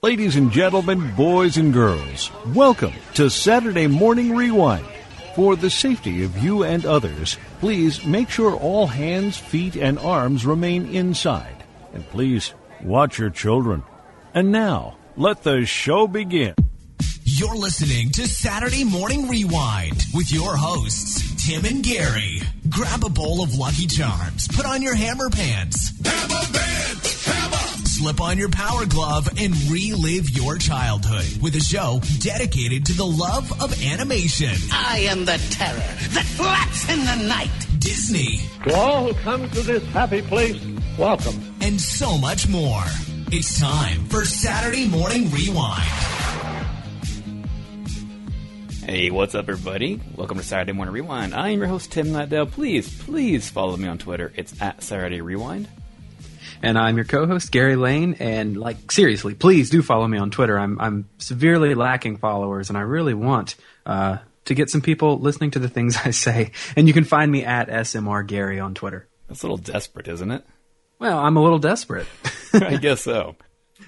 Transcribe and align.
Ladies 0.00 0.36
and 0.36 0.52
gentlemen, 0.52 1.12
boys 1.16 1.56
and 1.56 1.72
girls, 1.72 2.30
welcome 2.54 2.92
to 3.14 3.28
Saturday 3.28 3.88
Morning 3.88 4.36
Rewind. 4.36 4.86
For 5.34 5.56
the 5.56 5.70
safety 5.70 6.22
of 6.22 6.38
you 6.38 6.62
and 6.62 6.86
others, 6.86 7.36
please 7.58 8.04
make 8.04 8.30
sure 8.30 8.54
all 8.54 8.86
hands, 8.86 9.36
feet, 9.36 9.74
and 9.74 9.98
arms 9.98 10.46
remain 10.46 10.86
inside. 10.94 11.64
And 11.92 12.08
please 12.10 12.54
watch 12.80 13.18
your 13.18 13.30
children. 13.30 13.82
And 14.34 14.52
now, 14.52 14.96
let 15.16 15.42
the 15.42 15.66
show 15.66 16.06
begin. 16.06 16.54
You're 17.24 17.56
listening 17.56 18.12
to 18.12 18.28
Saturday 18.28 18.84
Morning 18.84 19.28
Rewind 19.28 20.04
with 20.14 20.30
your 20.30 20.56
hosts, 20.56 21.44
Tim 21.44 21.64
and 21.64 21.82
Gary. 21.82 22.40
Grab 22.68 23.02
a 23.02 23.10
bowl 23.10 23.42
of 23.42 23.56
Lucky 23.56 23.88
Charms, 23.88 24.46
put 24.46 24.64
on 24.64 24.80
your 24.80 24.94
hammer 24.94 25.28
pants! 25.28 25.90
Hammer! 27.98 28.08
slip 28.12 28.20
on 28.20 28.38
your 28.38 28.48
power 28.48 28.86
glove, 28.86 29.28
and 29.38 29.54
relive 29.70 30.30
your 30.30 30.56
childhood 30.56 31.42
with 31.42 31.54
a 31.56 31.60
show 31.60 32.00
dedicated 32.20 32.86
to 32.86 32.92
the 32.92 33.04
love 33.04 33.50
of 33.62 33.82
animation. 33.82 34.54
I 34.72 35.00
am 35.10 35.24
the 35.24 35.38
terror 35.50 35.78
that 35.78 36.24
flaps 36.36 36.88
in 36.88 37.00
the 37.00 37.28
night. 37.28 37.50
Disney, 37.78 38.40
To 38.64 38.74
all 38.74 39.06
who 39.12 39.14
come 39.22 39.48
to 39.50 39.62
this 39.62 39.84
happy 39.86 40.22
place, 40.22 40.60
welcome. 40.98 41.56
and 41.60 41.80
so 41.80 42.18
much 42.18 42.48
more. 42.48 42.82
It's 43.30 43.58
time 43.60 44.04
for 44.06 44.24
Saturday 44.24 44.88
Morning 44.88 45.30
Rewind. 45.30 45.82
Hey, 48.84 49.10
what's 49.10 49.34
up, 49.34 49.48
everybody? 49.50 50.00
Welcome 50.16 50.38
to 50.38 50.44
Saturday 50.44 50.72
Morning 50.72 50.94
Rewind. 50.94 51.34
I 51.34 51.50
am 51.50 51.58
your 51.58 51.68
host, 51.68 51.92
Tim 51.92 52.06
Nightdale. 52.08 52.50
Please, 52.50 52.88
please 53.04 53.50
follow 53.50 53.76
me 53.76 53.86
on 53.86 53.98
Twitter. 53.98 54.32
It's 54.34 54.58
at 54.62 54.82
Saturday 54.82 55.20
Rewind. 55.20 55.68
And 56.62 56.78
I'm 56.78 56.96
your 56.96 57.04
co-host 57.04 57.50
Gary 57.52 57.76
Lane. 57.76 58.16
And 58.18 58.56
like 58.56 58.90
seriously, 58.90 59.34
please 59.34 59.70
do 59.70 59.82
follow 59.82 60.06
me 60.06 60.18
on 60.18 60.30
Twitter. 60.30 60.58
I'm 60.58 60.80
I'm 60.80 61.08
severely 61.18 61.74
lacking 61.74 62.18
followers, 62.18 62.68
and 62.68 62.78
I 62.78 62.82
really 62.82 63.14
want 63.14 63.54
uh, 63.86 64.18
to 64.46 64.54
get 64.54 64.70
some 64.70 64.80
people 64.80 65.18
listening 65.18 65.52
to 65.52 65.58
the 65.58 65.68
things 65.68 65.96
I 66.04 66.10
say. 66.10 66.52
And 66.76 66.88
you 66.88 66.94
can 66.94 67.04
find 67.04 67.30
me 67.30 67.44
at 67.44 67.68
SMR 67.68 68.26
Gary 68.26 68.60
on 68.60 68.74
Twitter. 68.74 69.06
That's 69.28 69.42
a 69.42 69.46
little 69.46 69.58
desperate, 69.58 70.08
isn't 70.08 70.30
it? 70.30 70.44
Well, 70.98 71.18
I'm 71.18 71.36
a 71.36 71.42
little 71.42 71.58
desperate. 71.58 72.06
I 72.52 72.76
guess 72.76 73.02
so. 73.02 73.36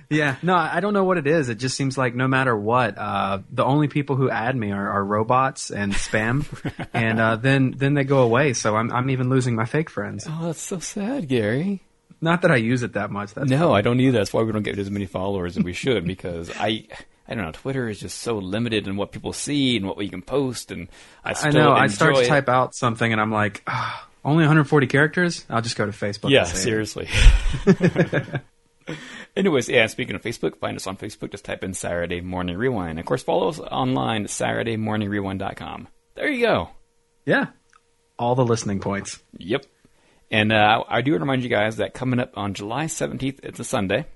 yeah, 0.09 0.37
no, 0.43 0.55
I 0.55 0.79
don't 0.81 0.93
know 0.93 1.03
what 1.03 1.19
it 1.19 1.27
is. 1.27 1.49
It 1.49 1.57
just 1.57 1.77
seems 1.77 1.99
like 1.99 2.15
no 2.15 2.29
matter 2.29 2.57
what, 2.57 2.97
uh, 2.97 3.41
the 3.51 3.65
only 3.65 3.89
people 3.89 4.15
who 4.17 4.31
add 4.31 4.55
me 4.55 4.71
are, 4.71 4.91
are 4.91 5.05
robots 5.05 5.71
and 5.71 5.93
spam, 5.93 6.45
and 6.95 7.19
uh, 7.19 7.37
then 7.37 7.75
then 7.77 7.95
they 7.95 8.05
go 8.05 8.19
away. 8.19 8.53
So 8.53 8.77
I'm 8.77 8.93
I'm 8.93 9.11
even 9.11 9.29
losing 9.29 9.57
my 9.57 9.65
fake 9.65 9.91
friends. 9.91 10.27
Oh, 10.29 10.47
that's 10.47 10.61
so 10.61 10.79
sad, 10.79 11.27
Gary. 11.27 11.83
Not 12.21 12.43
that 12.43 12.51
I 12.51 12.57
use 12.57 12.83
it 12.83 12.93
that 12.95 13.11
much. 13.11 13.35
That's 13.35 13.49
No, 13.49 13.73
I 13.73 13.81
don't 13.81 13.99
either. 14.01 14.19
That's 14.19 14.33
why 14.33 14.43
we 14.43 14.53
don't 14.53 14.63
get 14.63 14.79
as 14.79 14.91
many 14.91 15.07
followers 15.07 15.57
as 15.57 15.65
we 15.65 15.73
should 15.73 16.07
because 16.07 16.51
I. 16.57 16.87
I 17.27 17.35
don't 17.35 17.45
know. 17.45 17.53
Twitter 17.53 17.89
is 17.89 18.01
just 18.01 18.19
so 18.19 18.39
limited 18.39 18.89
in 18.89 18.97
what 18.97 19.13
people 19.13 19.33
see 19.33 19.77
and 19.77 19.87
what 19.87 19.97
we 19.97 20.09
can 20.09 20.21
post, 20.21 20.73
and 20.73 20.89
I 21.25 21.33
I 21.41 21.51
know. 21.51 21.71
I 21.71 21.87
start 21.87 22.17
to 22.17 22.23
it. 22.23 22.27
type 22.27 22.49
out 22.49 22.75
something, 22.75 23.13
and 23.13 23.21
I'm 23.21 23.31
like, 23.31 23.63
"Ah, 23.69 24.09
only 24.25 24.43
140 24.43 24.89
characters. 24.89 25.47
I'll 25.49 25.63
just 25.63 25.77
go 25.77 25.87
to 25.87 25.93
Facebook. 25.93 26.31
Yeah, 26.31 26.41
and 26.41 26.49
say 26.49 26.57
it." 26.57 26.63
seriously. 26.63 27.09
Anyways, 29.37 29.69
yeah, 29.69 29.87
speaking 29.87 30.17
of 30.17 30.23
Facebook, 30.23 30.57
find 30.59 30.77
us 30.77 30.89
on 30.89 30.97
Facebook. 30.97 31.31
Just 31.31 31.45
type 31.45 31.63
in 31.63 31.73
Saturday 31.73 32.21
Morning 32.21 32.57
Rewind. 32.57 32.99
Of 32.99 33.07
course, 33.07 33.23
follow 33.23 33.49
us 33.49 33.61
online, 33.61 34.25
at 34.25 34.31
SaturdayMorningRewind.com. 34.31 35.87
There 36.17 36.29
you 36.29 36.45
go. 36.45 36.71
Yeah, 37.25 37.47
all 38.19 38.35
the 38.35 38.45
listening 38.45 38.81
points. 38.81 39.23
Yep. 39.39 39.67
And 40.31 40.53
uh, 40.53 40.85
I 40.89 41.03
do 41.03 41.13
want 41.13 41.21
to 41.21 41.25
remind 41.25 41.43
you 41.43 41.49
guys 41.49 41.77
that 41.77 41.95
coming 41.95 42.21
up 42.21 42.37
on 42.37 42.55
July 42.55 42.85
17th, 42.85 43.41
it's 43.43 43.59
a 43.59 43.65
Sunday, 43.65 44.07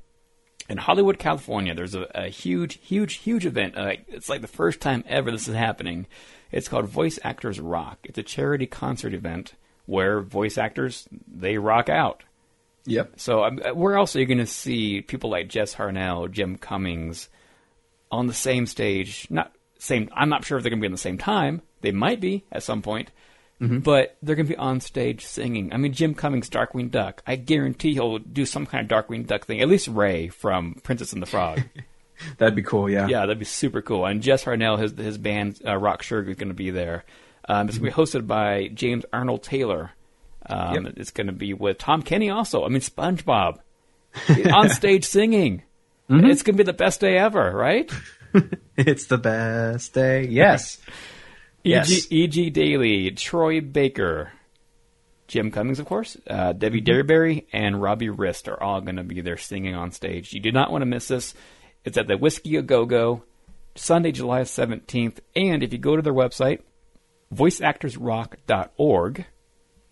in 0.68 0.78
Hollywood, 0.78 1.18
California, 1.18 1.74
there's 1.74 1.94
a, 1.94 2.06
a 2.14 2.28
huge, 2.28 2.78
huge, 2.82 3.14
huge 3.14 3.44
event. 3.44 3.76
Uh, 3.76 3.92
it's 4.08 4.28
like 4.28 4.40
the 4.40 4.46
first 4.46 4.80
time 4.80 5.04
ever 5.06 5.30
this 5.30 5.48
is 5.48 5.54
happening. 5.54 6.06
It's 6.50 6.68
called 6.68 6.86
Voice 6.86 7.18
Actors 7.22 7.60
Rock. 7.60 7.98
It's 8.04 8.18
a 8.18 8.22
charity 8.22 8.66
concert 8.66 9.12
event 9.12 9.54
where 9.86 10.20
voice 10.20 10.56
actors, 10.56 11.06
they 11.26 11.58
rock 11.58 11.88
out. 11.88 12.22
Yep. 12.86 13.14
So 13.16 13.44
um, 13.44 13.58
where 13.74 13.96
else 13.96 14.14
are 14.14 14.20
you 14.20 14.26
going 14.26 14.38
to 14.38 14.46
see 14.46 15.00
people 15.00 15.30
like 15.30 15.48
Jess 15.48 15.74
Harnell, 15.74 16.30
Jim 16.30 16.56
Cummings 16.56 17.28
on 18.10 18.26
the 18.26 18.34
same 18.34 18.66
stage? 18.66 19.26
Not 19.30 19.52
same. 19.78 20.08
I'm 20.14 20.28
not 20.28 20.44
sure 20.44 20.56
if 20.56 20.64
they're 20.64 20.70
going 20.70 20.80
to 20.80 20.84
be 20.84 20.88
on 20.88 20.92
the 20.92 20.98
same 20.98 21.18
time. 21.18 21.62
They 21.80 21.92
might 21.92 22.20
be 22.20 22.44
at 22.50 22.62
some 22.62 22.80
point, 22.80 23.10
but 23.82 24.16
they're 24.22 24.36
going 24.36 24.46
to 24.46 24.52
be 24.52 24.56
on 24.58 24.80
stage 24.80 25.24
singing. 25.24 25.72
I 25.72 25.76
mean, 25.76 25.92
Jim 25.92 26.14
Cummings, 26.14 26.48
Darkwing 26.50 26.90
Duck. 26.90 27.22
I 27.26 27.36
guarantee 27.36 27.94
he'll 27.94 28.18
do 28.18 28.46
some 28.46 28.66
kind 28.66 28.90
of 28.90 29.04
Darkwing 29.06 29.26
Duck 29.26 29.46
thing. 29.46 29.60
At 29.60 29.68
least 29.68 29.88
Ray 29.88 30.28
from 30.28 30.74
Princess 30.82 31.12
and 31.12 31.22
the 31.22 31.26
Frog. 31.26 31.62
That'd 32.38 32.54
be 32.54 32.62
cool. 32.62 32.88
Yeah. 32.88 33.08
Yeah, 33.08 33.20
that'd 33.20 33.40
be 33.40 33.44
super 33.44 33.82
cool. 33.82 34.06
And 34.06 34.22
Jess 34.22 34.44
Harnell, 34.44 34.78
his 34.78 34.92
his 34.92 35.18
band 35.18 35.60
uh, 35.66 35.76
Rock 35.76 36.02
Sugar 36.02 36.30
is 36.30 36.36
going 36.36 36.48
to 36.48 36.54
be 36.54 36.70
there. 36.70 37.04
Um, 37.48 37.68
it's 37.68 37.76
going 37.76 37.90
to 37.90 37.96
be 37.96 38.02
hosted 38.02 38.26
by 38.28 38.68
James 38.72 39.04
Arnold 39.12 39.42
Taylor. 39.42 39.90
Um, 40.46 40.84
Yep. 40.84 40.94
It's 40.98 41.10
going 41.10 41.26
to 41.26 41.32
be 41.32 41.54
with 41.54 41.78
Tom 41.78 42.02
Kenny 42.02 42.30
also. 42.30 42.64
I 42.64 42.68
mean, 42.68 42.80
SpongeBob 42.80 43.58
on 44.54 44.68
stage 44.70 45.04
singing. 45.04 45.62
It's 46.08 46.42
going 46.42 46.56
to 46.56 46.64
be 46.64 46.66
the 46.66 46.72
best 46.72 47.00
day 47.00 47.18
ever, 47.18 47.50
right? 47.50 47.90
It's 48.76 49.06
the 49.06 49.18
best 49.18 49.94
day. 49.94 50.26
Yes. 50.26 50.78
Yes. 51.64 52.06
E.G. 52.10 52.50
Daly, 52.50 53.10
Troy 53.12 53.60
Baker, 53.62 54.32
Jim 55.26 55.50
Cummings, 55.50 55.80
of 55.80 55.86
course, 55.86 56.16
uh, 56.28 56.52
Debbie 56.52 56.82
Derryberry, 56.82 57.46
and 57.52 57.80
Robbie 57.80 58.10
Rist 58.10 58.48
are 58.48 58.62
all 58.62 58.82
going 58.82 58.96
to 58.96 59.02
be 59.02 59.22
there 59.22 59.38
singing 59.38 59.74
on 59.74 59.90
stage. 59.90 60.34
You 60.34 60.40
do 60.40 60.52
not 60.52 60.70
want 60.70 60.82
to 60.82 60.86
miss 60.86 61.08
this. 61.08 61.34
It's 61.84 61.96
at 61.96 62.06
the 62.06 62.18
Whiskey 62.18 62.56
A 62.56 62.62
Go 62.62 62.84
Go, 62.84 63.24
Sunday, 63.74 64.12
July 64.12 64.42
17th. 64.42 65.18
And 65.34 65.62
if 65.62 65.72
you 65.72 65.78
go 65.78 65.96
to 65.96 66.02
their 66.02 66.12
website, 66.12 66.60
voiceactorsrock.org, 67.34 69.26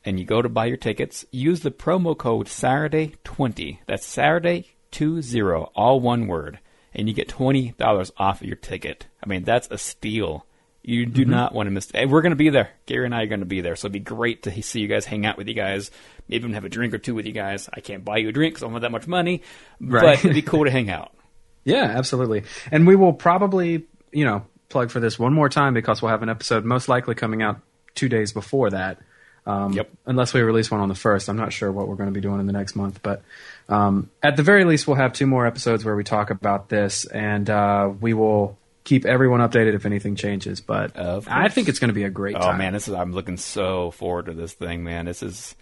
and 0.05 0.19
you 0.19 0.27
go 0.27 0.43
to 0.43 0.49
buy 0.49 0.67
your 0.67 0.77
tickets, 0.77 1.25
use 1.31 1.61
the 1.61 1.71
promo 1.71 2.17
code 2.17 2.49
Saturday20. 2.49 3.79
That's 3.87 4.07
Saturday20, 4.07 5.71
all 5.75 6.01
one 6.01 6.27
word, 6.27 6.59
and 6.93 7.09
you 7.09 7.15
get 7.15 7.29
$20 7.29 8.11
off 8.19 8.41
of 8.43 8.47
your 8.47 8.57
ticket. 8.57 9.07
I 9.23 9.29
mean, 9.29 9.45
that's 9.45 9.69
a 9.71 9.79
steal. 9.79 10.45
You 10.85 11.07
do 11.07 11.25
not 11.25 11.55
want 11.55 11.69
to 11.69 11.71
miss. 11.71 11.91
And 11.93 12.11
we're 12.11 12.23
going 12.23 12.31
to 12.31 12.37
be 12.37 12.49
there. 12.51 12.71
Gary 12.87 13.05
and 13.05 13.15
I 13.15 13.23
are 13.23 13.27
going 13.27 13.41
to 13.41 13.47
be 13.47 13.61
there, 13.61 13.77
so 13.77 13.87
it'd 13.87 13.93
be 13.93 14.01
great 14.01 14.43
to 14.45 14.63
see 14.63 14.81
you 14.81 14.89
guys, 14.89 15.05
hang 15.05 15.25
out 15.25 15.37
with 15.39 15.47
you 15.47 15.55
guys, 15.55 15.91
maybe 16.29 16.41
even 16.41 16.55
have 16.55 16.65
a 16.65 16.69
drink 16.69 16.93
or 16.93 16.99
two 16.99 17.15
with 17.15 17.25
you 17.27 17.33
guys. 17.33 17.69
I 17.73 17.81
can't 17.81 18.05
buy 18.05 18.17
you 18.19 18.29
a 18.31 18.33
drink 18.33 18.55
because 18.55 18.65
I 18.65 18.67
don't 18.67 18.73
have 18.73 18.83
that 18.83 18.91
much 18.91 19.07
money, 19.07 19.43
Right. 19.81 20.03
but 20.03 20.19
it'd 20.25 20.35
be 20.35 20.43
cool 20.43 20.65
to 20.65 20.71
hang 20.71 20.91
out. 20.91 21.13
Yeah, 21.65 21.85
absolutely. 21.85 22.43
And 22.73 22.89
we 22.89 22.97
will 22.97 23.13
probably, 23.13 23.87
you 24.11 24.25
know, 24.25 24.45
plug 24.69 24.91
for 24.91 24.99
this 24.99 25.17
one 25.17 25.33
more 25.33 25.49
time 25.49 25.75
because 25.75 26.03
we'll 26.03 26.11
have 26.11 26.25
an 26.25 26.29
episode 26.29 26.65
most 26.65 26.89
likely 26.89 27.15
coming 27.15 27.41
out 27.41 27.61
two 27.95 28.09
days 28.09 28.33
before 28.33 28.71
that. 28.71 28.99
Um, 29.47 29.73
Yep. 29.73 29.89
Unless 30.07 30.35
we 30.35 30.41
release 30.43 30.73
one 30.73 30.81
on 30.81 30.89
the 30.89 30.97
first. 30.97 31.29
I'm 31.29 31.37
not 31.37 31.53
sure 31.53 31.71
what 31.71 31.87
we're 31.87 31.95
going 31.95 32.09
to 32.09 32.13
be 32.13 32.21
doing 32.21 32.41
in 32.41 32.47
the 32.49 32.53
next 32.53 32.75
month. 32.75 32.99
But 33.05 33.23
um, 33.69 34.11
at 34.25 34.37
the 34.37 34.43
very 34.43 34.65
least, 34.65 34.89
we'll 34.89 34.97
have 34.97 35.13
two 35.13 35.29
more 35.29 35.47
episodes 35.47 35.85
where 35.85 35.95
we 35.95 36.03
talk 36.03 36.31
about 36.31 36.69
this. 36.69 37.05
And 37.05 37.49
uh, 37.49 37.93
we 38.01 38.13
will 38.13 38.59
keep 38.85 39.05
everyone 39.05 39.41
updated 39.41 39.75
if 39.75 39.87
anything 39.87 40.17
changes. 40.17 40.61
But 40.61 40.99
I 40.99 41.49
think 41.49 41.69
it's 41.69 41.79
going 41.79 41.89
to 41.89 41.95
be 41.95 42.05
a 42.05 42.11
great 42.11 42.37
Oh 42.37 42.41
time. 42.41 42.59
man, 42.59 42.73
this 42.73 42.89
is 42.89 42.95
I'm 42.95 43.13
looking 43.13 43.37
so 43.37 43.91
forward 43.93 44.27
to 44.27 44.33
this 44.33 44.53
thing, 44.53 44.85
man. 44.85 45.05
This 45.07 45.23
is 45.23 45.55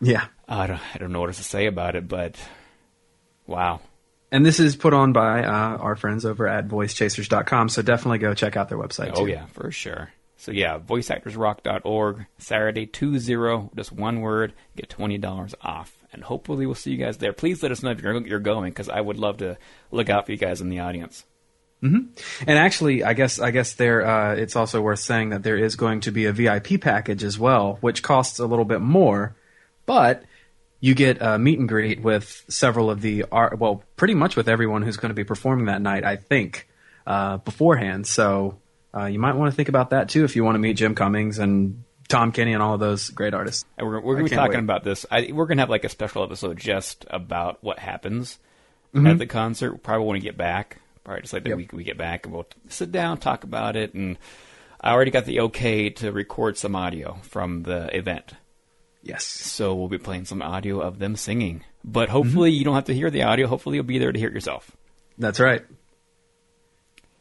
Yeah. 0.00 0.26
I 0.48 0.66
don't 0.66 0.80
I 0.94 0.98
don't 0.98 1.12
know 1.12 1.20
what 1.20 1.28
else 1.28 1.38
to 1.38 1.44
say 1.44 1.66
about 1.66 1.96
it, 1.96 2.08
but 2.08 2.36
wow. 3.46 3.80
And 4.32 4.44
this 4.44 4.58
is 4.58 4.74
put 4.74 4.92
on 4.94 5.12
by 5.12 5.44
uh, 5.44 5.76
our 5.78 5.94
friends 5.94 6.24
over 6.24 6.48
at 6.48 6.66
voicechasers.com. 6.66 7.68
So 7.68 7.82
definitely 7.82 8.18
go 8.18 8.34
check 8.34 8.56
out 8.56 8.68
their 8.68 8.78
website. 8.78 9.12
Oh 9.14 9.24
too. 9.26 9.30
yeah, 9.32 9.46
for 9.46 9.70
sure. 9.70 10.10
So 10.36 10.50
yeah, 10.50 10.78
voiceactorsrock.org, 10.78 12.26
Saturday 12.38 12.86
20, 12.86 13.70
just 13.76 13.92
one 13.92 14.20
word, 14.20 14.52
get 14.76 14.88
$20 14.88 15.54
off. 15.62 15.96
And 16.12 16.22
hopefully 16.22 16.66
we'll 16.66 16.74
see 16.74 16.90
you 16.92 16.96
guys 16.98 17.18
there. 17.18 17.32
Please 17.32 17.62
let 17.62 17.72
us 17.72 17.82
know 17.82 17.90
if 17.90 18.00
you're, 18.00 18.26
you're 18.26 18.40
going 18.40 18.70
because 18.70 18.88
I 18.88 19.00
would 19.00 19.16
love 19.16 19.38
to 19.38 19.56
look 19.90 20.10
out 20.10 20.26
for 20.26 20.32
you 20.32 20.38
guys 20.38 20.60
in 20.60 20.68
the 20.68 20.80
audience. 20.80 21.24
And 21.84 22.58
actually, 22.58 23.04
I 23.04 23.12
guess 23.12 23.38
I 23.38 23.50
guess 23.50 23.74
there 23.74 24.06
uh, 24.06 24.34
it's 24.36 24.56
also 24.56 24.80
worth 24.80 25.00
saying 25.00 25.30
that 25.30 25.42
there 25.42 25.56
is 25.58 25.76
going 25.76 26.00
to 26.00 26.10
be 26.12 26.24
a 26.26 26.32
VIP 26.32 26.80
package 26.80 27.22
as 27.24 27.38
well, 27.38 27.78
which 27.80 28.02
costs 28.02 28.38
a 28.38 28.46
little 28.46 28.64
bit 28.64 28.80
more, 28.80 29.36
but 29.84 30.24
you 30.80 30.94
get 30.94 31.20
a 31.20 31.38
meet 31.38 31.58
and 31.58 31.68
greet 31.68 32.02
with 32.02 32.44
several 32.48 32.90
of 32.90 33.00
the 33.00 33.24
art. 33.32 33.58
Well, 33.58 33.82
pretty 33.96 34.14
much 34.14 34.36
with 34.36 34.48
everyone 34.48 34.82
who's 34.82 34.96
going 34.96 35.10
to 35.10 35.14
be 35.14 35.24
performing 35.24 35.66
that 35.66 35.80
night, 35.82 36.04
I 36.04 36.16
think, 36.16 36.68
uh, 37.06 37.38
beforehand. 37.38 38.06
So 38.06 38.58
uh, 38.94 39.06
you 39.06 39.18
might 39.18 39.34
want 39.34 39.50
to 39.50 39.56
think 39.56 39.68
about 39.68 39.90
that 39.90 40.08
too 40.08 40.24
if 40.24 40.36
you 40.36 40.44
want 40.44 40.54
to 40.56 40.58
meet 40.58 40.74
Jim 40.74 40.94
Cummings 40.94 41.38
and 41.38 41.84
Tom 42.08 42.32
Kenny 42.32 42.52
and 42.52 42.62
all 42.62 42.74
of 42.74 42.80
those 42.80 43.10
great 43.10 43.32
artists. 43.34 43.64
And 43.78 43.86
we're, 43.86 44.00
we're 44.00 44.14
going 44.14 44.26
to 44.26 44.30
be 44.30 44.36
talking 44.36 44.52
wait. 44.52 44.64
about 44.64 44.84
this. 44.84 45.06
I, 45.10 45.30
we're 45.32 45.46
going 45.46 45.56
to 45.56 45.62
have 45.62 45.70
like 45.70 45.84
a 45.84 45.88
special 45.88 46.22
episode 46.22 46.58
just 46.58 47.04
about 47.10 47.62
what 47.62 47.78
happens 47.78 48.38
Mm-hmm. 48.94 49.08
at 49.08 49.18
the 49.18 49.26
concert. 49.26 49.82
Probably 49.82 50.06
when 50.06 50.14
we 50.14 50.20
get 50.20 50.36
back. 50.36 50.78
Probably 51.04 51.22
just 51.22 51.32
like 51.32 51.44
the 51.44 51.50
Yep. 51.50 51.58
week 51.58 51.72
we 51.72 51.84
get 51.84 51.98
back, 51.98 52.24
and 52.24 52.34
we'll 52.34 52.48
sit 52.68 52.90
down, 52.90 53.18
talk 53.18 53.44
about 53.44 53.76
it. 53.76 53.94
And 53.94 54.18
I 54.80 54.92
already 54.92 55.10
got 55.10 55.26
the 55.26 55.40
okay 55.40 55.90
to 55.90 56.10
record 56.10 56.56
some 56.56 56.74
audio 56.74 57.18
from 57.22 57.62
the 57.62 57.94
event. 57.96 58.34
Yes. 59.02 59.24
So 59.24 59.74
we'll 59.74 59.88
be 59.88 59.98
playing 59.98 60.24
some 60.24 60.40
audio 60.40 60.80
of 60.80 60.98
them 60.98 61.14
singing. 61.14 61.62
But 61.84 62.08
hopefully 62.08 62.50
mm-hmm. 62.50 62.58
you 62.58 62.64
don't 62.64 62.74
have 62.74 62.84
to 62.86 62.94
hear 62.94 63.10
the 63.10 63.24
audio. 63.24 63.46
Hopefully 63.46 63.76
you'll 63.76 63.84
be 63.84 63.98
there 63.98 64.12
to 64.12 64.18
hear 64.18 64.28
it 64.28 64.34
yourself. 64.34 64.70
That's 65.18 65.38
right. 65.38 65.62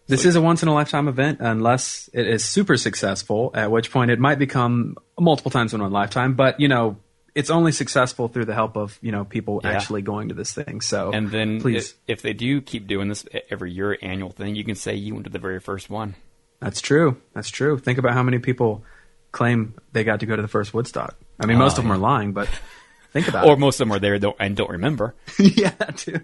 This 0.08 0.26
is 0.26 0.36
a 0.36 0.42
once 0.42 0.62
in 0.64 0.70
a 0.70 0.74
lifetime 0.74 1.08
event 1.08 1.40
unless 1.42 2.10
it 2.14 2.28
is 2.28 2.44
super 2.44 2.76
successful, 2.76 3.52
at 3.54 3.72
which 3.72 3.92
point 3.92 4.12
it 4.12 4.20
might 4.20 4.40
become 4.40 4.98
multiple 5.20 5.52
times 5.52 5.74
in 5.74 5.82
one 5.82 5.92
lifetime. 5.92 6.36
But, 6.36 6.60
you 6.60 6.68
know, 6.68 6.98
it's 7.36 7.50
only 7.50 7.72
successful 7.72 8.28
through 8.28 8.46
the 8.46 8.54
help 8.54 8.78
of, 8.78 8.98
you 9.02 9.12
know, 9.12 9.26
people 9.26 9.62
Yeah. 9.64 9.72
actually 9.72 10.02
going 10.04 10.30
to 10.30 10.36
this 10.36 10.54
thing. 10.54 10.82
So, 10.82 11.12
And 11.12 11.32
then 11.32 11.62
please. 11.62 11.92
if, 12.08 12.18
if 12.18 12.22
they 12.22 12.34
do 12.34 12.62
keep 12.62 12.88
doing 12.88 13.08
this 13.10 13.26
every 13.50 13.72
year 13.72 13.98
annual 14.02 14.30
thing, 14.30 14.56
you 14.56 14.64
can 14.64 14.76
say 14.76 14.96
you 14.96 15.14
went 15.14 15.26
to 15.26 15.32
the 15.32 15.40
very 15.40 15.60
first 15.60 15.90
one. 15.90 16.16
That's 16.60 16.80
true. 16.82 17.18
That's 17.34 17.50
true. 17.50 17.78
Think 17.78 17.98
about 17.98 18.14
how 18.14 18.24
many 18.24 18.40
people 18.40 18.84
claim 19.32 19.74
they 19.92 20.04
got 20.04 20.20
to 20.20 20.26
go 20.26 20.36
to 20.36 20.42
the 20.42 20.48
first 20.48 20.74
Woodstock. 20.74 21.16
I 21.40 21.46
mean, 21.48 21.58
most 21.58 21.74
Oh, 21.74 21.78
of 21.80 21.84
them 21.84 21.88
yeah. 21.88 21.94
are 21.96 21.98
lying, 21.98 22.34
but 22.34 22.48
think 23.14 23.28
about 23.28 23.48
Or 23.48 23.54
it. 23.54 23.60
most 23.60 23.80
of 23.82 23.88
them 23.88 23.96
are 23.96 24.00
there 24.00 24.20
don't, 24.20 24.38
and 24.40 24.56
don't 24.56 24.70
remember. 24.70 25.16
yeah, 25.40 25.72
that 25.80 25.98
too. 25.98 26.22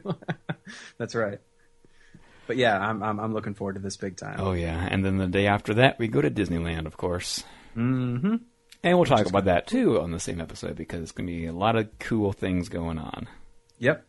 That's 0.99 1.15
right. 1.15 1.39
But 2.45 2.57
yeah, 2.57 2.79
I'm, 2.79 3.03
I'm 3.03 3.19
I'm 3.19 3.33
looking 3.33 3.53
forward 3.53 3.73
to 3.73 3.79
this 3.79 3.97
big 3.97 4.15
time. 4.15 4.37
Oh 4.39 4.53
yeah, 4.53 4.87
and 4.89 5.05
then 5.05 5.17
the 5.17 5.27
day 5.27 5.45
after 5.47 5.75
that, 5.75 5.99
we 5.99 6.07
go 6.07 6.19
to 6.21 6.31
Disneyland, 6.31 6.85
of 6.87 6.97
course. 6.97 7.43
Mm-hmm. 7.77 8.35
And 8.83 8.97
we'll 8.97 9.05
talk 9.05 9.25
about 9.25 9.45
that 9.45 9.67
too 9.67 9.99
on 9.99 10.11
the 10.11 10.19
same 10.19 10.39
episode 10.39 10.75
because 10.75 11.01
it's 11.01 11.11
going 11.11 11.27
to 11.27 11.33
be 11.33 11.45
a 11.45 11.53
lot 11.53 11.75
of 11.75 11.99
cool 11.99 12.31
things 12.31 12.69
going 12.69 12.97
on. 12.97 13.27
Yep. 13.79 14.05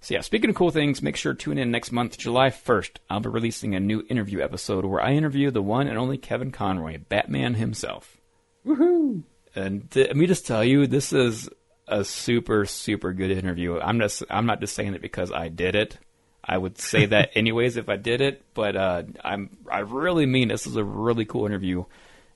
So 0.00 0.14
yeah, 0.14 0.20
speaking 0.22 0.50
of 0.50 0.56
cool 0.56 0.70
things, 0.70 1.00
make 1.00 1.16
sure 1.16 1.32
to 1.32 1.38
tune 1.38 1.58
in 1.58 1.70
next 1.70 1.92
month, 1.92 2.18
July 2.18 2.48
1st. 2.48 2.96
I'll 3.08 3.20
be 3.20 3.28
releasing 3.28 3.74
a 3.74 3.80
new 3.80 4.04
interview 4.08 4.40
episode 4.40 4.84
where 4.84 5.00
I 5.00 5.12
interview 5.12 5.50
the 5.50 5.62
one 5.62 5.86
and 5.86 5.96
only 5.96 6.18
Kevin 6.18 6.50
Conroy, 6.50 6.98
Batman 7.08 7.54
himself. 7.54 8.16
Woohoo! 8.66 9.22
And 9.54 9.88
th- 9.90 10.08
let 10.08 10.16
me 10.16 10.26
just 10.26 10.46
tell 10.46 10.64
you, 10.64 10.86
this 10.86 11.12
is 11.12 11.48
a 11.86 12.04
super, 12.04 12.64
super 12.64 13.12
good 13.12 13.30
interview. 13.30 13.78
I'm 13.78 14.00
just, 14.00 14.24
I'm 14.28 14.46
not 14.46 14.60
just 14.60 14.74
saying 14.74 14.94
it 14.94 15.02
because 15.02 15.30
I 15.30 15.48
did 15.48 15.76
it. 15.76 15.98
I 16.44 16.58
would 16.58 16.78
say 16.78 17.06
that 17.06 17.30
anyways 17.36 17.76
if 17.76 17.88
I 17.88 17.96
did 17.96 18.20
it, 18.20 18.42
but 18.54 18.74
uh, 18.74 19.02
I'm, 19.22 19.56
I 19.70 19.80
really 19.80 20.26
mean 20.26 20.48
this 20.48 20.66
is 20.66 20.74
a 20.74 20.84
really 20.84 21.26
cool 21.26 21.46
interview, 21.46 21.84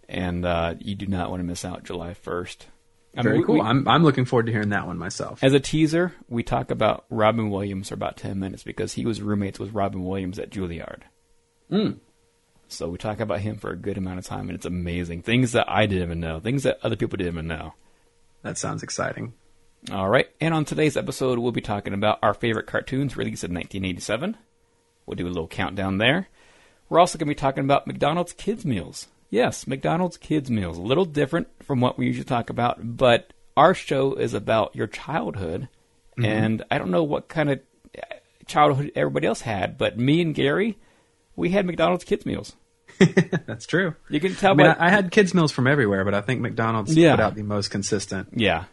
and 0.08 0.44
uh, 0.44 0.74
you 0.78 0.94
do 0.94 1.06
not 1.06 1.30
want 1.30 1.40
to 1.40 1.44
miss 1.44 1.64
out 1.64 1.84
July 1.84 2.14
1st. 2.14 2.56
I 3.16 3.18
mean, 3.18 3.24
Very 3.24 3.38
we- 3.38 3.44
cool. 3.44 3.54
we- 3.56 3.60
I'm 3.62 3.86
I'm 3.88 4.02
looking 4.04 4.24
forward 4.26 4.46
to 4.46 4.52
hearing 4.52 4.68
that 4.70 4.86
one 4.86 4.98
myself. 4.98 5.42
as 5.42 5.54
a 5.54 5.60
teaser, 5.60 6.12
we 6.28 6.42
talk 6.42 6.70
about 6.70 7.04
Robin 7.10 7.50
Williams 7.50 7.88
for 7.88 7.94
about 7.94 8.16
10 8.16 8.38
minutes 8.38 8.62
because 8.62 8.92
he 8.92 9.06
was 9.06 9.22
roommates 9.22 9.58
with 9.58 9.72
Robin 9.72 10.04
Williams 10.04 10.38
at 10.38 10.50
Juilliard. 10.50 11.02
Mm. 11.70 11.98
So 12.68 12.88
we 12.88 12.98
talk 12.98 13.20
about 13.20 13.40
him 13.40 13.56
for 13.58 13.70
a 13.70 13.76
good 13.76 13.96
amount 13.96 14.18
of 14.18 14.26
time, 14.26 14.48
and 14.48 14.56
it's 14.56 14.66
amazing. 14.66 15.22
Things 15.22 15.52
that 15.52 15.70
I 15.70 15.86
didn't 15.86 16.02
even 16.04 16.20
know, 16.20 16.40
things 16.40 16.64
that 16.64 16.78
other 16.82 16.96
people 16.96 17.16
didn't 17.16 17.32
even 17.34 17.46
know. 17.46 17.74
That 18.42 18.58
sounds 18.58 18.82
exciting. 18.82 19.34
All 19.92 20.08
right, 20.08 20.28
and 20.40 20.52
on 20.52 20.64
today's 20.64 20.96
episode, 20.96 21.38
we'll 21.38 21.52
be 21.52 21.60
talking 21.60 21.94
about 21.94 22.18
our 22.22 22.34
favorite 22.34 22.66
cartoons 22.66 23.16
released 23.16 23.44
in 23.44 23.54
1987. 23.54 24.36
We'll 25.06 25.14
do 25.14 25.26
a 25.26 25.28
little 25.28 25.46
countdown 25.46 25.98
there. 25.98 26.28
We're 26.88 26.98
also 26.98 27.18
going 27.18 27.26
to 27.28 27.30
be 27.30 27.38
talking 27.40 27.62
about 27.64 27.86
McDonald's 27.86 28.32
kids 28.32 28.64
meals. 28.66 29.06
Yes, 29.30 29.66
McDonald's 29.66 30.16
kids 30.16 30.50
meals. 30.50 30.78
A 30.78 30.82
little 30.82 31.04
different 31.04 31.48
from 31.64 31.80
what 31.80 31.98
we 31.98 32.06
usually 32.06 32.24
talk 32.24 32.50
about, 32.50 32.78
but 32.96 33.32
our 33.56 33.74
show 33.74 34.14
is 34.14 34.34
about 34.34 34.76
your 34.76 34.86
childhood, 34.86 35.68
mm-hmm. 36.18 36.24
and 36.24 36.64
I 36.70 36.78
don't 36.78 36.90
know 36.90 37.02
what 37.02 37.28
kind 37.28 37.50
of 37.50 37.60
childhood 38.46 38.92
everybody 38.94 39.26
else 39.26 39.40
had, 39.40 39.76
but 39.78 39.98
me 39.98 40.20
and 40.22 40.34
Gary, 40.34 40.78
we 41.34 41.50
had 41.50 41.66
McDonald's 41.66 42.04
kids 42.04 42.24
meals. 42.24 42.54
That's 43.46 43.66
true. 43.66 43.94
You 44.08 44.20
can 44.20 44.34
tell 44.34 44.52
I 44.52 44.54
mean, 44.54 44.66
by 44.68 44.72
I, 44.74 44.86
I 44.86 44.90
had 44.90 45.10
kids 45.10 45.34
meals 45.34 45.52
from 45.52 45.66
everywhere, 45.66 46.04
but 46.04 46.14
I 46.14 46.20
think 46.20 46.40
McDonald's 46.40 46.96
Yeah. 46.96 47.16
put 47.16 47.20
out 47.22 47.34
the 47.34 47.42
most 47.42 47.70
consistent. 47.70 48.28
yeah, 48.32 48.64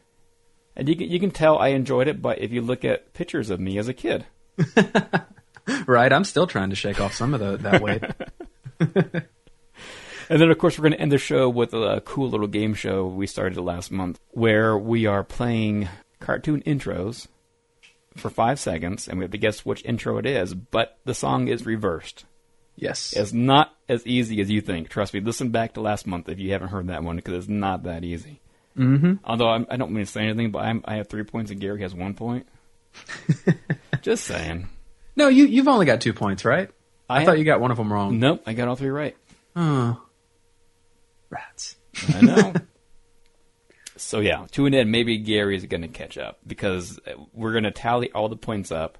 and 0.75 0.87
you 0.87 0.95
can 0.95 1.09
you 1.09 1.19
can 1.19 1.31
tell 1.31 1.57
I 1.57 1.69
enjoyed 1.69 2.07
it. 2.07 2.21
But 2.21 2.39
if 2.39 2.51
you 2.51 2.61
look 2.61 2.85
at 2.85 3.13
pictures 3.13 3.49
of 3.49 3.59
me 3.59 3.77
as 3.77 3.87
a 3.87 3.93
kid, 3.93 4.25
Right? 5.87 6.11
I'm 6.11 6.25
still 6.25 6.45
trying 6.47 6.69
to 6.71 6.75
shake 6.75 6.99
off 6.99 7.13
some 7.13 7.33
of 7.33 7.39
the, 7.39 7.57
that 7.57 7.81
weight. 7.81 9.23
And 10.29 10.39
then, 10.41 10.49
of 10.51 10.57
course, 10.57 10.77
we're 10.77 10.83
going 10.83 10.93
to 10.93 11.01
end 11.01 11.11
the 11.11 11.17
show 11.17 11.49
with 11.49 11.73
a 11.73 12.01
cool 12.05 12.29
little 12.29 12.47
game 12.47 12.73
show 12.73 13.05
we 13.05 13.27
started 13.27 13.59
last 13.61 13.91
month 13.91 14.19
where 14.31 14.77
we 14.77 15.05
are 15.05 15.23
playing 15.23 15.89
cartoon 16.19 16.61
intros 16.63 17.27
for 18.15 18.29
five 18.29 18.59
seconds, 18.59 19.07
and 19.07 19.17
we 19.17 19.23
have 19.23 19.31
to 19.31 19.37
guess 19.37 19.65
which 19.65 19.83
intro 19.85 20.17
it 20.19 20.25
is, 20.25 20.53
but 20.53 20.97
the 21.05 21.13
song 21.15 21.47
is 21.47 21.65
reversed. 21.65 22.25
yes. 22.75 23.13
It's 23.15 23.33
not 23.33 23.73
as 23.89 24.05
easy 24.05 24.39
as 24.39 24.49
you 24.51 24.61
think. 24.61 24.89
Trust 24.89 25.13
me, 25.13 25.19
listen 25.19 25.49
back 25.49 25.73
to 25.73 25.81
last 25.81 26.05
month 26.07 26.29
if 26.29 26.39
you 26.39 26.51
haven't 26.51 26.69
heard 26.69 26.87
that 26.87 27.03
one 27.03 27.15
because 27.17 27.33
it's 27.33 27.47
not 27.49 27.83
that 27.83 28.03
easy. 28.03 28.39
Mm-hmm. 28.77 29.13
Although 29.25 29.49
I'm, 29.49 29.67
I 29.69 29.77
don't 29.77 29.91
mean 29.91 30.05
to 30.05 30.11
say 30.11 30.21
anything, 30.23 30.51
but 30.51 30.59
I'm, 30.63 30.83
I 30.85 30.95
have 30.95 31.07
three 31.07 31.23
points 31.23 31.51
and 31.51 31.59
Gary 31.59 31.81
has 31.81 31.93
one 31.93 32.13
point. 32.13 32.47
Just 34.01 34.25
saying. 34.25 34.67
No, 35.15 35.27
you 35.27 35.45
you've 35.45 35.67
only 35.67 35.85
got 35.85 36.01
two 36.01 36.13
points, 36.13 36.43
right? 36.45 36.69
I, 37.09 37.21
I 37.21 37.25
thought 37.25 37.31
have- 37.31 37.37
you 37.39 37.45
got 37.45 37.59
one 37.61 37.71
of 37.71 37.77
them 37.77 37.91
wrong. 37.91 38.19
Nope, 38.19 38.43
I 38.45 38.53
got 38.53 38.67
all 38.67 38.75
three 38.75 38.89
right. 38.89 39.15
Rats. 41.33 41.75
I 42.13 42.21
know. 42.21 42.53
so 43.97 44.19
yeah, 44.19 44.45
tune 44.51 44.73
in. 44.73 44.91
Maybe 44.91 45.17
Gary 45.17 45.55
is 45.55 45.65
going 45.65 45.81
to 45.81 45.87
catch 45.87 46.17
up 46.17 46.39
because 46.45 46.99
we're 47.33 47.51
going 47.51 47.63
to 47.63 47.71
tally 47.71 48.11
all 48.11 48.29
the 48.29 48.35
points 48.35 48.71
up 48.71 48.97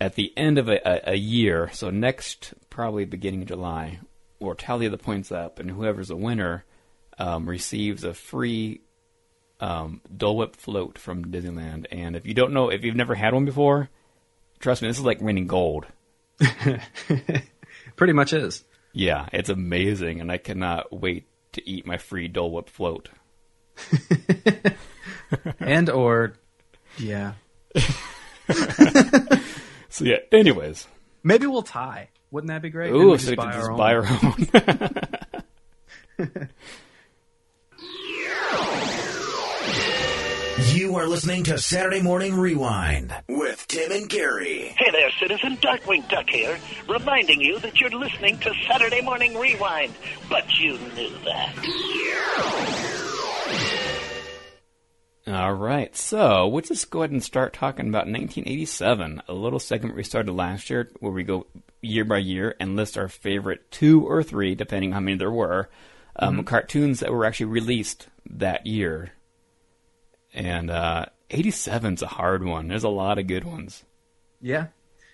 at 0.00 0.14
the 0.14 0.32
end 0.36 0.58
of 0.58 0.68
a, 0.68 0.80
a, 0.84 1.12
a 1.12 1.16
year. 1.16 1.70
So 1.72 1.90
next, 1.90 2.54
probably 2.70 3.04
beginning 3.04 3.42
of 3.42 3.48
July, 3.48 4.00
we'll 4.40 4.54
tally 4.54 4.88
the 4.88 4.98
points 4.98 5.30
up, 5.30 5.58
and 5.58 5.70
whoever's 5.70 6.10
a 6.10 6.16
winner 6.16 6.64
um, 7.18 7.48
receives 7.48 8.04
a 8.04 8.12
free 8.12 8.80
um, 9.60 10.00
Dole 10.14 10.36
Whip 10.36 10.56
float 10.56 10.98
from 10.98 11.26
Disneyland. 11.26 11.86
And 11.92 12.16
if 12.16 12.26
you 12.26 12.34
don't 12.34 12.52
know, 12.52 12.68
if 12.68 12.84
you've 12.84 12.96
never 12.96 13.14
had 13.14 13.32
one 13.32 13.44
before, 13.44 13.90
trust 14.58 14.82
me, 14.82 14.88
this 14.88 14.98
is 14.98 15.04
like 15.04 15.20
winning 15.20 15.46
gold. 15.46 15.86
Pretty 17.96 18.12
much 18.12 18.32
is. 18.32 18.64
Yeah, 18.92 19.28
it's 19.32 19.48
amazing, 19.48 20.20
and 20.20 20.30
I 20.30 20.38
cannot 20.38 20.92
wait 20.92 21.26
to 21.52 21.68
eat 21.68 21.86
my 21.86 21.96
free 21.98 22.28
Dole 22.28 22.50
Whip 22.52 22.68
float. 22.68 23.08
And 25.60 25.88
or 25.88 26.34
yeah. 26.98 27.32
So 29.88 30.04
yeah. 30.04 30.16
Anyways, 30.30 30.86
Maybe 31.22 31.46
we'll 31.46 31.62
tie. 31.62 32.08
Wouldn't 32.30 32.48
that 32.48 32.60
be 32.62 32.68
great? 32.70 32.92
And 32.92 33.00
ooh, 33.02 33.10
we 33.12 33.18
so 33.18 33.30
we 33.30 33.36
can 33.36 33.46
our 33.46 33.52
just 33.52 33.70
own. 33.70 33.76
buy 33.76 33.94
our 33.94 34.06
own. 36.18 36.48
You 40.74 40.96
are 40.96 41.06
listening 41.06 41.44
to 41.44 41.58
Saturday 41.58 42.00
Morning 42.02 42.34
Rewind 42.34 43.12
with 43.28 43.31
Tim 43.72 43.90
and 43.90 44.06
Gary. 44.06 44.74
Hey 44.76 44.90
there, 44.90 45.10
citizen. 45.18 45.56
Darkwing 45.56 46.06
Duck 46.10 46.28
here, 46.28 46.58
reminding 46.86 47.40
you 47.40 47.58
that 47.60 47.80
you're 47.80 47.88
listening 47.88 48.38
to 48.40 48.52
Saturday 48.68 49.00
Morning 49.00 49.34
Rewind. 49.34 49.94
But 50.28 50.44
you 50.58 50.76
knew 50.94 51.10
that. 51.24 51.54
All 55.26 55.54
right, 55.54 55.96
so 55.96 56.48
let's 56.48 56.68
just 56.68 56.90
go 56.90 57.00
ahead 57.00 57.12
and 57.12 57.24
start 57.24 57.54
talking 57.54 57.88
about 57.88 58.08
1987, 58.08 59.22
a 59.26 59.32
little 59.32 59.58
segment 59.58 59.96
we 59.96 60.02
started 60.02 60.32
last 60.32 60.68
year 60.68 60.90
where 61.00 61.12
we 61.12 61.22
go 61.22 61.46
year 61.80 62.04
by 62.04 62.18
year 62.18 62.54
and 62.60 62.76
list 62.76 62.98
our 62.98 63.08
favorite 63.08 63.70
two 63.70 64.06
or 64.06 64.22
three, 64.22 64.54
depending 64.54 64.90
on 64.90 64.94
how 64.94 65.00
many 65.00 65.16
there 65.16 65.30
were, 65.30 65.70
um, 66.16 66.44
cartoons 66.44 67.00
that 67.00 67.10
were 67.10 67.24
actually 67.24 67.46
released 67.46 68.08
that 68.28 68.66
year. 68.66 69.12
And 70.34 70.70
uh, 70.70 71.06
87's 71.32 72.02
a 72.02 72.06
hard 72.06 72.44
one. 72.44 72.68
There's 72.68 72.84
a 72.84 72.88
lot 72.88 73.18
of 73.18 73.26
good 73.26 73.44
ones. 73.44 73.82
Yeah. 74.40 74.66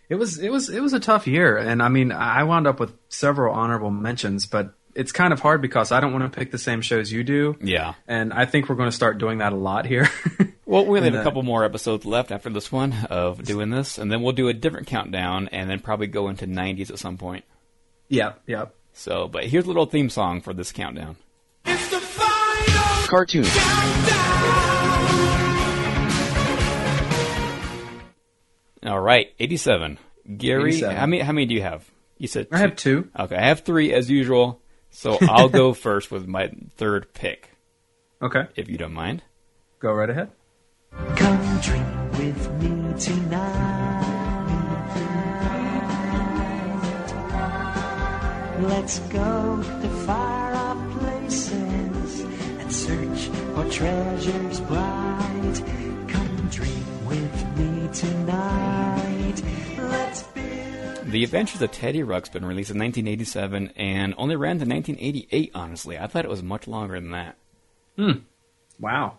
It 0.08 0.14
was 0.16 0.38
it 0.38 0.50
was 0.50 0.68
it 0.70 0.80
was 0.80 0.94
a 0.94 1.00
tough 1.00 1.26
year 1.26 1.58
and 1.58 1.82
I 1.82 1.88
mean 1.88 2.12
I 2.12 2.44
wound 2.44 2.66
up 2.66 2.80
with 2.80 2.92
several 3.08 3.54
honorable 3.54 3.90
mentions, 3.90 4.46
but 4.46 4.74
it's 4.94 5.12
kind 5.12 5.32
of 5.32 5.40
hard 5.40 5.60
because 5.62 5.92
I 5.92 6.00
don't 6.00 6.12
want 6.12 6.30
to 6.30 6.38
pick 6.38 6.50
the 6.50 6.58
same 6.58 6.80
shows 6.80 7.12
you 7.12 7.22
do. 7.22 7.56
Yeah. 7.60 7.94
And 8.06 8.32
I 8.32 8.46
think 8.46 8.68
we're 8.68 8.76
going 8.76 8.90
to 8.90 8.96
start 8.96 9.18
doing 9.18 9.38
that 9.38 9.52
a 9.52 9.56
lot 9.56 9.86
here. 9.86 10.08
Well, 10.68 10.84
we 10.84 10.98
only 10.98 11.06
have 11.08 11.14
And, 11.14 11.16
a 11.16 11.20
uh, 11.20 11.24
couple 11.24 11.42
more 11.42 11.64
episodes 11.64 12.04
left 12.04 12.30
after 12.30 12.50
this 12.50 12.70
one 12.70 12.92
of 13.08 13.42
doing 13.42 13.70
this, 13.70 13.96
and 13.96 14.12
then 14.12 14.20
we'll 14.20 14.34
do 14.34 14.48
a 14.48 14.52
different 14.52 14.86
countdown, 14.86 15.48
and 15.48 15.70
then 15.70 15.80
probably 15.80 16.08
go 16.08 16.28
into 16.28 16.46
90s 16.46 16.90
at 16.90 16.98
some 16.98 17.16
point. 17.16 17.46
Yeah, 18.08 18.34
yeah. 18.46 18.66
So, 18.92 19.28
but 19.28 19.44
here's 19.44 19.64
a 19.64 19.68
little 19.68 19.86
theme 19.86 20.10
song 20.10 20.42
for 20.42 20.52
this 20.52 20.70
countdown. 20.70 21.16
It's 21.64 21.88
the 21.88 22.00
final 22.00 23.06
Cartoon. 23.08 23.46
All 28.84 29.00
right, 29.00 29.28
87. 29.38 29.98
Gary, 30.36 30.70
87. 30.70 30.96
how 30.96 31.06
many 31.06 31.22
how 31.22 31.32
many 31.32 31.46
do 31.46 31.54
you 31.54 31.62
have? 31.62 31.88
You 32.18 32.28
said 32.28 32.48
I 32.52 32.58
have 32.58 32.76
two. 32.76 33.08
Okay, 33.18 33.36
I 33.36 33.46
have 33.48 33.60
3 33.60 33.92
as 33.92 34.10
usual. 34.10 34.60
So, 34.90 35.18
I'll 35.20 35.48
go 35.48 35.72
first 35.86 36.10
with 36.10 36.26
my 36.26 36.50
third 36.76 37.12
pick, 37.12 37.50
Okay. 38.22 38.44
if 38.56 38.68
you 38.68 38.78
don't 38.78 38.94
mind. 38.94 39.22
Go 39.80 39.92
right 39.92 40.08
ahead. 40.10 40.30
Come 41.16 41.60
drink 41.60 41.86
with 42.12 42.50
me 42.62 42.98
tonight. 42.98 43.84
Let's 48.60 48.98
go 49.10 49.62
to 49.62 49.88
far 50.06 50.52
off 50.54 50.98
places 51.00 52.20
and 52.22 52.72
search 52.72 53.28
for 53.54 53.68
treasures 53.70 54.60
bright. 54.60 55.62
Tonight. 57.92 59.42
Let's 59.78 60.22
build 60.22 61.06
The 61.06 61.24
Adventures 61.24 61.62
of 61.62 61.72
Teddy 61.72 62.00
Ruxpin, 62.00 62.46
released 62.46 62.70
in 62.70 62.78
1987, 62.78 63.72
and 63.76 64.14
only 64.18 64.36
ran 64.36 64.58
to 64.58 64.66
1988. 64.66 65.50
Honestly, 65.54 65.98
I 65.98 66.06
thought 66.06 66.24
it 66.24 66.30
was 66.30 66.42
much 66.42 66.68
longer 66.68 67.00
than 67.00 67.12
that. 67.12 67.36
Hmm. 67.96 68.18
Wow. 68.78 69.18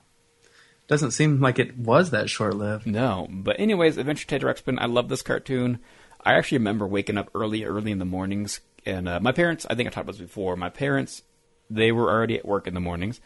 Doesn't 0.87 1.11
seem 1.11 1.39
like 1.39 1.59
it 1.59 1.77
was 1.77 2.11
that 2.11 2.29
short 2.29 2.55
lived. 2.55 2.87
No, 2.87 3.27
but 3.29 3.59
anyways, 3.59 3.97
Adventure 3.97 4.27
Teddy 4.27 4.45
Ruxpin. 4.45 4.77
I 4.79 4.85
love 4.85 5.09
this 5.09 5.21
cartoon. 5.21 5.79
I 6.23 6.33
actually 6.33 6.57
remember 6.57 6.87
waking 6.87 7.17
up 7.17 7.29
early, 7.33 7.63
early 7.63 7.91
in 7.91 7.99
the 7.99 8.05
mornings, 8.05 8.59
and 8.85 9.07
uh, 9.07 9.19
my 9.19 9.31
parents. 9.31 9.65
I 9.69 9.75
think 9.75 9.87
I 9.87 9.91
talked 9.91 10.05
about 10.05 10.17
this 10.17 10.27
before. 10.27 10.55
My 10.55 10.69
parents, 10.69 11.23
they 11.69 11.91
were 11.91 12.09
already 12.09 12.37
at 12.37 12.45
work 12.45 12.67
in 12.67 12.73
the 12.73 12.79
mornings. 12.79 13.21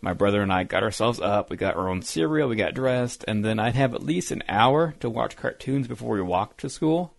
My 0.00 0.12
brother 0.12 0.42
and 0.42 0.52
I 0.52 0.64
got 0.64 0.82
ourselves 0.82 1.20
up. 1.20 1.50
We 1.50 1.56
got 1.56 1.74
our 1.76 1.88
own 1.88 2.02
cereal. 2.02 2.48
We 2.48 2.56
got 2.56 2.74
dressed, 2.74 3.24
and 3.26 3.44
then 3.44 3.58
I'd 3.58 3.74
have 3.74 3.94
at 3.94 4.02
least 4.02 4.30
an 4.30 4.42
hour 4.48 4.94
to 5.00 5.08
watch 5.10 5.36
cartoons 5.36 5.88
before 5.88 6.14
we 6.14 6.22
walked 6.22 6.60
to 6.60 6.68
school. 6.68 7.14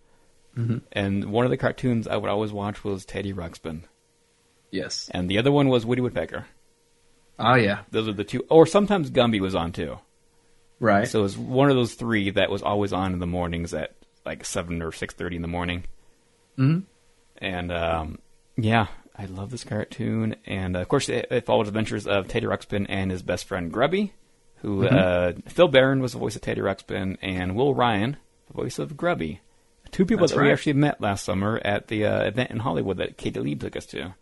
Mm-hmm. 0.56 0.78
And 0.92 1.24
one 1.26 1.44
of 1.44 1.50
the 1.50 1.56
cartoons 1.56 2.06
I 2.08 2.16
would 2.16 2.30
always 2.30 2.52
watch 2.52 2.82
was 2.84 3.04
Teddy 3.04 3.32
Ruxpin, 3.32 3.82
Yes. 4.70 5.10
and 5.12 5.28
the 5.30 5.38
other 5.38 5.52
one 5.52 5.68
was 5.68 5.84
Woody 5.86 6.00
Woodpecker. 6.02 6.46
Oh 7.38 7.54
yeah. 7.54 7.80
Those 7.90 8.08
are 8.08 8.12
the 8.12 8.24
two. 8.24 8.44
Or 8.50 8.66
sometimes 8.66 9.10
Gumby 9.10 9.40
was 9.40 9.54
on 9.54 9.70
too. 9.72 9.98
Right. 10.80 11.06
So 11.06 11.20
it 11.20 11.22
was 11.22 11.38
one 11.38 11.70
of 11.70 11.76
those 11.76 11.94
three 11.94 12.30
that 12.30 12.50
was 12.50 12.62
always 12.62 12.92
on 12.92 13.12
in 13.12 13.18
the 13.20 13.26
mornings 13.26 13.72
at 13.74 13.94
like 14.26 14.44
seven 14.44 14.82
or 14.82 14.90
six 14.92 15.14
thirty 15.14 15.36
in 15.36 15.42
the 15.42 15.48
morning. 15.48 15.84
Mhm. 16.58 16.84
And 17.36 17.70
um, 17.72 18.18
yeah, 18.56 18.88
I 19.18 19.24
love 19.26 19.50
this 19.50 19.64
cartoon. 19.64 20.36
And 20.46 20.76
uh, 20.76 20.80
of 20.80 20.88
course, 20.88 21.08
it, 21.08 21.26
it 21.30 21.44
followed 21.44 21.66
adventures 21.66 22.06
of 22.06 22.28
Teddy 22.28 22.46
Ruxpin 22.46 22.86
and 22.88 23.10
his 23.10 23.22
best 23.22 23.46
friend 23.46 23.72
Grubby, 23.72 24.12
who 24.62 24.86
uh, 24.86 25.32
Phil 25.48 25.68
Baron 25.68 26.00
was 26.00 26.12
the 26.12 26.18
voice 26.18 26.36
of 26.36 26.42
Teddy 26.42 26.60
Ruxpin, 26.60 27.18
and 27.20 27.56
Will 27.56 27.74
Ryan, 27.74 28.16
the 28.46 28.54
voice 28.54 28.78
of 28.78 28.96
Grubby. 28.96 29.40
Two 29.90 30.04
people 30.04 30.26
That's 30.26 30.34
that 30.34 30.42
we 30.42 30.52
actually 30.52 30.74
met 30.74 31.00
last 31.00 31.24
summer 31.24 31.60
at 31.64 31.88
the 31.88 32.04
uh, 32.06 32.22
event 32.24 32.50
in 32.50 32.58
Hollywood 32.58 32.98
that 32.98 33.16
Katie 33.16 33.40
Leigh 33.40 33.54
took 33.54 33.74
us 33.74 33.86
to. 33.86 34.14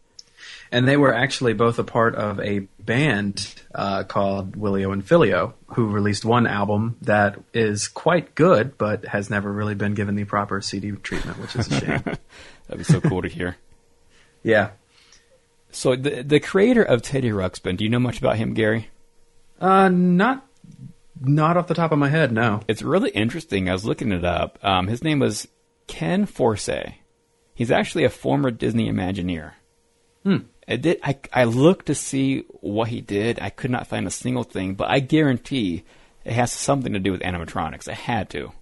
and 0.73 0.87
they 0.87 0.97
were 0.97 1.13
actually 1.13 1.53
both 1.55 1.79
a 1.79 1.85
part 1.85 2.15
of 2.15 2.41
a 2.41 2.61
band 2.79 3.55
uh, 3.75 4.05
called 4.05 4.57
Willio 4.57 4.93
and 4.93 5.07
Phillio, 5.07 5.55
who 5.69 5.89
released 5.89 6.25
one 6.25 6.47
album 6.47 6.97
that 7.03 7.39
is 7.53 7.89
quite 7.89 8.35
good, 8.35 8.79
but 8.79 9.05
has 9.07 9.31
never 9.31 9.53
really 9.53 9.75
been 9.75 9.95
given 9.95 10.15
the 10.15 10.25
proper 10.25 10.61
CD 10.61 10.93
treatment, 10.93 11.39
which 11.39 11.57
is 11.57 11.71
a 11.71 11.81
shame. 11.81 12.03
That'd 12.69 12.79
be 12.79 12.85
so 12.85 13.01
cool 13.01 13.23
to 13.23 13.29
hear. 13.29 13.57
yeah. 14.43 14.71
So 15.77 15.95
the 15.95 16.23
the 16.23 16.41
creator 16.41 16.83
of 16.83 17.03
Teddy 17.03 17.29
Ruxpin, 17.29 17.77
do 17.77 17.85
you 17.85 17.91
know 17.91 17.99
much 17.99 18.19
about 18.19 18.37
him, 18.39 18.55
Gary? 18.55 18.89
Uh, 19.61 19.89
not, 19.91 20.47
not 21.21 21.59
off 21.59 21.67
the 21.67 21.75
top 21.75 21.93
of 21.93 21.99
my 21.99 22.09
head. 22.09 22.33
No. 22.33 22.63
It's 22.67 22.81
really 22.83 23.11
interesting. 23.11 23.69
I 23.69 23.75
was 23.75 23.85
looking 23.85 24.11
it 24.11 24.25
up. 24.25 24.59
Um, 24.63 24.87
his 24.87 25.05
name 25.05 25.19
was 25.19 25.49
Ken 25.87 26.25
Forsse. 26.27 26.95
He's 27.55 27.71
actually 27.71 28.05
a 28.05 28.11
former 28.11 28.51
Disney 28.51 28.91
Imagineer. 28.91 29.53
Hmm. 30.25 30.37
I 30.67 30.77
did. 30.77 30.99
I, 31.03 31.19
I 31.33 31.45
looked 31.45 31.87
to 31.87 31.95
see 31.95 32.45
what 32.61 32.89
he 32.89 33.03
did. 33.03 33.39
I 33.41 33.51
could 33.51 33.71
not 33.71 33.87
find 33.87 34.07
a 34.07 34.11
single 34.11 34.45
thing, 34.45 34.75
but 34.77 34.89
I 34.91 35.01
guarantee 35.01 35.85
it 36.25 36.33
has 36.33 36.53
something 36.53 36.95
to 36.95 36.99
do 36.99 37.13
with 37.13 37.21
animatronics. 37.21 37.87
It 37.87 37.95
had 37.95 38.31
to 38.31 38.53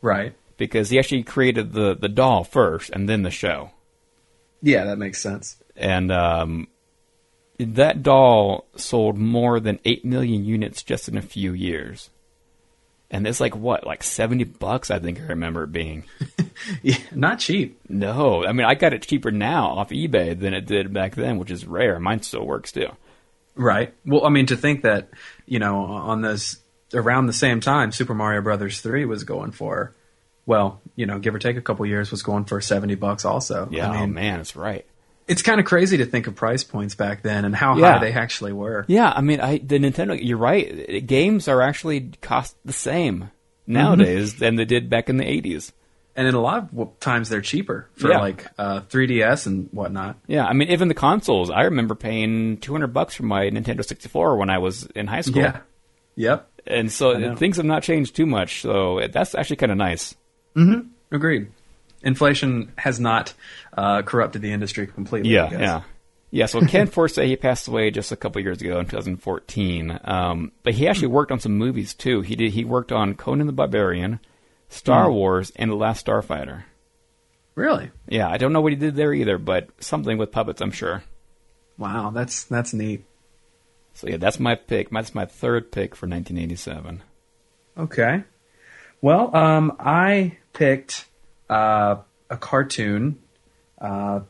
Right. 0.00 0.34
because 0.56 0.88
he 0.88 0.98
actually 0.98 1.24
created 1.24 1.74
the 1.74 1.94
the 1.94 2.08
doll 2.08 2.42
first 2.42 2.88
and 2.90 3.06
then 3.06 3.22
the 3.22 3.30
show. 3.30 3.70
Yeah, 4.62 4.84
that 4.84 4.96
makes 4.98 5.22
sense. 5.22 5.56
And 5.76 6.12
um, 6.12 6.68
that 7.58 8.02
doll 8.02 8.66
sold 8.76 9.18
more 9.18 9.60
than 9.60 9.80
eight 9.84 10.04
million 10.04 10.44
units 10.44 10.82
just 10.82 11.08
in 11.08 11.16
a 11.16 11.22
few 11.22 11.52
years. 11.52 12.10
And 13.10 13.26
it's 13.26 13.40
like 13.40 13.54
what, 13.54 13.86
like 13.86 14.02
seventy 14.02 14.44
bucks? 14.44 14.90
I 14.90 14.98
think 14.98 15.20
I 15.20 15.24
remember 15.24 15.64
it 15.64 15.72
being. 15.72 16.04
Yeah, 16.82 16.96
not 17.12 17.40
cheap. 17.40 17.80
No, 17.88 18.44
I 18.46 18.52
mean 18.52 18.66
I 18.66 18.74
got 18.74 18.94
it 18.94 19.02
cheaper 19.02 19.30
now 19.30 19.70
off 19.70 19.90
eBay 19.90 20.38
than 20.38 20.54
it 20.54 20.66
did 20.66 20.94
back 20.94 21.14
then, 21.14 21.38
which 21.38 21.50
is 21.50 21.66
rare. 21.66 21.98
Mine 21.98 22.22
still 22.22 22.46
works 22.46 22.72
too. 22.72 22.88
Right. 23.56 23.92
Well, 24.06 24.24
I 24.24 24.30
mean, 24.30 24.46
to 24.46 24.56
think 24.56 24.82
that 24.82 25.08
you 25.46 25.58
know 25.58 25.84
on 25.84 26.22
this 26.22 26.58
around 26.92 27.26
the 27.26 27.32
same 27.32 27.60
time, 27.60 27.92
Super 27.92 28.14
Mario 28.14 28.40
Brothers 28.40 28.80
three 28.80 29.04
was 29.04 29.24
going 29.24 29.50
for, 29.50 29.94
well, 30.46 30.80
you 30.96 31.06
know, 31.06 31.18
give 31.18 31.34
or 31.34 31.38
take 31.38 31.56
a 31.56 31.62
couple 31.62 31.84
years, 31.86 32.10
was 32.10 32.22
going 32.22 32.44
for 32.44 32.60
seventy 32.60 32.94
bucks 32.94 33.24
also. 33.24 33.68
Yeah, 33.70 33.90
I 33.90 34.02
oh 34.02 34.06
man, 34.06 34.40
it's 34.40 34.56
right. 34.56 34.86
It's 35.26 35.42
kind 35.42 35.58
of 35.60 35.66
crazy 35.66 35.96
to 35.98 36.06
think 36.06 36.26
of 36.26 36.34
price 36.34 36.62
points 36.64 36.94
back 36.94 37.22
then 37.22 37.44
and 37.44 37.54
how 37.54 37.76
Yeah. 37.76 37.94
high 37.94 37.98
they 38.04 38.12
actually 38.12 38.52
were. 38.52 38.84
Yeah, 38.88 39.12
I 39.14 39.20
mean, 39.20 39.40
I 39.40 39.58
the 39.58 39.78
Nintendo. 39.78 40.18
You're 40.20 40.38
right. 40.38 41.06
Games 41.06 41.48
are 41.48 41.62
actually 41.62 42.10
cost 42.20 42.56
the 42.64 42.72
same 42.72 43.30
nowadays 43.66 44.36
than 44.36 44.56
they 44.56 44.64
did 44.64 44.90
back 44.90 45.08
in 45.08 45.16
the 45.16 45.24
'80s. 45.24 45.72
And 46.16 46.28
in 46.28 46.34
a 46.36 46.40
lot 46.40 46.68
of 46.76 47.00
times, 47.00 47.28
they're 47.28 47.40
cheaper 47.40 47.88
for 47.94 48.08
Yeah. 48.10 48.20
like 48.20 48.46
uh, 48.56 48.80
3DS 48.88 49.46
and 49.48 49.68
whatnot. 49.72 50.16
Yeah, 50.28 50.46
I 50.46 50.52
mean, 50.52 50.68
even 50.68 50.86
the 50.86 50.94
consoles. 50.94 51.50
I 51.50 51.62
remember 51.62 51.96
paying 51.96 52.58
200 52.58 52.88
bucks 52.88 53.16
for 53.16 53.24
my 53.24 53.50
Nintendo 53.50 53.84
64 53.84 54.36
when 54.36 54.48
I 54.48 54.58
was 54.58 54.84
in 54.94 55.08
high 55.08 55.22
school. 55.22 55.42
Yeah. 55.42 55.58
Yep. 56.16 56.48
and 56.66 56.90
so 56.92 57.34
things 57.36 57.56
have 57.58 57.66
not 57.66 57.82
changed 57.82 58.14
too 58.16 58.24
much. 58.26 58.62
So 58.62 59.00
that's 59.12 59.34
actually 59.34 59.56
kind 59.56 59.72
of 59.72 59.76
nice. 59.78 60.14
Mhm. 60.56 60.86
Agreed. 61.10 61.48
Inflation 62.04 62.72
has 62.76 63.00
not 63.00 63.34
uh, 63.76 64.02
corrupted 64.02 64.42
the 64.42 64.52
industry 64.52 64.86
completely. 64.86 65.30
Yeah, 65.30 65.50
yeah. 65.50 65.82
Yeah, 66.30 66.46
so 66.46 66.60
Ken 66.62 66.86
Forsse, 66.90 67.24
he 67.24 67.36
passed 67.36 67.68
away 67.68 67.92
just 67.92 68.10
a 68.10 68.16
couple 68.16 68.42
years 68.42 68.60
ago 68.60 68.80
in 68.80 68.86
2014. 68.86 70.00
Um, 70.02 70.50
but 70.64 70.74
he 70.74 70.88
actually 70.88 71.08
worked 71.08 71.30
on 71.30 71.38
some 71.38 71.56
movies 71.56 71.94
too. 71.94 72.22
He 72.22 72.34
did. 72.34 72.52
He 72.52 72.64
worked 72.64 72.90
on 72.90 73.14
Conan 73.14 73.46
the 73.46 73.52
Barbarian, 73.52 74.18
Star 74.68 75.10
Wars, 75.12 75.52
and 75.54 75.70
The 75.70 75.76
Last 75.76 76.04
Starfighter. 76.04 76.64
Really? 77.54 77.92
Yeah, 78.08 78.28
I 78.28 78.36
don't 78.36 78.52
know 78.52 78.60
what 78.60 78.72
he 78.72 78.76
did 78.76 78.96
there 78.96 79.14
either, 79.14 79.38
but 79.38 79.68
something 79.78 80.18
with 80.18 80.32
puppets, 80.32 80.60
I'm 80.60 80.72
sure. 80.72 81.04
Wow, 81.78 82.10
that's 82.10 82.42
that's 82.44 82.74
neat. 82.74 83.04
So 83.94 84.08
yeah, 84.08 84.16
that's 84.16 84.40
my 84.40 84.56
pick. 84.56 84.90
That's 84.90 85.14
my 85.14 85.26
third 85.26 85.70
pick 85.70 85.94
for 85.94 86.06
1987. 86.06 87.02
Okay. 87.78 88.24
Well, 89.00 89.34
um, 89.36 89.76
I 89.78 90.38
picked 90.52 91.06
uh, 91.48 91.96
a 92.30 92.36
cartoon. 92.36 93.18
Uh, 93.80 94.20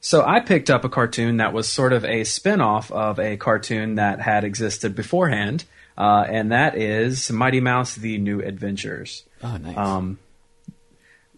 so 0.00 0.24
I 0.24 0.40
picked 0.40 0.70
up 0.70 0.84
a 0.84 0.88
cartoon 0.88 1.38
that 1.38 1.52
was 1.52 1.68
sort 1.68 1.92
of 1.92 2.04
a 2.04 2.24
spin-off 2.24 2.90
of 2.92 3.18
a 3.18 3.36
cartoon 3.36 3.96
that 3.96 4.20
had 4.20 4.44
existed 4.44 4.94
beforehand, 4.94 5.64
uh, 5.96 6.24
and 6.28 6.52
that 6.52 6.76
is 6.76 7.30
Mighty 7.30 7.60
Mouse: 7.60 7.94
The 7.94 8.18
New 8.18 8.40
Adventures. 8.40 9.24
Oh, 9.42 9.56
nice. 9.56 9.76
Um, 9.76 10.18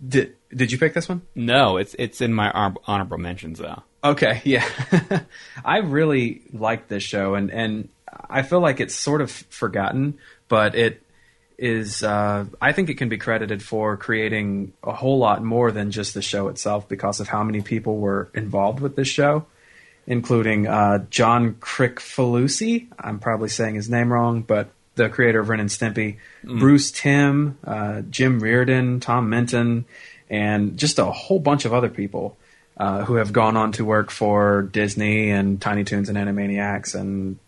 did 0.07 0.37
did 0.55 0.73
you 0.73 0.79
pick 0.79 0.95
this 0.95 1.09
one? 1.09 1.23
no, 1.35 1.77
it's 1.77 1.95
it's 1.99 2.21
in 2.21 2.33
my 2.33 2.51
hon- 2.51 2.77
honorable 2.87 3.19
mentions 3.19 3.59
though. 3.59 3.83
Okay, 4.03 4.41
yeah. 4.45 4.67
I 5.65 5.79
really 5.79 6.43
like 6.53 6.89
this 6.89 7.03
show 7.03 7.35
and 7.35 7.51
and 7.51 7.89
I 8.29 8.43
feel 8.43 8.61
like 8.61 8.81
it's 8.81 8.95
sort 8.95 9.21
of 9.21 9.31
forgotten, 9.31 10.19
but 10.49 10.75
it 10.75 11.03
is 11.61 12.02
uh, 12.02 12.47
I 12.61 12.73
think 12.73 12.88
it 12.88 12.95
can 12.95 13.11
be 13.11 13.19
credited 13.19 13.62
for 13.62 13.99
creating 13.99 14.73
a 14.83 14.95
whole 14.95 15.19
lot 15.19 15.45
more 15.45 15.71
than 15.71 15.90
just 15.90 16.14
the 16.14 16.23
show 16.23 16.49
itself 16.49 16.88
because 16.88 17.21
of 17.21 17.29
how 17.29 17.45
many 17.45 17.61
people 17.61 17.99
were 17.99 18.31
involved 18.33 18.81
with 18.81 18.97
this 18.97 19.09
show, 19.09 19.45
including 20.07 20.67
uh, 20.67 21.05
John 21.11 21.55
Kricfalusi. 21.55 22.88
I'm 22.99 23.19
probably 23.19 23.50
saying 23.50 23.75
his 23.75 23.90
name 23.90 24.11
wrong, 24.11 24.40
but 24.40 24.71
the 24.95 25.11
creator 25.11 25.40
of 25.40 25.50
Ren 25.50 25.61
and 25.61 25.69
Stimpy, 25.69 26.17
Bruce 26.43 26.90
Timm, 26.90 27.59
uh, 27.62 28.00
Jim 28.09 28.40
Reardon, 28.40 29.00
Tom 29.00 29.29
Minton, 29.29 29.85
and 30.31 30.79
just 30.79 30.99
a 30.99 31.05
whole 31.05 31.38
bunch 31.38 31.67
of 31.67 31.75
other 31.75 31.90
people 31.90 32.38
uh, 32.79 33.05
who 33.05 33.17
have 33.17 33.35
gone 33.35 33.59
on 33.59 33.73
to 33.73 33.85
work 33.85 34.11
for 34.11 34.62
Disney 34.62 35.31
and 35.31 35.61
Tiny 35.61 35.85
Toons 35.85 36.09
and 36.09 36.17
Animaniacs 36.17 36.95
and 36.95 37.38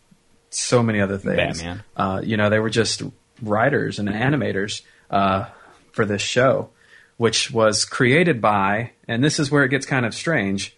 so 0.50 0.82
many 0.82 1.00
other 1.00 1.16
things. 1.16 1.62
Batman. 1.62 1.82
Uh, 1.96 2.20
you 2.22 2.36
know, 2.36 2.50
they 2.50 2.58
were 2.58 2.68
just 2.68 3.02
writers 3.42 3.98
and 3.98 4.08
animators 4.08 4.82
uh, 5.10 5.46
for 5.92 6.04
this 6.04 6.22
show, 6.22 6.70
which 7.16 7.50
was 7.50 7.84
created 7.84 8.40
by, 8.40 8.92
and 9.06 9.22
this 9.22 9.38
is 9.38 9.50
where 9.50 9.64
it 9.64 9.68
gets 9.68 9.86
kind 9.86 10.06
of 10.06 10.14
strange. 10.14 10.76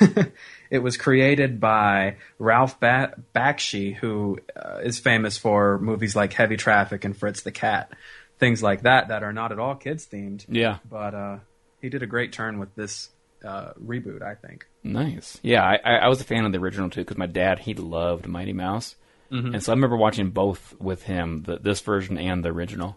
it 0.70 0.78
was 0.78 0.96
created 0.96 1.60
by 1.60 2.16
Ralph 2.38 2.80
ba- 2.80 3.14
Bakshi, 3.34 3.94
who 3.94 4.38
uh, 4.56 4.78
is 4.82 4.98
famous 4.98 5.38
for 5.38 5.78
movies 5.78 6.16
like 6.16 6.32
Heavy 6.32 6.56
Traffic 6.56 7.04
and 7.04 7.16
Fritz 7.16 7.42
the 7.42 7.52
Cat, 7.52 7.92
things 8.38 8.62
like 8.62 8.82
that 8.82 9.08
that 9.08 9.22
are 9.22 9.32
not 9.32 9.52
at 9.52 9.58
all 9.58 9.74
kids 9.74 10.06
themed. 10.06 10.44
Yeah. 10.48 10.78
But 10.88 11.14
uh, 11.14 11.38
he 11.80 11.88
did 11.88 12.02
a 12.02 12.06
great 12.06 12.32
turn 12.32 12.58
with 12.58 12.74
this 12.74 13.10
uh, 13.44 13.72
reboot, 13.82 14.22
I 14.22 14.34
think. 14.34 14.66
Nice. 14.82 15.38
Yeah, 15.42 15.62
I, 15.62 15.96
I 15.96 16.08
was 16.08 16.20
a 16.20 16.24
fan 16.24 16.44
of 16.44 16.52
the 16.52 16.58
original 16.58 16.90
too 16.90 17.00
because 17.00 17.16
my 17.18 17.26
dad 17.26 17.60
he 17.60 17.74
loved 17.74 18.26
Mighty 18.26 18.52
Mouse, 18.52 18.96
Mm-hmm. 19.30 19.54
and 19.54 19.62
so 19.62 19.72
I 19.72 19.74
remember 19.74 19.96
watching 19.96 20.30
both 20.30 20.74
with 20.78 21.02
him, 21.02 21.42
the, 21.42 21.58
this 21.58 21.80
version 21.80 22.16
and 22.18 22.44
the 22.44 22.50
original. 22.50 22.96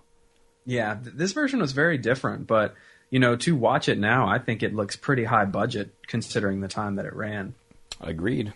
Yeah, 0.65 0.95
th- 1.01 1.15
this 1.15 1.31
version 1.31 1.59
was 1.59 1.71
very 1.71 1.97
different, 1.97 2.45
but 2.47 2.75
you 3.09 3.19
know, 3.19 3.35
to 3.37 3.55
watch 3.55 3.89
it 3.89 3.97
now, 3.97 4.27
I 4.27 4.37
think 4.37 4.61
it 4.61 4.75
looks 4.75 4.95
pretty 4.95 5.23
high 5.23 5.45
budget 5.45 5.91
considering 6.05 6.61
the 6.61 6.67
time 6.67 6.95
that 6.95 7.05
it 7.05 7.15
ran. 7.15 7.55
Agreed. 7.99 8.53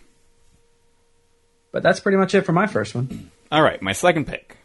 But 1.72 1.82
that's 1.82 1.98
pretty 1.98 2.18
much 2.18 2.34
it 2.34 2.42
for 2.42 2.52
my 2.52 2.68
first 2.68 2.94
one. 2.94 3.30
All 3.50 3.62
right, 3.62 3.82
my 3.82 3.92
second 3.92 4.26
pick. 4.26 4.58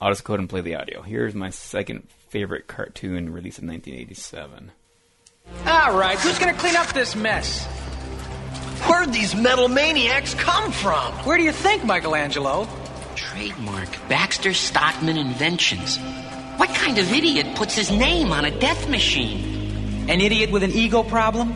I'll 0.00 0.10
just 0.10 0.24
go 0.24 0.32
ahead 0.34 0.40
and 0.40 0.48
play 0.48 0.60
the 0.60 0.74
audio. 0.74 1.02
Here's 1.02 1.34
my 1.34 1.50
second 1.50 2.08
favorite 2.28 2.66
cartoon 2.66 3.32
released 3.32 3.60
in 3.60 3.68
1987. 3.68 4.72
All 5.66 5.96
right, 5.96 6.18
who's 6.18 6.38
gonna 6.38 6.54
clean 6.54 6.76
up 6.76 6.92
this 6.92 7.14
mess? 7.16 7.66
Where'd 8.86 9.12
these 9.12 9.34
metal 9.34 9.68
maniacs 9.68 10.34
come 10.34 10.72
from? 10.72 11.12
Where 11.24 11.36
do 11.36 11.42
you 11.42 11.52
think, 11.52 11.84
Michelangelo? 11.84 12.68
Trademark 13.16 13.88
Baxter 14.08 14.54
Stockman 14.54 15.16
Inventions. 15.16 15.98
What 16.56 16.70
kind 16.70 16.98
of 16.98 17.12
idiot 17.12 17.56
puts 17.56 17.74
his 17.74 17.90
name 17.90 18.32
on 18.32 18.44
a 18.44 18.50
death 18.50 18.88
machine? 18.88 20.08
An 20.08 20.20
idiot 20.20 20.50
with 20.50 20.62
an 20.62 20.70
ego 20.72 21.02
problem? 21.02 21.54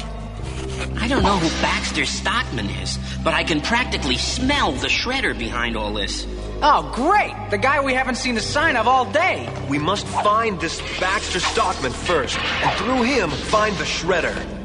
I 0.97 1.09
don't 1.09 1.23
know 1.23 1.37
who 1.37 1.49
Baxter 1.63 2.05
Stockman 2.05 2.69
is, 2.71 2.99
but 3.25 3.35
I 3.35 3.45
can 3.45 3.61
practically 3.61 4.17
smell 4.17 4.73
the 4.73 4.89
shredder 4.89 5.37
behind 5.37 5.77
all 5.77 5.93
this. 5.93 6.27
Oh, 6.63 6.91
great! 6.95 7.35
The 7.51 7.59
guy 7.59 7.85
we 7.85 7.95
haven't 7.95 8.17
seen 8.17 8.37
a 8.37 8.41
sign 8.41 8.77
of 8.77 8.87
all 8.87 9.11
day. 9.11 9.49
We 9.69 9.79
must 9.79 10.07
find 10.07 10.61
this 10.61 10.81
Baxter 11.01 11.41
Stockman 11.41 11.93
first, 11.93 12.39
and 12.39 12.79
through 12.79 13.03
him, 13.03 13.31
find 13.31 13.77
the 13.77 13.85
Shredder. 13.85 14.62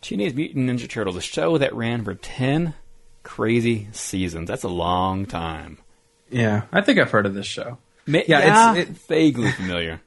Teenage 0.00 0.34
Mutant 0.34 0.68
Ninja 0.68 0.88
Turtles, 0.88 1.16
a 1.16 1.20
show 1.20 1.58
that 1.58 1.74
ran 1.74 2.04
for 2.04 2.14
10 2.14 2.74
crazy 3.22 3.88
seasons. 3.92 4.48
That's 4.48 4.62
a 4.62 4.68
long 4.68 5.26
time. 5.26 5.78
Yeah, 6.30 6.62
I 6.72 6.80
think 6.80 6.98
I've 6.98 7.10
heard 7.10 7.26
of 7.26 7.34
this 7.34 7.46
show. 7.46 7.78
Ma- 8.06 8.20
Yeah, 8.26 8.72
it's- 8.74 8.88
it- 8.88 8.96
vaguely 9.08 9.50
familiar. 9.52 10.00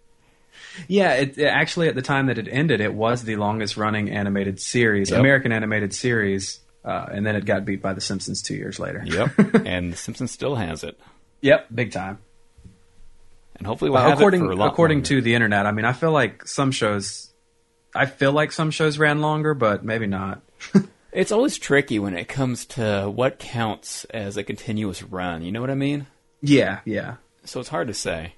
Yeah, 0.88 1.14
it, 1.16 1.38
it- 1.38 1.46
actually 1.46 1.88
at 1.90 1.96
the 1.96 2.02
time 2.02 2.28
that 2.28 2.38
it 2.38 2.48
ended, 2.50 2.80
it 2.82 2.94
was 2.94 3.24
the 3.24 3.36
longest 3.36 3.76
running 3.78 4.10
animated 4.10 4.60
series, 4.62 5.10
Yep. 5.12 5.20
American 5.20 5.52
animated 5.52 5.94
series, 5.94 6.60
uh, 6.86 7.08
and 7.12 7.26
then 7.26 7.36
it 7.36 7.44
got 7.46 7.66
beat 7.66 7.82
by 7.82 7.94
The 7.94 8.02
Simpsons 8.02 8.42
two 8.42 8.56
years 8.56 8.80
later. 8.80 9.04
Yep. 9.06 9.38
and 9.66 9.92
The 9.94 9.98
Simpsons 9.98 10.32
still 10.32 10.56
has 10.56 10.84
it. 10.86 10.98
Yep, 11.42 11.68
big 11.74 11.92
time. 11.92 12.20
And 13.56 13.68
hopefully 13.68 13.92
we'll 13.92 14.00
Uh, 14.00 14.10
have 14.10 14.18
according 14.20 14.42
it 14.42 14.46
for 14.46 14.52
a 14.52 14.56
lot 14.56 14.72
according 14.72 15.00
longer. 15.00 15.08
to 15.10 15.22
the 15.22 15.36
internet, 15.36 15.66
I 15.66 15.72
mean, 15.74 15.84
I 15.86 15.92
feel 15.94 16.12
like 16.14 16.48
some 16.48 16.72
shows, 16.72 17.29
I 17.96 18.06
feel 18.06 18.32
like 18.32 18.52
some 18.52 18.72
shows 18.72 18.98
ran 18.98 19.22
longer, 19.22 19.54
but 19.54 19.84
maybe 19.84 20.08
not. 20.08 20.42
It's 21.12 21.32
always 21.32 21.58
tricky 21.58 21.98
when 21.98 22.16
it 22.16 22.28
comes 22.28 22.68
to 22.68 23.10
what 23.10 23.40
counts 23.40 24.06
as 24.12 24.38
a 24.38 24.44
continuous 24.44 25.02
run. 25.02 25.42
You 25.42 25.52
know 25.52 25.60
what 25.60 25.72
I 25.72 25.76
mean? 25.76 26.06
Yeah, 26.40 26.82
yeah, 26.86 27.16
So 27.46 27.60
it's 27.60 27.68
hard 27.68 27.88
to 27.88 27.96
say. 27.96 28.36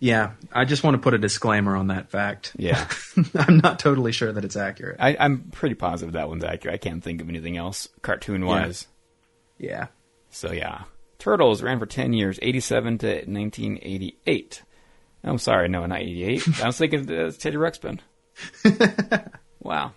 yeah. 0.00 0.32
I 0.52 0.64
just 0.64 0.82
want 0.82 0.94
to 0.96 1.00
put 1.00 1.14
a 1.14 1.18
disclaimer 1.18 1.76
on 1.76 1.86
that 1.86 2.10
fact. 2.10 2.56
Yeah. 2.58 2.88
I'm 3.38 3.58
not 3.58 3.78
totally 3.78 4.10
sure 4.10 4.32
that 4.32 4.44
it's 4.44 4.56
accurate. 4.56 4.96
I, 4.98 5.16
I'm 5.16 5.44
pretty 5.52 5.76
positive 5.76 6.14
that 6.14 6.28
one's 6.28 6.42
accurate. 6.42 6.74
I 6.74 6.78
can't 6.78 7.04
think 7.04 7.20
of 7.20 7.28
anything 7.28 7.56
else 7.56 7.88
cartoon 8.02 8.46
wise. 8.46 8.88
Yeah. 9.58 9.86
So 10.30 10.50
yeah. 10.50 10.82
Turtles 11.20 11.62
ran 11.62 11.78
for 11.78 11.86
10 11.86 12.14
years, 12.14 12.36
87 12.42 12.98
to 12.98 13.06
1988. 13.06 14.62
I'm 15.22 15.38
sorry, 15.38 15.68
no, 15.68 15.86
not 15.86 16.00
88. 16.00 16.60
I 16.62 16.66
was 16.66 16.78
thinking 16.78 17.08
uh, 17.08 17.30
Teddy 17.30 17.56
Ruxpin. 17.56 18.00
wow. 19.60 19.92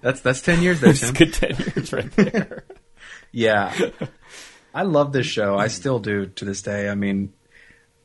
That's 0.00 0.20
that's 0.20 0.40
ten 0.42 0.62
years 0.62 0.80
there, 0.80 0.92
That's 0.92 1.00
Tim. 1.10 1.14
good 1.14 1.34
10 1.34 1.56
years 1.74 1.92
right 1.92 2.10
there. 2.12 2.64
Yeah. 3.30 3.74
I 4.74 4.82
love 4.82 5.12
this 5.12 5.26
show. 5.26 5.56
I 5.58 5.68
still 5.68 5.98
do 5.98 6.26
to 6.26 6.44
this 6.46 6.62
day. 6.62 6.88
I 6.88 6.94
mean, 6.94 7.34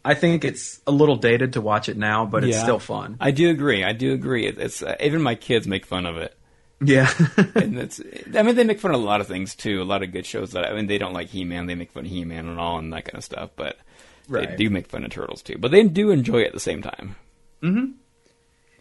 I 0.04 0.16
think 0.16 0.44
it's 0.44 0.82
a 0.86 0.92
little 0.92 1.16
dated 1.16 1.54
to 1.54 1.62
watch 1.62 1.88
it 1.88 1.96
now, 1.98 2.25
but 2.25 2.44
it's 2.44 2.58
Yeah. 2.58 2.63
still 2.63 2.80
fun. 2.80 3.16
I 3.22 3.32
do 3.32 3.50
agree. 3.50 3.84
I 3.86 3.94
do 3.94 4.12
agree. 4.13 4.48
It- 4.48 4.58
It's 4.58 4.84
uh, 4.84 4.96
even 5.00 5.22
my 5.22 5.36
kids 5.36 5.66
make 5.66 5.86
fun 5.86 6.06
of 6.06 6.18
it. 6.18 6.36
Yeah. 6.84 7.10
and 7.56 7.78
it's 7.80 8.02
I 8.36 8.44
mean 8.44 8.56
they 8.56 8.66
make 8.66 8.82
fun 8.82 8.94
of 8.94 9.00
a 9.02 9.04
lot 9.06 9.22
of 9.22 9.28
things 9.28 9.56
too. 9.56 9.82
A 9.82 9.86
lot 9.86 10.04
of 10.04 10.12
good 10.12 10.25
shows 10.25 10.52
that 10.52 10.66
I 10.66 10.74
mean 10.74 10.88
they 10.88 10.98
don't 10.98 11.13
like 11.13 11.30
He 11.30 11.46
Man, 11.46 11.68
they 11.68 11.75
make 11.75 11.92
fun 11.92 12.04
of 12.06 12.12
He 12.12 12.25
Man 12.25 12.48
and 12.48 12.60
all 12.60 12.78
and 12.80 12.92
that 12.92 13.06
kind 13.06 13.18
of 13.18 13.24
stuff, 13.24 13.52
but 13.56 13.78
they 14.28 14.56
do 14.58 14.70
make 14.70 14.88
fun 14.88 15.06
of 15.06 15.12
turtles 15.12 15.42
too. 15.42 15.58
But 15.58 15.72
they 15.72 15.84
do 15.84 16.12
enjoy 16.12 16.42
it 16.42 16.48
at 16.48 16.54
the 16.54 16.60
same 16.60 16.82
time. 16.82 17.16
hmm 17.62 17.86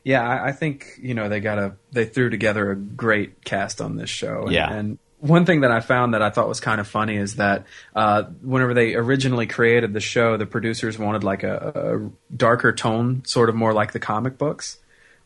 Yeah, 0.04 0.26
I, 0.28 0.48
I 0.48 0.52
think 0.52 0.98
you 1.00 1.14
know 1.14 1.28
they 1.28 1.40
got 1.40 1.58
a 1.58 1.74
they 1.92 2.04
threw 2.04 2.30
together 2.30 2.70
a 2.70 2.76
great 2.76 3.44
cast 3.44 3.80
on 3.80 3.96
this 3.96 4.10
show. 4.10 4.42
And, 4.42 4.52
Yeah. 4.52 4.72
and 4.72 4.98
one 5.20 5.46
thing 5.46 5.60
that 5.60 5.70
I 5.70 5.78
found 5.78 6.14
that 6.14 6.22
I 6.22 6.30
thought 6.30 6.48
was 6.48 6.58
kind 6.58 6.80
of 6.80 6.88
funny 6.88 7.16
is 7.16 7.36
that 7.36 7.64
uh, 7.94 8.24
whenever 8.42 8.74
they 8.74 8.96
originally 8.96 9.46
created 9.46 9.92
the 9.92 10.00
show, 10.00 10.36
the 10.36 10.46
producers 10.46 10.98
wanted 10.98 11.22
like 11.22 11.44
a, 11.44 12.00
a 12.02 12.36
darker 12.36 12.72
tone, 12.72 13.24
sort 13.24 13.48
of 13.48 13.54
more 13.54 13.72
like 13.72 13.92
the 13.92 14.00
comic 14.00 14.36
books, 14.36 14.78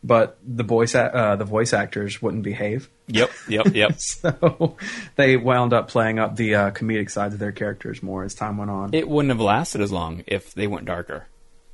but 0.03 0.37
the 0.45 0.63
voice 0.63 0.93
uh, 0.93 1.35
the 1.37 1.45
voice 1.45 1.73
actors 1.73 2.21
wouldn't 2.21 2.43
behave. 2.43 2.89
Yep, 3.07 3.31
yep, 3.49 3.73
yep. 3.73 3.93
so 3.99 4.77
they 5.15 5.35
wound 5.35 5.73
up 5.73 5.87
playing 5.87 6.19
up 6.19 6.35
the 6.35 6.53
uh, 6.53 6.71
comedic 6.71 7.09
sides 7.09 7.33
of 7.33 7.39
their 7.39 7.51
characters 7.51 8.03
more 8.03 8.23
as 8.23 8.35
time 8.35 8.57
went 8.57 8.69
on. 8.69 8.93
It 8.93 9.09
wouldn't 9.09 9.31
have 9.31 9.41
lasted 9.41 9.81
as 9.81 9.91
long 9.91 10.23
if 10.27 10.53
they 10.53 10.67
went 10.67 10.85
darker. 10.85 11.25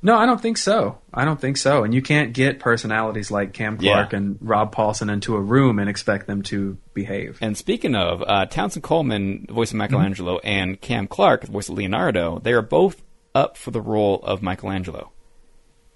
No, 0.04 0.18
I 0.18 0.26
don't 0.26 0.40
think 0.40 0.58
so. 0.58 0.98
I 1.14 1.24
don't 1.24 1.40
think 1.40 1.56
so. 1.56 1.82
And 1.82 1.94
you 1.94 2.02
can't 2.02 2.34
get 2.34 2.60
personalities 2.60 3.30
like 3.30 3.54
Cam 3.54 3.78
Clarke 3.78 4.12
Yeah. 4.12 4.18
and 4.18 4.36
Rob 4.42 4.74
Paulsen 4.74 5.10
into 5.10 5.34
a 5.34 5.40
room 5.40 5.78
and 5.78 5.88
expect 5.88 6.26
them 6.26 6.42
to 6.42 6.76
behave. 6.92 7.38
And 7.40 7.56
speaking 7.56 7.94
of, 7.94 8.22
uh, 8.26 8.44
Townsend 8.44 8.82
Coleman, 8.82 9.46
the 9.48 9.54
voice 9.54 9.70
of 9.70 9.76
Michelangelo, 9.78 10.40
and 10.40 10.78
Cam 10.78 11.06
Clarke, 11.06 11.46
the 11.46 11.52
voice 11.52 11.70
of 11.70 11.76
Leonardo, 11.76 12.38
they 12.38 12.52
are 12.52 12.60
both 12.60 13.02
up 13.34 13.56
for 13.56 13.70
the 13.70 13.80
role 13.80 14.20
of 14.24 14.42
Michelangelo. 14.42 15.10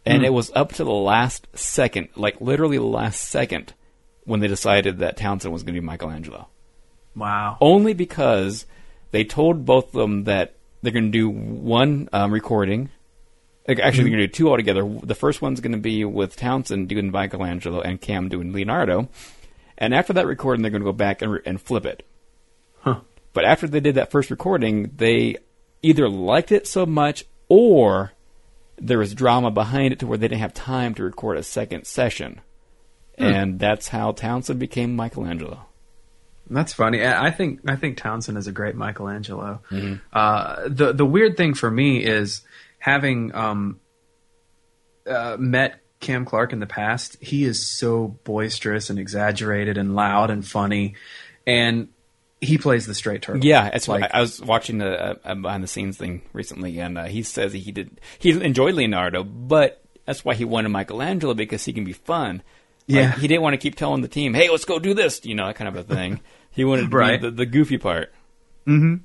And 0.07 0.21
Hmm. 0.23 0.25
it 0.25 0.33
was 0.33 0.51
up 0.55 0.73
to 0.75 0.85
the 0.85 0.91
last 0.91 1.47
second, 1.55 2.09
like 2.17 2.41
literally 2.41 2.79
the 2.79 2.85
last 2.85 3.21
second, 3.21 3.75
when 4.25 4.41
they 4.41 4.49
decided 4.49 5.01
that 5.01 5.19
Townsend 5.19 5.53
was 5.53 5.63
going 5.63 5.75
to 5.75 5.81
be 5.83 5.87
Michelangelo. 5.87 6.49
Wow. 7.15 7.59
Only 7.61 7.93
because 7.93 8.65
they 9.11 9.25
told 9.25 9.67
both 9.67 9.89
of 9.89 9.93
them 10.01 10.25
that 10.25 10.55
they're 10.83 10.93
going 10.93 11.13
to 11.13 11.19
do 11.19 11.29
one 11.29 12.09
um, 12.15 12.33
recording. 12.33 12.89
Like, 13.69 13.81
Actually, 13.81 14.05
they're 14.05 14.13
going 14.13 14.21
to 14.23 14.27
do 14.29 14.33
two 14.33 14.49
altogether. 14.49 14.99
The 15.03 15.15
first 15.15 15.43
one's 15.43 15.61
going 15.61 15.73
to 15.73 15.79
be 15.79 16.03
with 16.05 16.37
Townsend 16.37 16.89
doing 16.89 17.11
Michelangelo 17.11 17.83
and 17.83 18.01
Cam 18.01 18.31
doing 18.31 18.53
Leonardo. 18.53 19.09
And 19.77 19.95
after 19.95 20.15
that 20.15 20.27
recording, 20.27 20.63
they're 20.63 20.71
going 20.71 20.83
to 20.83 20.89
go 20.89 20.93
back 20.93 21.21
and, 21.21 21.33
re- 21.33 21.43
and 21.45 21.61
flip 21.61 21.85
it. 21.85 22.05
Huh. 22.81 23.01
But 23.35 23.45
after 23.45 23.69
they 23.69 23.81
did 23.81 23.97
that 23.97 24.11
first 24.11 24.31
recording, 24.31 24.93
they 24.97 25.37
either 25.83 26.09
liked 26.09 26.51
it 26.51 26.67
so 26.67 26.87
much 26.87 27.27
or 27.49 28.13
there 28.79 28.99
was 28.99 29.13
drama 29.15 29.51
behind 29.51 29.93
it 29.93 29.99
to 29.99 30.07
where 30.07 30.17
they 30.17 30.29
didn't 30.29 30.41
have 30.41 30.55
time 30.55 30.95
to 30.95 31.05
record 31.05 31.37
a 31.37 31.43
second 31.43 31.87
session. 31.87 32.41
Hmm. 33.19 33.25
And 33.25 33.59
that's 33.59 33.89
how 33.89 34.13
Townsend 34.13 34.59
became 34.59 34.97
Michelangelo. 34.97 35.67
That's 36.51 36.73
funny. 36.73 37.05
I 37.05 37.27
I 37.27 37.31
think 37.31 37.61
I 37.69 37.77
think 37.77 37.99
Townsend 37.99 38.39
is 38.39 38.47
a 38.47 38.53
great 38.53 38.75
Michelangelo. 38.75 39.61
Uh, 40.13 40.63
the 40.67 40.95
the 40.95 41.05
weird 41.05 41.37
thing 41.37 41.53
for 41.53 41.71
me 41.71 42.03
is 42.03 42.41
having 42.89 43.35
um, 43.35 43.81
uh, 45.07 45.37
met 45.39 45.81
Cam 46.01 46.25
Clarke 46.25 46.53
in 46.53 46.61
the 46.61 46.67
past. 46.67 47.17
He 47.21 47.45
is 47.45 47.65
so 47.67 48.09
boisterous 48.25 48.91
and 48.91 48.99
exaggerated 48.99 49.79
and 49.79 49.95
loud 49.95 50.31
and 50.31 50.47
funny, 50.47 50.95
and 51.47 51.89
he 52.41 52.57
plays 52.59 52.87
the 52.87 52.95
straight 52.95 53.23
turtle. 53.23 53.45
Yeah, 53.45 53.71
it's 53.73 53.89
like 53.89 54.03
like 54.03 54.15
I 54.15 54.21
was 54.21 54.41
watching 54.41 54.81
a, 54.81 55.17
a 55.25 55.35
behind 55.35 55.63
the 55.63 55.69
scenes 55.69 55.97
thing 55.97 56.23
recently, 56.33 56.79
and 56.79 56.97
uh, 56.99 57.05
he 57.05 57.23
says 57.23 57.53
he 57.53 57.73
did 57.73 58.01
he 58.19 58.31
enjoyed 58.31 58.75
Leonardo, 58.75 59.25
but 59.25 59.83
that's 60.05 60.25
why 60.25 60.35
he 60.35 60.45
wanted 60.45 60.69
Michelangelo 60.71 61.35
because 61.35 61.65
he 61.65 61.73
can 61.73 61.85
be 61.85 61.93
fun. 61.93 62.43
Like, 62.91 62.97
Yeah. 62.97 63.13
he 63.17 63.29
didn't 63.29 63.43
want 63.43 63.55
to 63.55 63.59
keep 63.59 63.75
telling 63.75 64.03
the 64.03 64.09
team, 64.09 64.35
"Hey, 64.35 64.49
let's 64.51 64.65
go 64.65 64.79
do 64.79 64.95
this," 64.95 65.25
you 65.25 65.35
know, 65.35 65.47
that 65.47 65.57
kind 65.57 65.69
of 65.69 65.77
a 65.77 65.83
thing. 65.83 66.21
He 66.51 66.65
wanted 66.65 66.93
Right. 66.93 67.21
the, 67.21 67.31
the 67.31 67.45
goofy 67.47 67.77
part. 67.79 68.13
hmm 68.65 68.97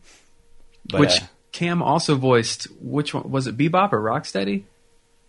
But, 0.89 1.00
Which 1.02 1.22
Cam 1.54 1.82
also 1.82 2.16
voiced. 2.16 2.68
Which 2.82 3.13
one 3.13 3.32
was 3.32 3.48
it? 3.48 3.56
Bebop 3.56 3.94
or 3.94 4.02
Rocksteady? 4.02 4.63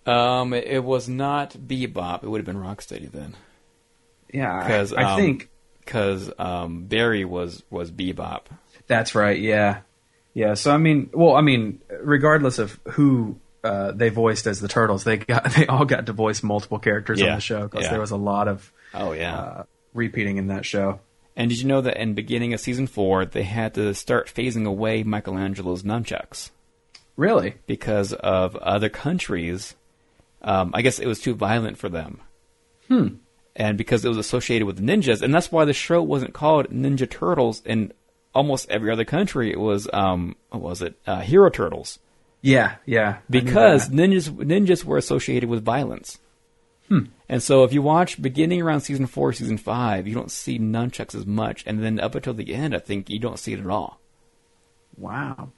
um, 0.06 0.52
it, 0.52 0.64
it 0.64 0.84
was 0.84 1.08
not 1.08 1.52
Bebop; 1.52 2.24
it 2.24 2.28
would 2.28 2.38
have 2.38 2.46
been 2.46 2.60
Rocksteady 2.60 3.10
then. 3.10 3.36
Yeah, 4.32 4.60
because 4.62 4.92
I, 4.92 5.14
I 5.14 5.16
think 5.16 5.48
because 5.84 6.32
um, 6.38 6.86
Barry 6.86 7.24
was 7.24 7.62
was 7.70 7.92
Bebop. 7.92 8.46
That's 8.86 9.14
right. 9.14 9.38
Yeah, 9.38 9.80
yeah. 10.32 10.54
So 10.54 10.72
I 10.72 10.78
mean, 10.78 11.10
well, 11.12 11.36
I 11.36 11.40
mean, 11.42 11.80
regardless 12.02 12.58
of 12.58 12.80
who 12.92 13.38
uh, 13.62 13.92
they 13.92 14.08
voiced 14.08 14.46
as 14.46 14.60
the 14.60 14.68
turtles, 14.68 15.04
they 15.04 15.18
got 15.18 15.44
they 15.56 15.66
all 15.66 15.84
got 15.84 16.06
to 16.06 16.12
voice 16.12 16.42
multiple 16.42 16.78
characters 16.78 17.22
on 17.22 17.34
the 17.34 17.40
show 17.40 17.62
because 17.68 17.84
yeah. 17.84 17.90
there 17.90 18.00
was 18.00 18.10
a 18.10 18.16
lot 18.16 18.48
of 18.48 18.72
Oh 18.92 19.12
yeah. 19.12 19.36
uh, 19.36 19.62
repeating 19.92 20.38
in 20.38 20.48
that 20.48 20.64
show. 20.64 21.00
And 21.36 21.50
did 21.50 21.60
you 21.60 21.66
know 21.66 21.80
that 21.80 21.96
in 22.00 22.14
beginning 22.14 22.54
of 22.54 22.60
season 22.60 22.86
four, 22.86 23.24
they 23.24 23.42
had 23.42 23.74
to 23.74 23.92
start 23.94 24.32
phasing 24.32 24.66
away 24.66 25.02
Michelangelo's 25.02 25.82
nunchucks 25.82 26.50
Really? 27.16 27.54
because 27.66 28.12
of 28.12 28.54
other 28.56 28.88
countries. 28.88 29.74
Um, 30.42 30.70
I 30.74 30.82
guess 30.82 30.98
it 30.98 31.06
was 31.06 31.20
too 31.20 31.34
violent 31.34 31.78
for 31.78 31.88
them. 31.88 32.20
Hmm. 32.88 33.08
And 33.56 33.78
because 33.78 34.04
it 34.04 34.08
was 34.08 34.18
associated 34.18 34.66
with 34.66 34.80
ninjas, 34.80 35.22
and 35.22 35.34
that's 35.34 35.50
why 35.50 35.64
the 35.64 35.72
show 35.72 36.02
wasn't 36.02 36.34
called 36.34 36.68
Ninja 36.70 37.08
Turtles 37.08 37.62
in 37.64 37.92
almost 38.34 38.68
every 38.68 38.90
other 38.90 39.04
country. 39.04 39.50
It 39.52 39.60
was, 39.60 39.88
um, 39.92 40.34
what 40.50 40.60
was 40.62 40.82
it? 40.82 40.96
Uh, 41.06 41.20
Hero 41.20 41.50
Turtles. 41.50 41.98
Yeah, 42.42 42.76
yeah. 42.84 43.18
Because 43.30 43.88
ninjas 43.88 44.28
ninjas 44.28 44.84
were 44.84 44.98
associated 44.98 45.48
with 45.48 45.64
violence. 45.64 46.18
Hmm. 46.88 47.04
And 47.28 47.42
so 47.42 47.64
if 47.64 47.72
you 47.72 47.80
watch 47.82 48.20
beginning 48.20 48.60
around 48.60 48.80
season 48.82 49.06
four, 49.06 49.32
season 49.32 49.56
five, 49.58 50.06
you 50.06 50.14
don't 50.14 50.30
see 50.30 50.58
nunchucks 50.58 51.14
as 51.14 51.24
much, 51.26 51.64
and 51.66 51.82
then 51.82 51.98
up 51.98 52.14
until 52.14 52.34
the 52.34 52.54
end, 52.54 52.74
I 52.74 52.78
think 52.78 53.08
you 53.08 53.18
don't 53.18 53.38
see 53.38 53.52
it 53.54 53.60
at 53.60 53.66
all. 53.66 54.00
wow. 54.96 55.50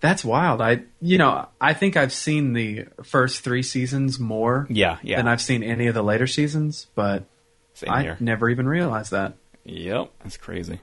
That's 0.00 0.24
wild. 0.24 0.60
I, 0.60 0.82
you 1.00 1.16
know, 1.18 1.48
I 1.60 1.72
think 1.72 1.96
I've 1.96 2.12
seen 2.12 2.52
the 2.52 2.84
first 3.02 3.42
three 3.42 3.62
seasons 3.62 4.18
more 4.20 4.66
Yeah, 4.68 4.98
yeah. 5.02 5.16
than 5.16 5.26
I've 5.26 5.40
seen 5.40 5.62
any 5.62 5.86
of 5.86 5.94
the 5.94 6.02
later 6.02 6.26
seasons, 6.26 6.86
but 6.94 7.24
Same 7.72 7.90
I 7.90 8.02
here. 8.02 8.16
never 8.20 8.50
even 8.50 8.68
realized 8.68 9.10
that. 9.12 9.34
Yep, 9.64 10.10
that's 10.22 10.36
crazy. 10.36 10.80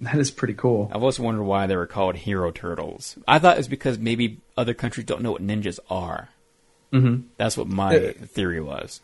That 0.00 0.16
is 0.16 0.30
pretty 0.32 0.54
cool. 0.54 0.90
I've 0.92 1.02
always 1.02 1.20
wondered 1.20 1.44
why 1.44 1.66
they 1.68 1.76
were 1.76 1.86
called 1.86 2.16
Hero 2.16 2.50
Turtles. 2.50 3.16
I 3.28 3.38
thought 3.38 3.56
it 3.56 3.60
was 3.60 3.68
because 3.68 3.98
maybe 3.98 4.40
other 4.56 4.74
countries 4.74 5.06
don't 5.06 5.22
know 5.22 5.30
what 5.32 5.46
ninjas 5.46 5.78
are. 5.90 6.30
Mm-hmm. 6.92 7.28
That's 7.36 7.56
what 7.56 7.68
my 7.68 8.12
theory 8.12 8.60
was. 8.60 9.00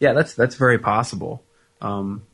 Yeah, 0.00 0.12
that's 0.12 0.34
that's 0.34 0.56
very 0.56 0.78
possible. 0.78 1.42
Um, 1.80 2.26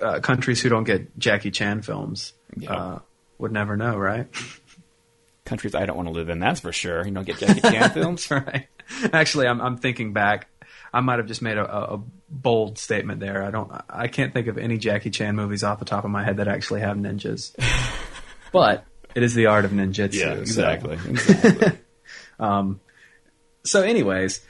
uh, 0.00 0.20
countries 0.20 0.60
who 0.62 0.68
don't 0.68 0.84
get 0.84 1.18
Jackie 1.18 1.50
Chan 1.50 1.82
films 1.82 2.32
Yeah. 2.56 2.72
uh, 2.72 2.98
would 3.38 3.52
never 3.52 3.76
know, 3.76 3.96
right? 3.96 4.26
Countries 5.44 5.74
I 5.74 5.84
don't 5.84 5.96
want 5.96 6.08
to 6.08 6.12
live 6.12 6.28
in, 6.28 6.38
that's 6.38 6.60
for 6.60 6.72
sure. 6.72 7.04
You 7.04 7.10
don't 7.12 7.26
get 7.26 7.38
Jackie 7.38 7.60
Chan 7.60 7.90
films. 7.94 8.30
Right. 8.30 8.68
Actually, 9.12 9.46
I'm 9.48 9.60
I'm 9.60 9.76
thinking 9.76 10.12
back. 10.12 10.48
I 10.92 11.00
might 11.00 11.18
have 11.18 11.26
just 11.26 11.40
made 11.40 11.56
a, 11.56 11.92
a, 11.94 12.02
bold 12.28 12.76
statement 12.78 13.20
there. 13.20 13.44
I 13.44 13.50
don't. 13.50 13.70
I 13.88 14.08
can't 14.08 14.32
think 14.32 14.48
of 14.48 14.58
any 14.58 14.76
Jackie 14.78 15.10
Chan 15.10 15.36
movies 15.36 15.62
off 15.62 15.78
the 15.78 15.84
top 15.84 16.04
of 16.04 16.10
my 16.10 16.24
head 16.24 16.38
that 16.38 16.48
actually 16.48 16.80
have 16.80 16.96
ninjas. 16.96 17.54
but 18.52 18.84
it 19.14 19.22
is 19.22 19.34
the 19.34 19.46
art 19.46 19.64
of 19.64 19.70
ninjutsu. 19.70 20.14
Yeah, 20.14 20.34
so- 20.34 20.40
exactly. 20.40 20.98
exactly. 21.08 21.78
Um, 22.38 22.80
so, 23.64 23.82
anyways, 23.82 24.40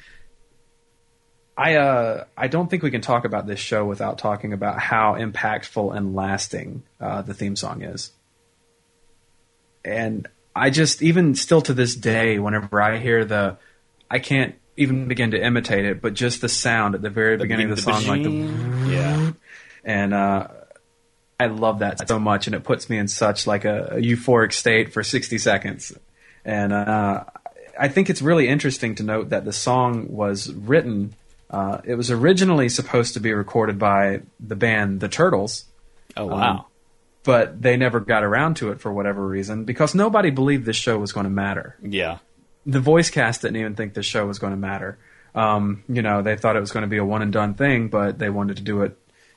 I 1.57 1.77
uh, 1.77 2.25
I 2.37 2.49
don't 2.49 2.71
think 2.71 2.83
we 2.83 2.91
can 2.91 3.01
talk 3.01 3.25
about 3.25 3.47
this 3.47 3.61
show 3.61 3.85
without 3.85 4.19
talking 4.19 4.53
about 4.53 4.79
how 4.79 5.15
impactful 5.15 5.95
and 5.95 6.15
lasting 6.15 6.83
uh, 7.01 7.23
the 7.23 7.35
theme 7.35 7.57
song 7.57 7.83
is. 7.83 8.13
And 9.85 10.27
I 10.55 10.71
just, 10.71 11.03
even 11.03 11.35
still 11.35 11.63
to 11.63 11.75
this 11.75 11.95
day, 11.95 12.39
whenever 12.39 12.81
I 12.81 12.99
hear 12.99 13.25
the, 13.25 13.57
I 14.11 14.19
can't 14.19 14.55
even 14.77 15.09
begin 15.09 15.33
to 15.33 15.43
imitate 15.43 15.85
it, 15.85 16.01
but 16.01 16.15
just 16.15 16.41
the 16.41 16.49
sound 16.49 16.95
at 16.95 17.03
the 17.03 17.11
very 17.11 17.37
beginning 17.37 17.71
of 17.71 17.77
the 17.77 17.83
song, 17.83 18.07
like 18.07 18.23
the 18.23 18.31
yeah. 18.91 19.33
and 19.85 20.15
uh, 20.15 20.49
I 21.39 21.47
love 21.47 21.79
that 21.81 22.09
so 22.09 22.19
much, 22.19 22.47
and 22.47 22.57
it 22.57 22.65
puts 22.65 22.91
me 22.91 22.99
in 22.99 23.09
such 23.09 23.47
like 23.47 23.65
a, 23.65 23.93
a 23.93 23.97
euphoric 23.97 24.53
state 24.53 24.93
for 24.93 25.03
60 25.03 25.39
seconds. 25.39 25.93
And 26.45 26.73
uh, 26.73 27.25
I 27.81 27.89
think 27.89 28.11
it's 28.11 28.23
really 28.23 28.47
interesting 28.47 28.95
to 28.97 29.03
note 29.03 29.31
that 29.31 29.45
the 29.45 29.53
song 29.53 30.07
was 30.11 30.53
written. 30.53 31.15
Uh, 31.49 31.81
it 31.85 31.95
was 31.97 32.11
originally 32.11 32.69
supposed 32.69 33.15
to 33.15 33.21
be 33.21 33.33
recorded 33.33 33.79
by 33.79 34.21
the 34.39 34.55
band 34.55 35.01
The 35.01 35.09
Turtles. 35.09 35.65
Oh 36.17 36.31
Um, 36.31 36.41
wow. 36.41 36.67
but 37.25 37.61
they 37.63 37.77
never 37.77 38.01
got 38.01 38.23
around 38.23 38.57
to 38.57 38.71
it 38.73 38.81
for 38.81 38.93
whatever 38.93 39.27
reason 39.27 39.65
because 39.65 39.95
nobody 39.95 40.31
believed 40.31 40.65
this 40.67 40.77
show 40.77 40.99
was 40.99 41.13
going 41.13 41.25
to 41.25 41.31
matter 41.31 41.77
yeah. 41.83 42.19
the 42.67 42.81
voice 42.81 43.11
cast 43.11 43.43
didn't 43.43 43.57
even 43.57 43.75
think 43.75 43.95
this 43.95 44.07
show 44.07 44.27
was 44.27 44.39
going 44.39 44.53
to 44.53 44.57
matter. 44.59 44.99
Um, 45.35 45.85
you 45.89 46.03
know, 46.03 46.23
they 46.23 46.37
thought 46.37 46.57
it 46.57 46.61
was 46.61 46.73
going 46.73 46.83
to 46.83 46.89
be 46.89 46.97
a 46.99 47.05
one 47.05 47.23
and 47.23 47.33
done 47.33 47.55
thing, 47.55 47.89
but 47.89 48.19
they 48.19 48.29
wanted 48.31 48.57
to 48.57 48.63
do 48.65 48.83
it 48.83 48.97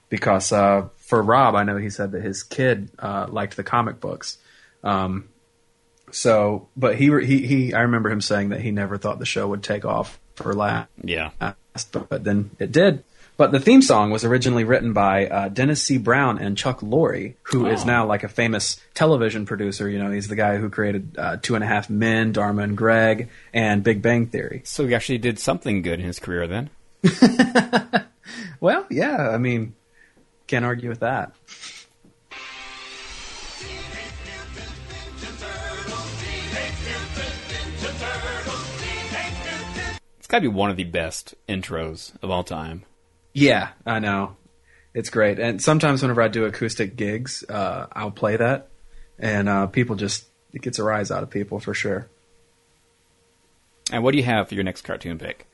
because 0.10 0.52
uh, 0.52 0.88
for 0.98 1.22
Rob, 1.22 1.56
I 1.56 1.64
know 1.64 1.78
he 1.78 1.90
said 1.92 2.12
that 2.14 2.22
his 2.24 2.42
kid 2.44 2.90
uh, 2.98 3.28
liked 3.30 3.56
the 3.56 3.64
comic 3.64 4.00
books. 4.00 4.38
Um, 4.84 5.30
so, 6.14 6.68
but 6.78 6.96
he, 6.96 7.10
he 7.26 7.46
he 7.48 7.74
I 7.74 7.82
remember 7.82 8.10
him 8.10 8.22
saying 8.22 8.50
that 8.50 8.62
he 8.62 8.72
never 8.72 8.98
thought 8.98 9.20
the 9.20 9.26
show 9.26 9.48
would 9.50 9.64
take 9.64 9.84
off 9.86 10.20
for 10.36 10.54
last, 10.54 10.90
Yeah. 11.04 11.32
but, 11.40 11.56
but 12.10 12.24
then 12.24 12.52
it 12.60 12.72
did. 12.72 13.04
But 13.36 13.52
the 13.52 13.60
theme 13.60 13.82
song 13.82 14.12
was 14.12 14.24
originally 14.24 14.64
written 14.64 14.94
by 14.94 15.26
uh, 15.28 15.50
Dennis 15.50 15.82
C. 15.82 15.98
Brown 15.98 16.38
and 16.38 16.56
Chuck 16.56 16.82
Lorre, 16.82 17.34
who 17.44 17.66
is 17.66 17.82
Oh. 17.82 17.86
now 17.88 18.06
like 18.06 18.24
a 18.24 18.28
famous 18.30 18.80
television 18.94 19.48
producer. 19.48 19.90
You 19.90 19.98
know, 19.98 20.12
he's 20.12 20.28
the 20.28 20.36
guy 20.36 20.58
who 20.58 20.70
created 20.70 21.16
uh, 21.18 21.38
Two 21.42 21.56
and 21.56 21.64
a 21.64 21.68
Half 21.68 21.90
Men, 21.90 22.32
Dharma 22.32 22.62
and 22.62 22.78
Greg, 22.78 23.30
and 23.52 23.84
Big 23.84 24.04
Bang 24.04 24.28
Theory. 24.28 24.62
So 24.66 24.86
he 24.86 24.94
actually 24.94 25.18
did 25.18 25.40
something 25.40 25.82
good 25.82 26.00
in 26.00 26.06
his 26.06 26.20
career 26.20 26.46
then. 26.48 26.70
Well, 28.60 28.86
yeah, 28.90 29.30
I 29.30 29.38
mean, 29.38 29.76
can't 30.48 30.64
argue 30.64 30.88
with 30.88 31.02
that. 31.02 31.34
Got 40.34 40.40
to 40.40 40.50
be 40.50 40.56
one 40.56 40.72
of 40.72 40.78
the 40.78 40.84
best 40.84 41.36
intros 41.48 42.12
of 42.24 42.32
all 42.32 42.44
time. 42.44 42.84
Yeah, 43.34 43.70
I 43.86 44.00
know. 44.00 44.36
It's 44.92 45.12
great. 45.12 45.38
And 45.38 45.62
sometimes 45.62 46.02
whenever 46.02 46.24
I 46.24 46.28
do 46.28 46.46
acoustic 46.46 46.96
gigs, 46.96 47.44
uh, 47.48 47.86
I'll 47.94 48.10
play 48.10 48.38
that, 48.38 48.70
and 49.20 49.48
uh, 49.48 49.68
people 49.68 49.96
just, 49.96 50.26
it 50.52 50.64
gets 50.64 50.80
a 50.80 50.84
rise 50.84 51.12
out 51.12 51.22
of 51.22 51.30
people 51.30 51.60
for 51.60 51.76
sure. 51.76 52.08
And 53.92 54.04
what 54.04 54.14
do 54.14 54.18
you 54.18 54.24
have 54.24 54.50
for 54.50 54.56
your 54.56 54.64
next 54.64 54.82
cartoon 54.82 55.20
pick? 55.20 55.46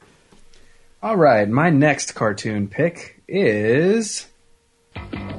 All 1.04 1.18
right, 1.18 1.50
my 1.50 1.70
next 1.70 2.13
cartoon 2.13 2.70
pick 2.70 3.22
is. 3.28 4.28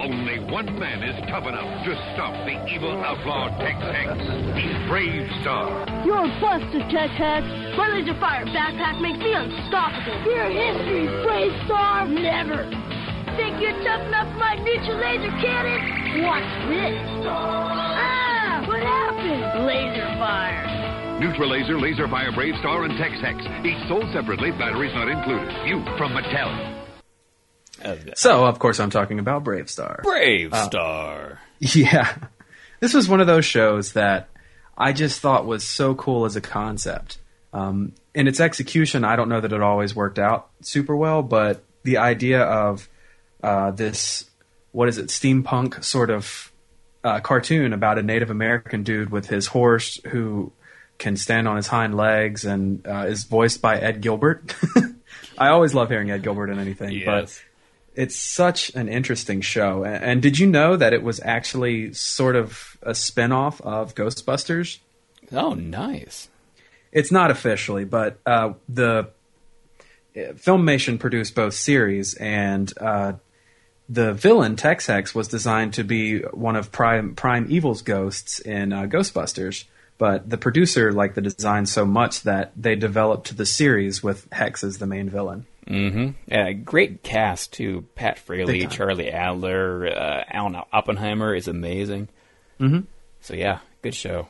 Only 0.01 0.41
one 0.49 0.79
man 0.79 1.05
is 1.05 1.13
tough 1.29 1.45
enough 1.45 1.69
to 1.85 1.93
stop 2.17 2.33
the 2.49 2.57
evil 2.73 2.97
outlaw 3.05 3.53
Tex 3.61 3.77
Hex. 3.85 4.17
He's 4.57 4.73
Brave 4.89 5.29
Star. 5.43 5.69
You're 6.09 6.25
a 6.25 6.33
buster, 6.41 6.81
Tex 6.89 7.13
Hex. 7.21 7.45
My 7.77 7.93
laser 7.93 8.17
fire 8.17 8.47
backpack 8.49 8.97
makes 9.05 9.19
me 9.21 9.37
unstoppable. 9.37 10.17
Your 10.25 10.49
history, 10.49 11.05
Brave 11.21 11.53
Star. 11.69 12.09
Never. 12.09 12.65
Think 13.37 13.61
you're 13.61 13.77
tough 13.85 14.01
enough 14.09 14.33
for 14.33 14.41
my 14.41 14.57
neutral 14.65 14.97
laser 15.05 15.33
cannon? 15.37 16.25
Watch 16.25 16.49
this. 16.73 16.97
Ah! 17.29 18.65
What 18.67 18.81
happened? 18.81 19.67
Laser 19.69 20.09
fire. 20.17 21.21
Neutral 21.21 21.51
Laser, 21.51 21.79
Laser 21.79 22.09
Fire, 22.09 22.33
BraveStarr, 22.33 22.89
and 22.89 22.97
Tex 22.97 23.21
Hex. 23.21 23.37
Each 23.67 23.87
sold 23.87 24.11
separately, 24.15 24.51
batteries 24.53 24.95
not 24.95 25.09
included. 25.09 25.53
You 25.69 25.85
from 25.99 26.17
Mattel. 26.17 26.80
So, 28.17 28.45
of 28.47 28.59
course, 28.59 28.79
I'm 28.81 28.91
talking 28.91 29.19
about 29.19 29.45
BraveStarr. 29.45 30.03
Brave 30.03 30.53
Uh, 30.53 30.65
Star. 30.67 31.41
Yeah. 31.59 32.15
This 32.81 32.95
was 32.95 33.11
one 33.11 33.21
of 33.21 33.27
those 33.27 33.45
shows 33.45 33.93
that 33.93 34.31
I 34.79 34.95
just 34.95 35.21
thought 35.21 35.45
was 35.45 35.63
so 35.63 35.95
cool 35.95 36.25
as 36.25 36.35
a 36.35 36.41
concept. 36.41 37.19
Um, 37.53 37.93
in 38.15 38.27
its 38.27 38.41
execution, 38.41 39.05
I 39.05 39.17
don't 39.17 39.29
know 39.29 39.39
that 39.43 39.53
it 39.53 39.61
always 39.61 39.95
worked 39.95 40.19
out 40.19 40.49
super 40.63 40.97
well, 40.97 41.23
but 41.23 41.63
the 41.83 41.99
idea 41.99 42.41
of 42.43 42.89
uh, 43.43 43.73
this, 43.73 44.25
what 44.73 44.89
is 44.89 44.97
it, 44.97 45.09
steampunk 45.09 45.85
sort 45.85 46.09
of 46.09 46.51
uh, 47.05 47.21
cartoon 47.21 47.75
about 47.75 47.99
a 47.99 48.03
Native 48.03 48.31
American 48.31 48.83
dude 48.83 49.11
with 49.11 49.27
his 49.27 49.47
horse 49.49 50.01
who 50.07 50.51
can 50.97 51.19
stand 51.19 51.47
on 51.47 51.57
his 51.57 51.67
hind 51.67 51.95
legs 51.95 52.47
and 52.47 52.87
uh, 52.87 53.05
is 53.09 53.25
voiced 53.25 53.61
by 53.61 53.79
Ed 53.79 54.01
Gilbert. 54.01 54.55
I 55.39 55.49
always 55.49 55.75
love 55.75 55.91
hearing 55.91 56.11
Ed 56.11 56.23
Gilbert 56.23 56.49
in 56.49 56.59
anything, 56.59 57.03
but 57.05 57.21
Yes. 57.25 57.43
It's 57.95 58.17
such 58.17 58.75
an 58.75 58.89
interesting 58.89 59.41
show. 59.41 59.85
And, 59.85 60.05
and 60.05 60.23
did 60.23 60.39
you 60.39 60.47
know 60.47 60.77
that 60.77 60.93
it 60.93 61.03
was 61.03 61.21
actually 61.25 61.93
sort 61.93 62.37
of 62.37 62.77
a 62.83 62.95
spin-off 62.95 63.61
of 63.61 63.95
Ghostbusters? 63.95 64.79
Oh, 65.33 65.55
nice. 65.55 66.29
It's 66.93 67.13
not 67.13 67.31
officially, 67.31 67.85
but 67.85 68.19
uh, 68.27 68.55
the 68.69 69.11
uh, 70.17 70.21
Filmation 70.35 70.99
produced 70.99 71.35
both 71.35 71.55
series, 71.55 72.15
and 72.15 72.73
uh, 72.81 73.13
the 73.89 74.13
villain 74.13 74.57
Tex 74.57 74.87
Hex 74.87 75.15
was 75.15 75.29
designed 75.29 75.75
to 75.75 75.85
be 75.85 76.21
one 76.21 76.57
of 76.57 76.73
Prime 76.73 77.15
Prime 77.15 77.47
Evil's 77.49 77.83
ghosts 77.83 78.41
in 78.41 78.73
uh, 78.73 78.83
Ghostbusters. 78.83 79.65
But 80.01 80.31
the 80.31 80.39
producer 80.39 80.93
liked 80.93 81.15
the 81.15 81.21
design 81.21 81.67
so 81.67 81.85
much 81.85 82.23
that 82.23 82.53
they 82.57 82.75
developed 82.75 83.37
the 83.37 83.45
series 83.45 84.03
with 84.03 84.27
Hex 84.33 84.65
as 84.65 84.79
the 84.79 84.87
main 84.87 85.11
villain. 85.11 85.45
Mm-hmm. 85.69 86.13
Yeah, 86.27 86.53
great 86.53 87.03
cast 87.03 87.53
too. 87.53 87.85
Pat 87.97 88.19
Fraley, 88.19 88.67
Charlie 88.67 89.11
Adler, 89.11 89.87
uh, 89.87 90.25
Alan 90.33 90.57
Oppenheimer 90.73 91.35
is 91.35 91.49
amazing. 91.49 92.09
Mm-hmm. 92.59 92.87
So 93.21 93.35
yeah, 93.35 93.59
good 93.83 93.95
show. 93.95 94.29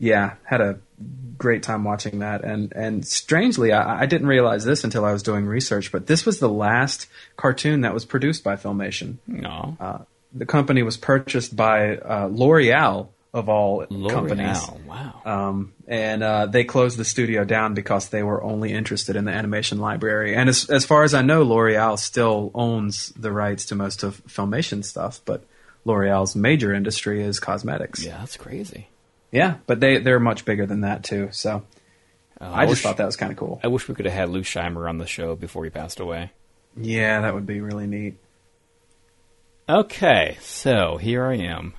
yeah, 0.00 0.36
had 0.44 0.62
a 0.62 0.78
great 1.36 1.62
time 1.62 1.84
watching 1.84 2.20
that. 2.20 2.42
And 2.42 2.72
and 2.72 3.06
strangely, 3.06 3.72
I, 3.72 4.00
I 4.00 4.06
didn't 4.06 4.26
realize 4.26 4.64
this 4.64 4.82
until 4.82 5.04
I 5.04 5.12
was 5.12 5.22
doing 5.22 5.44
research, 5.44 5.92
but 5.92 6.06
this 6.06 6.24
was 6.24 6.40
the 6.40 6.48
last 6.48 7.06
cartoon 7.36 7.82
that 7.82 7.92
was 7.92 8.06
produced 8.06 8.42
by 8.42 8.56
Filmation. 8.56 9.18
No, 9.26 9.76
uh, 9.78 9.98
the 10.32 10.46
company 10.46 10.82
was 10.82 10.96
purchased 10.96 11.54
by 11.54 11.98
uh, 11.98 12.28
L'Oreal 12.32 13.08
of 13.32 13.48
all 13.48 13.86
companies. 13.86 14.58
Wow. 14.86 15.22
Um, 15.24 15.72
and 15.86 16.22
uh, 16.22 16.46
they 16.46 16.64
closed 16.64 16.96
the 16.98 17.04
studio 17.04 17.44
down 17.44 17.74
because 17.74 18.08
they 18.08 18.22
were 18.24 18.42
only 18.42 18.72
interested 18.72 19.14
in 19.16 19.24
the 19.24 19.30
animation 19.32 19.78
library. 19.78 20.34
And 20.34 20.48
as 20.48 20.68
as 20.68 20.84
far 20.84 21.04
as 21.04 21.14
I 21.14 21.22
know, 21.22 21.42
L'Oreal 21.42 21.98
still 21.98 22.50
owns 22.54 23.10
the 23.10 23.30
rights 23.30 23.66
to 23.66 23.74
most 23.76 24.02
of 24.02 24.20
Filmation 24.26 24.84
stuff, 24.84 25.20
but 25.24 25.44
L'Oreal's 25.84 26.34
major 26.34 26.74
industry 26.74 27.22
is 27.22 27.38
cosmetics. 27.40 28.04
Yeah, 28.04 28.18
that's 28.18 28.36
crazy. 28.36 28.88
Yeah, 29.30 29.58
but 29.66 29.78
they 29.80 29.98
they're 29.98 30.18
much 30.20 30.44
bigger 30.44 30.66
than 30.66 30.80
that 30.80 31.04
too. 31.04 31.28
So 31.30 31.62
Uh, 32.40 32.50
I 32.52 32.64
just 32.64 32.70
wish- 32.70 32.82
thought 32.82 32.96
that 32.96 33.06
was 33.06 33.16
kind 33.16 33.30
of 33.30 33.38
cool. 33.38 33.60
I 33.62 33.68
wish 33.68 33.86
we 33.88 33.94
could 33.94 34.06
have 34.06 34.14
had 34.14 34.28
Lou 34.30 34.42
Scheimer 34.42 34.88
on 34.88 34.98
the 34.98 35.06
show 35.06 35.36
before 35.36 35.62
he 35.64 35.70
passed 35.70 36.00
away. 36.00 36.32
Yeah, 36.76 37.20
that 37.20 37.32
would 37.34 37.46
be 37.46 37.60
really 37.60 37.86
neat. 37.86 38.16
Okay, 39.68 40.36
so 40.40 40.96
here 40.96 41.24
I 41.24 41.34
am. 41.36 41.74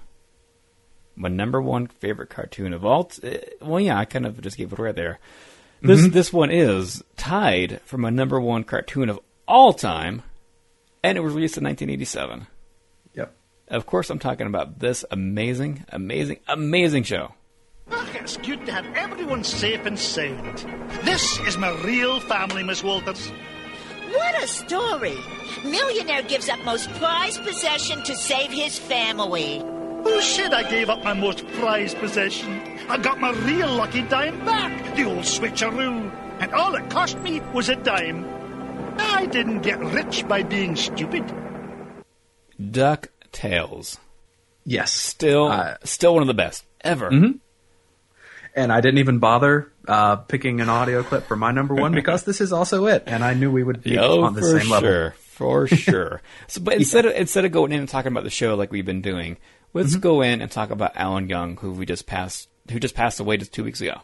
My 1.21 1.29
number 1.29 1.61
one 1.61 1.87
favorite 1.87 2.29
cartoon 2.29 2.73
of 2.73 2.83
all. 2.83 3.05
T- 3.05 3.27
uh, 3.29 3.37
well, 3.65 3.79
yeah, 3.79 3.97
I 3.97 4.05
kind 4.05 4.25
of 4.25 4.41
just 4.41 4.57
gave 4.57 4.73
it 4.73 4.79
away 4.79 4.91
there. 4.91 5.19
This 5.81 6.01
Mhm. 6.01 6.11
this 6.13 6.33
one 6.33 6.49
is 6.51 7.03
tied 7.17 7.79
for 7.85 7.97
my 7.97 8.09
number 8.09 8.39
one 8.39 8.63
cartoon 8.63 9.09
of 9.09 9.19
all 9.47 9.73
time, 9.73 10.23
and 11.03 11.17
it 11.17 11.21
was 11.21 11.33
released 11.33 11.57
in 11.57 11.63
1987. 11.63 12.47
Yep. 13.15 13.33
Of 13.69 13.85
course, 13.85 14.09
I'm 14.09 14.19
talking 14.19 14.47
about 14.47 14.79
this 14.79 15.05
amazing, 15.11 15.85
amazing, 15.89 16.37
amazing 16.47 17.03
show. 17.03 17.33
Ugh, 17.91 18.07
it's 18.15 18.37
good 18.37 18.65
to 18.65 18.71
have 18.71 18.85
everyone 18.95 19.43
safe 19.43 19.85
and 19.85 19.97
sound. 19.99 20.65
This 21.03 21.39
is 21.41 21.57
my 21.57 21.71
real 21.83 22.19
family, 22.21 22.63
Miss 22.63 22.83
Walters. 22.83 23.31
What 24.13 24.43
a 24.43 24.47
story! 24.47 25.17
Millionaire 25.63 26.21
gives 26.23 26.47
up 26.49 26.59
most 26.63 26.89
prized 26.93 27.41
possession 27.43 28.03
to 28.03 28.15
save 28.15 28.51
his 28.51 28.77
family. 28.77 29.63
Who 30.03 30.21
said 30.21 30.53
I 30.53 30.69
gave 30.69 30.89
up 30.89 31.03
my 31.03 31.13
most 31.13 31.45
prized 31.53 31.97
possession? 31.97 32.61
I 32.89 32.97
got 32.97 33.19
my 33.19 33.31
real 33.31 33.69
lucky 33.73 34.01
dime 34.03 34.43
back, 34.45 34.95
the 34.95 35.03
old 35.05 35.19
switcheroo. 35.25 36.11
And 36.39 36.53
all 36.53 36.73
it 36.75 36.89
cost 36.89 37.17
me 37.19 37.39
was 37.53 37.69
a 37.69 37.75
dime. 37.75 38.25
I 38.97 39.25
didn't 39.27 39.61
get 39.61 39.79
rich 39.79 40.27
by 40.27 40.43
being 40.43 40.75
stupid. 40.75 41.23
Duck 42.71 43.09
Tales. 43.31 43.97
Yes. 44.65 44.91
Still, 44.93 45.75
still 45.83 46.13
one 46.13 46.21
of 46.23 46.27
the 46.27 46.33
best 46.33 46.65
ever. 46.81 47.09
Mhm. 47.11 47.39
And 48.55 48.71
I 48.71 48.81
didn't 48.81 48.97
even 48.99 49.19
bother 49.19 49.71
uh, 49.87 50.17
picking 50.17 50.59
an 50.61 50.69
audio 50.69 51.03
clip 51.03 51.25
for 51.25 51.35
my 51.35 51.51
number 51.51 51.73
one 51.73 51.93
because 51.93 52.23
this 52.25 52.41
is 52.41 52.51
also 52.51 52.85
it, 52.87 53.03
and 53.07 53.23
I 53.23 53.33
knew 53.33 53.49
we 53.51 53.63
would 53.63 53.81
be 53.81 53.97
Oh, 53.99 54.21
on 54.23 54.33
the 54.35 54.41
for 54.41 54.59
same 54.59 54.69
level. 54.69 54.89
sure, 54.89 55.11
for 55.17 55.67
sure. 55.67 56.21
So, 56.47 56.59
but 56.61 56.73
instead 56.75 57.05
of 57.05 57.13
instead 57.15 57.45
of 57.45 57.51
going 57.53 57.71
in 57.71 57.79
and 57.79 57.87
talking 57.89 58.11
about 58.11 58.23
the 58.25 58.29
show 58.29 58.55
like 58.55 58.71
we've 58.71 58.85
been 58.85 59.01
doing, 59.01 59.37
let's 59.73 59.91
Mm-hmm. 59.91 59.99
go 60.01 60.21
in 60.21 60.41
and 60.41 60.51
talk 60.51 60.69
about 60.69 60.93
Alan 60.95 61.29
Young, 61.29 61.57
who 61.57 61.71
we 61.71 61.85
just 61.85 62.05
passed, 62.07 62.49
who 62.71 62.79
just 62.79 62.95
passed 62.95 63.19
away 63.19 63.37
just 63.37 63.53
two 63.53 63.63
weeks 63.63 63.81
ago. 63.81 64.01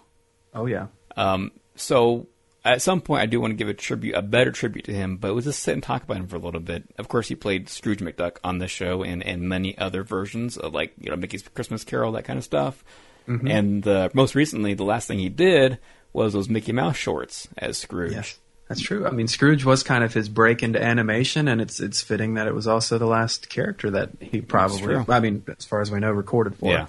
Oh 0.54 0.66
yeah. 0.66 0.88
Um, 1.16 1.52
so 1.76 2.28
at 2.66 2.82
some 2.82 3.00
point, 3.02 3.22
I 3.22 3.26
do 3.28 3.40
want 3.40 3.52
to 3.52 3.56
give 3.56 3.70
a 3.70 3.74
tribute, 3.74 4.16
a 4.16 4.22
better 4.22 4.52
tribute 4.52 4.86
to 4.86 4.94
him, 4.94 5.18
but 5.18 5.34
we'll 5.34 5.44
just 5.44 5.64
sit 5.64 5.74
and 5.74 5.82
talk 5.84 6.04
about 6.04 6.18
him 6.18 6.28
for 6.28 6.36
a 6.36 6.40
little 6.40 6.60
bit. 6.60 6.84
Of 6.98 7.08
course, 7.08 7.28
he 7.30 7.36
played 7.36 7.70
Scrooge 7.70 8.00
McDuck 8.00 8.38
on 8.44 8.58
this 8.58 8.72
show 8.72 9.04
and, 9.04 9.24
and 9.26 9.44
many 9.48 9.78
other 9.78 10.04
versions 10.04 10.58
of 10.58 10.74
like, 10.74 10.94
you 11.00 11.10
know, 11.10 11.16
Mickey's 11.16 11.44
Christmas 11.44 11.84
Carol, 11.84 12.12
that 12.14 12.26
kind 12.26 12.38
of 12.38 12.44
stuff. 12.44 12.84
Mhm. 13.28 13.50
And 13.50 13.88
uh, 13.88 14.10
most 14.14 14.36
recently, 14.36 14.74
the 14.74 14.84
last 14.84 15.08
thing 15.08 15.20
he 15.20 15.30
did 15.30 15.80
was 16.14 16.34
those 16.34 16.50
Mickey 16.50 16.72
Mouse 16.72 16.96
shorts 16.98 17.48
as 17.58 17.78
Scrooge. 17.78 18.14
Yes. 18.14 18.40
That's 18.68 18.82
true. 18.82 19.08
I 19.08 19.12
mean, 19.12 19.28
Scrooge 19.28 19.64
was 19.64 19.82
kind 19.84 20.04
of 20.04 20.14
his 20.14 20.28
break 20.28 20.62
into 20.62 20.82
animation, 20.84 21.48
and 21.48 21.62
it's 21.62 21.80
it's 21.80 22.02
fitting 22.02 22.34
that 22.34 22.48
it 22.48 22.54
was 22.54 22.68
also 22.68 22.98
the 22.98 23.06
last 23.06 23.48
character 23.50 23.90
that 23.92 24.10
he 24.20 24.42
probably. 24.42 24.96
I 25.08 25.20
mean, 25.22 25.44
as 25.58 25.64
far 25.66 25.80
as 25.82 25.90
we 25.90 26.00
know, 26.00 26.12
recorded 26.12 26.56
for. 26.56 26.70
Yeah. 26.72 26.88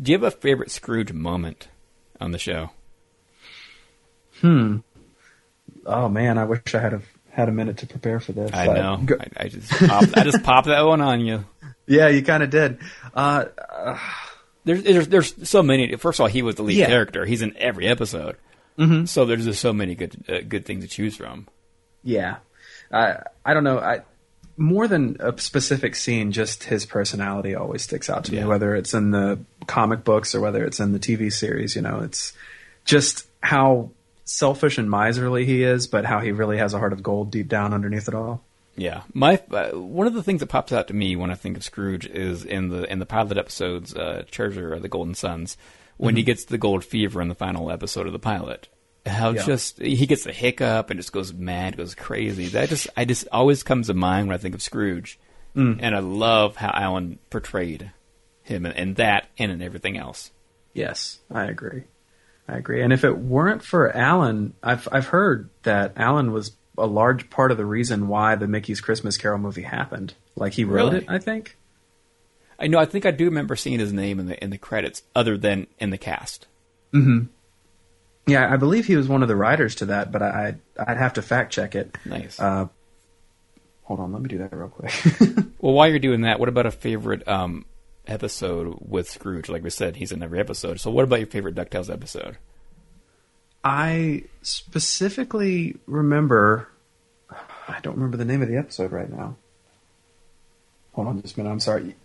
Do 0.00 0.12
you 0.12 0.18
have 0.18 0.24
a 0.24 0.30
favorite 0.30 0.70
Scrooge 0.70 1.12
moment 1.12 1.68
on 2.20 2.32
the 2.32 2.38
show? 2.38 2.70
Hmm. 4.40 4.78
Oh 5.86 6.08
man, 6.08 6.38
I 6.38 6.44
wish 6.44 6.60
I 6.74 6.78
had 6.78 6.92
a 6.94 7.00
had 7.30 7.48
a 7.48 7.52
minute 7.52 7.78
to 7.78 7.86
prepare 7.86 8.20
for 8.20 8.32
this. 8.32 8.52
I 8.52 8.66
Uh, 8.68 8.74
know. 8.74 9.02
go- 9.04 9.16
I, 9.18 9.44
I 9.44 9.48
just 9.48 9.70
popped, 9.70 10.16
I 10.18 10.24
just 10.24 10.42
popped 10.42 10.66
that 10.68 10.82
one 10.82 11.00
on 11.00 11.20
you. 11.20 11.44
yeah, 11.86 12.08
you 12.08 12.22
kind 12.22 12.42
of 12.42 12.50
did. 12.50 12.78
Uh, 13.14 13.46
uh, 13.70 13.98
There's, 14.64 14.82
there's 14.82 15.08
there's 15.08 15.48
so 15.48 15.62
many. 15.62 15.96
First 15.96 16.18
of 16.20 16.24
all, 16.24 16.28
he 16.28 16.42
was 16.42 16.56
the 16.56 16.62
lead 16.62 16.76
Yeah. 16.76 16.86
character. 16.86 17.24
He's 17.24 17.42
in 17.42 17.56
every 17.56 17.86
episode. 17.88 18.36
Mhm. 18.78 19.08
So 19.08 19.24
there's 19.24 19.44
just 19.44 19.60
so 19.60 19.72
many 19.72 19.94
good 19.94 20.16
uh, 20.28 20.38
good 20.48 20.64
things 20.64 20.84
to 20.84 20.88
choose 20.88 21.16
from. 21.16 21.46
Yeah, 22.04 22.36
I 22.92 23.18
I 23.44 23.54
don't 23.54 23.64
know. 23.64 23.78
I 23.78 24.00
more 24.56 24.88
than 24.88 25.16
a 25.20 25.38
specific 25.38 25.94
scene, 25.94 26.32
just 26.32 26.64
his 26.64 26.84
personality 26.86 27.54
always 27.54 27.82
sticks 27.82 28.08
out 28.10 28.24
to 28.24 28.32
Yeah. 28.34 28.42
me. 28.42 28.48
Whether 28.48 28.74
it's 28.76 28.94
in 28.94 29.10
the 29.10 29.38
comic 29.66 30.04
books 30.04 30.34
or 30.34 30.40
whether 30.40 30.64
it's 30.64 30.80
in 30.80 30.92
the 30.92 30.98
TV 30.98 31.30
series, 31.32 31.76
you 31.76 31.82
know, 31.82 32.00
it's 32.00 32.32
just 32.84 33.26
how 33.40 33.90
selfish 34.24 34.76
and 34.78 34.90
miserly 34.90 35.44
he 35.46 35.62
is, 35.62 35.86
but 35.86 36.04
how 36.04 36.20
he 36.20 36.32
really 36.32 36.58
has 36.58 36.74
a 36.74 36.78
heart 36.78 36.92
of 36.92 37.02
gold 37.02 37.30
deep 37.30 37.48
down 37.48 37.72
underneath 37.72 38.08
it 38.08 38.14
all. 38.14 38.42
Yeah, 38.76 39.02
my 39.12 39.40
uh, 39.50 39.70
one 39.70 40.06
of 40.06 40.14
the 40.14 40.22
things 40.22 40.38
that 40.40 40.46
pops 40.48 40.72
out 40.72 40.86
to 40.88 40.94
me 40.94 41.16
when 41.16 41.30
I 41.30 41.34
think 41.34 41.56
of 41.56 41.64
Scrooge 41.64 42.06
is 42.06 42.44
in 42.44 42.68
the 42.68 42.90
in 42.90 43.00
the 43.00 43.06
pilot 43.06 43.36
episodes, 43.36 43.92
uh, 43.94 44.22
Treasure 44.30 44.72
of 44.72 44.82
the 44.82 44.88
Golden 44.88 45.14
Suns, 45.14 45.56
when 45.98 46.16
he 46.16 46.22
Mhm. 46.22 46.26
gets 46.26 46.44
the 46.46 46.58
gold 46.58 46.84
fever 46.84 47.20
in 47.20 47.28
the 47.28 47.34
final 47.34 47.70
episode 47.70 48.06
of 48.06 48.12
the 48.12 48.18
pilot. 48.18 48.68
How 49.06 49.30
Yeah. 49.30 49.44
just 49.44 49.78
he 49.78 50.06
gets 50.06 50.26
a 50.26 50.32
hiccup 50.32 50.90
and 50.90 50.98
just 50.98 51.12
goes 51.12 51.32
mad, 51.32 51.76
goes 51.76 51.94
crazy. 51.94 52.46
That 52.46 52.68
just 52.70 52.88
I 52.96 53.04
just 53.04 53.28
always 53.30 53.62
comes 53.62 53.86
to 53.88 53.94
mind 53.94 54.26
when 54.28 54.34
I 54.34 54.38
think 54.38 54.54
of 54.54 54.62
Scrooge, 54.62 55.18
Mm. 55.56 55.78
and 55.82 55.94
I 55.94 55.98
love 56.00 56.56
how 56.56 56.70
Alan 56.74 57.18
portrayed 57.30 57.90
him 58.42 58.64
in, 58.66 58.72
in 58.72 58.94
that 58.94 59.26
and 59.38 59.52
in 59.52 59.60
everything 59.62 59.96
else. 59.98 60.30
Yes, 60.72 61.18
I 61.30 61.44
agree. 61.44 61.84
I 62.48 62.56
agree. 62.56 62.80
And 62.82 62.92
if 62.94 63.04
it 63.04 63.18
weren't 63.18 63.62
for 63.62 63.94
Alan, 63.94 64.54
I've 64.62 64.88
I've 64.92 65.08
heard 65.08 65.50
that 65.64 65.92
Alan 65.96 66.32
was 66.32 66.52
a 66.78 66.86
large 66.86 67.28
part 67.28 67.50
of 67.50 67.56
the 67.58 67.66
reason 67.66 68.08
why 68.08 68.36
the 68.36 68.46
Mickey's 68.46 68.80
Christmas 68.80 69.16
Carol 69.16 69.38
movie 69.38 69.62
happened. 69.62 70.14
Like 70.36 70.52
he 70.54 70.64
wrote 70.64 70.92
Really? 70.92 70.98
it, 70.98 71.04
I 71.08 71.18
think. 71.18 71.57
I 72.58 72.66
know. 72.66 72.78
I 72.78 72.84
think 72.86 73.06
I 73.06 73.10
do 73.12 73.26
remember 73.26 73.54
seeing 73.56 73.78
his 73.78 73.92
name 73.92 74.18
in 74.18 74.26
the 74.26 74.42
in 74.42 74.50
the 74.50 74.58
credits, 74.58 75.02
other 75.14 75.36
than 75.38 75.66
in 75.78 75.90
the 75.90 75.98
cast. 75.98 76.46
hmm 76.92 77.20
Yeah, 78.26 78.52
I 78.52 78.56
believe 78.56 78.86
he 78.86 78.96
was 78.96 79.08
one 79.08 79.22
of 79.22 79.28
the 79.28 79.36
writers 79.36 79.76
to 79.76 79.86
that, 79.86 80.10
but 80.12 80.22
I 80.22 80.46
I'd, 80.48 80.60
I'd 80.88 80.96
have 80.96 81.14
to 81.14 81.22
fact 81.22 81.52
check 81.52 81.74
it. 81.74 81.96
Nice. 82.04 82.40
Uh, 82.40 82.66
hold 83.84 84.00
on, 84.00 84.12
let 84.12 84.20
me 84.22 84.28
do 84.28 84.38
that 84.38 84.52
real 84.52 84.68
quick. 84.68 84.92
Well, 85.60 85.72
while 85.74 85.88
you're 85.88 85.98
doing 85.98 86.20
that, 86.20 86.38
what 86.38 86.48
about 86.48 86.66
a 86.66 86.70
favorite 86.70 87.26
um, 87.26 87.64
episode 88.06 88.76
with 88.80 89.10
Scrooge? 89.10 89.48
Like 89.48 89.64
we 89.64 89.70
said, 89.70 89.96
he's 89.96 90.12
in 90.12 90.22
every 90.22 90.38
episode. 90.38 90.78
So, 90.78 90.88
what 90.92 91.02
about 91.02 91.18
your 91.18 91.26
favorite 91.26 91.56
Ducktales 91.56 91.92
episode? 91.92 92.38
I 93.64 94.22
specifically 94.42 95.76
remember. 95.86 96.68
I 97.66 97.80
don't 97.82 97.94
remember 97.96 98.16
the 98.16 98.24
name 98.24 98.40
of 98.40 98.48
the 98.48 98.56
episode 98.56 98.92
right 98.92 99.10
now. 99.10 99.34
Hold 100.92 101.08
on 101.08 101.20
just 101.22 101.36
a 101.36 101.40
minute. 101.40 101.50
I'm 101.50 101.58
sorry. 101.60 101.96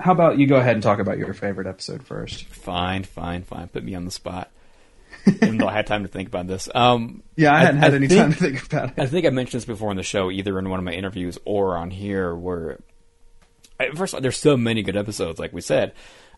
How 0.00 0.12
about 0.12 0.38
you 0.38 0.46
go 0.46 0.56
ahead 0.56 0.74
and 0.74 0.82
talk 0.82 0.98
about 0.98 1.18
your 1.18 1.32
favorite 1.34 1.66
episode 1.66 2.02
first? 2.04 2.44
Fine, 2.46 3.04
fine, 3.04 3.42
fine. 3.42 3.68
Put 3.68 3.84
me 3.84 3.94
on 3.94 4.04
the 4.04 4.10
spot. 4.10 4.50
Even 5.26 5.56
though 5.58 5.68
I 5.68 5.72
had 5.72 5.86
time 5.86 6.02
to 6.02 6.08
think 6.08 6.28
about 6.28 6.46
this. 6.46 6.68
Um, 6.74 7.22
Yeah, 7.36 7.54
I 7.54 7.60
hadn't 7.60 7.80
had 7.80 7.94
any 7.94 8.08
think- 8.08 8.20
time 8.20 8.32
to 8.32 8.38
think 8.38 8.66
about 8.66 8.88
it. 8.90 8.94
I 8.98 9.06
think 9.06 9.24
I 9.24 9.30
mentioned 9.30 9.60
this 9.60 9.64
before 9.66 9.90
on 9.90 9.96
the 9.96 10.02
show, 10.02 10.30
either 10.30 10.58
in 10.58 10.68
one 10.68 10.78
of 10.78 10.84
my 10.84 10.92
interviews 10.92 11.38
or 11.44 11.76
on 11.76 11.90
here, 11.90 12.34
where 12.34 12.80
I- 13.80 13.90
first 13.94 14.12
of 14.12 14.18
all, 14.18 14.20
there's 14.20 14.36
so 14.36 14.56
many 14.56 14.82
good 14.82 14.96
episodes. 14.96 15.38
Like 15.38 15.52
we 15.52 15.60
said, 15.60 15.94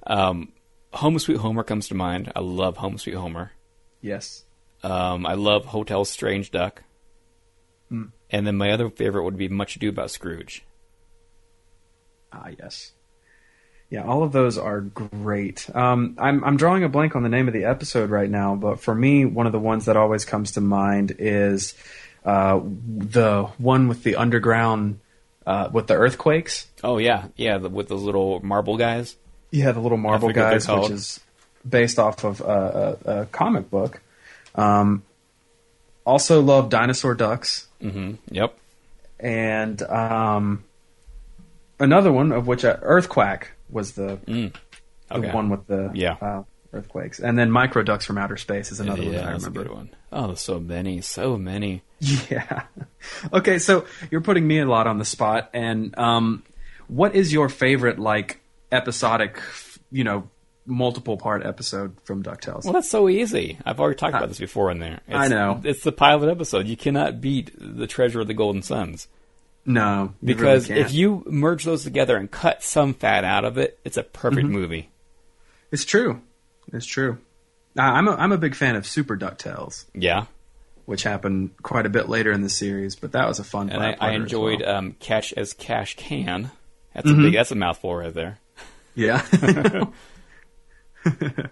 um, 0.07 0.53
Home 0.92 1.19
Sweet 1.19 1.38
Homer 1.38 1.64
comes 1.64 1.88
to 1.88 1.95
mind. 1.95 2.31
I 2.37 2.40
love 2.40 2.77
Home 2.77 2.99
Sweet 2.99 3.14
Homer. 3.16 3.51
Yes. 4.03 4.45
Um, 4.85 5.27
I 5.27 5.35
love 5.35 5.64
Hotel 5.64 6.05
Strange 6.05 6.51
Duck. 6.51 6.83
Hmm. 7.88 8.05
And 8.31 8.47
then 8.47 8.57
my 8.57 8.71
other 8.71 8.90
favorite 8.90 9.25
would 9.25 9.37
be 9.38 9.49
Much 9.49 9.77
Ado 9.77 9.88
About 9.88 10.11
Scrooge. 10.11 10.64
Ah, 12.33 12.49
yes. 12.59 12.92
Yeah, 13.88 14.03
all 14.03 14.22
of 14.25 14.33
those 14.33 14.59
are 14.59 14.81
great. 14.81 15.68
Um, 15.75 16.16
I'm 16.18 16.42
I'm 16.42 16.57
drawing 16.57 16.83
a 16.83 16.88
blank 16.88 17.14
on 17.14 17.22
the 17.22 17.29
name 17.29 17.46
of 17.46 17.55
the 17.55 17.64
episode 17.64 18.11
right 18.11 18.29
now, 18.29 18.57
but 18.57 18.81
for 18.81 18.94
me, 18.94 19.25
one 19.25 19.46
of 19.46 19.53
the 19.53 19.61
ones 19.61 19.85
that 19.85 19.96
always 19.96 20.25
comes 20.25 20.53
to 20.53 20.61
mind 20.61 21.14
is 21.18 21.75
uh, 22.25 22.61
the 22.62 23.44
one 23.59 23.87
with 23.87 24.03
the 24.03 24.16
underground 24.16 24.99
uh, 25.46 25.68
with 25.72 25.87
the 25.87 25.94
earthquakes. 25.94 26.66
Oh 26.83 26.99
yeah, 26.99 27.27
yeah, 27.37 27.59
the, 27.59 27.68
with 27.68 27.87
those 27.88 28.03
little 28.03 28.44
marble 28.44 28.77
guys. 28.77 29.14
Yeah, 29.53 29.70
the 29.70 29.81
little 29.81 29.99
marble 29.99 30.29
forget 30.29 30.42
what 30.44 30.51
they're 30.51 30.77
guys, 30.77 30.83
which 30.83 30.90
is 30.90 31.20
based 31.68 32.01
off 32.01 32.25
of 32.25 32.42
uh, 32.42 32.96
a, 33.05 33.20
a 33.20 33.27
comic 33.27 33.70
book. 33.70 34.01
Um, 34.57 35.05
also 36.05 36.40
love 36.42 36.70
dinosaur 36.70 37.14
ducks. 37.14 37.68
Mm-hmm. 37.81 38.14
Yep. 38.31 38.59
and 39.20 39.83
um, 39.83 40.64
another 41.79 42.11
one 42.11 42.33
of 42.33 42.46
which 42.46 42.64
uh, 42.64 42.79
Earthquack 42.79 43.49
was 43.70 43.92
the 43.92 44.18
Mm. 44.26 44.55
Okay. 45.11 45.29
the 45.29 45.35
one 45.35 45.48
with 45.50 45.66
the 45.66 45.90
Yeah. 45.94 46.16
uh, 46.20 46.42
earthquakes, 46.72 47.20
and 47.20 47.38
then 47.38 47.50
Micro 47.50 47.83
Ducks 47.83 48.05
from 48.05 48.18
Outer 48.18 48.37
Space 48.37 48.72
is 48.72 48.81
another 48.81 49.02
yeah, 49.02 49.09
one 49.09 49.14
that 49.16 49.24
I 49.26 49.33
remember. 49.33 49.72
one. 49.74 49.90
Oh, 50.12 50.35
so 50.35 50.59
many, 50.61 51.00
so 51.00 51.37
many. 51.38 51.83
Yeah. 52.31 52.62
okay, 53.33 53.59
so 53.59 53.87
you're 54.11 54.20
putting 54.20 54.46
me 54.46 54.59
a 54.61 54.66
lot 54.66 54.87
on 54.87 54.98
the 54.98 55.05
spot, 55.05 55.48
and 55.55 55.96
um, 55.98 56.42
what 56.88 57.14
is 57.14 57.33
your 57.33 57.48
favorite 57.48 57.98
like 57.98 58.40
episodic, 58.72 59.40
you 59.90 60.05
know, 60.05 60.29
multiple 60.66 61.16
part 61.16 61.46
episode 61.46 61.96
from 62.05 62.22
Ducktales? 62.22 62.64
Well, 62.64 62.72
that's 62.74 62.90
so 62.90 63.09
easy. 63.09 63.59
I've 63.64 63.79
already 63.81 63.96
talked 63.96 64.14
about 64.16 64.29
this 64.29 64.38
before 64.40 64.70
in 64.72 64.81
there. 64.81 65.00
It's, 65.07 65.16
I 65.16 65.29
know. 65.29 65.61
It's 65.64 65.83
the 65.85 65.92
pilot 65.92 66.29
episode. 66.31 66.66
You 66.66 66.76
cannot 66.76 67.20
beat 67.20 67.52
the 67.59 67.87
Treasure 67.87 68.20
of 68.20 68.26
the 68.26 68.35
Golden 68.35 68.62
Suns. 68.62 69.09
No, 69.66 70.14
you 70.22 70.29
really 70.29 70.35
Because 70.35 70.66
can't. 70.68 70.81
if 70.81 70.92
you 70.94 71.22
merge 71.26 71.64
those 71.64 71.85
together 71.85 72.16
and 72.16 72.31
cut 72.31 72.62
some 72.62 72.94
fat 72.94 73.24
out 73.24 73.44
of 73.44 73.59
it, 73.59 73.79
it's 73.85 73.96
a 73.96 74.02
perfect 74.02 74.46
Mhm. 74.46 74.50
movie. 74.50 74.88
it's 75.72 75.85
true, 75.85 76.20
it's 76.72 76.87
true. 76.87 77.18
Uh, 77.79 77.83
I'm 77.83 78.09
a 78.09 78.12
I'm 78.12 78.33
a 78.33 78.38
big 78.38 78.55
fan 78.55 78.76
of 78.76 78.87
Super 78.87 79.16
Ducktales. 79.16 79.85
Yeah. 79.94 80.26
which 80.87 81.02
happened 81.02 81.50
quite 81.64 81.85
a 81.85 81.88
bit 81.88 82.09
later 82.09 82.31
in 82.31 82.42
the 82.42 82.48
series, 82.48 82.94
but 82.94 83.11
that 83.11 83.26
was 83.26 83.40
a 83.40 83.44
fun. 83.44 83.70
And 83.70 83.83
I, 83.83 83.96
I 84.00 84.11
as 84.11 84.22
enjoyed 84.22 84.61
well. 84.61 84.76
um, 84.76 84.92
Catch 85.00 85.33
as 85.33 85.52
Cash 85.52 85.96
Can. 85.96 86.52
That's 86.94 87.11
a 87.11 87.12
Mhm. 87.12 87.22
big. 87.24 87.33
That's 87.35 87.50
a 87.50 87.57
mouthful 87.57 87.96
right 87.96 88.14
there. 88.14 88.38
Yeah. 88.94 89.20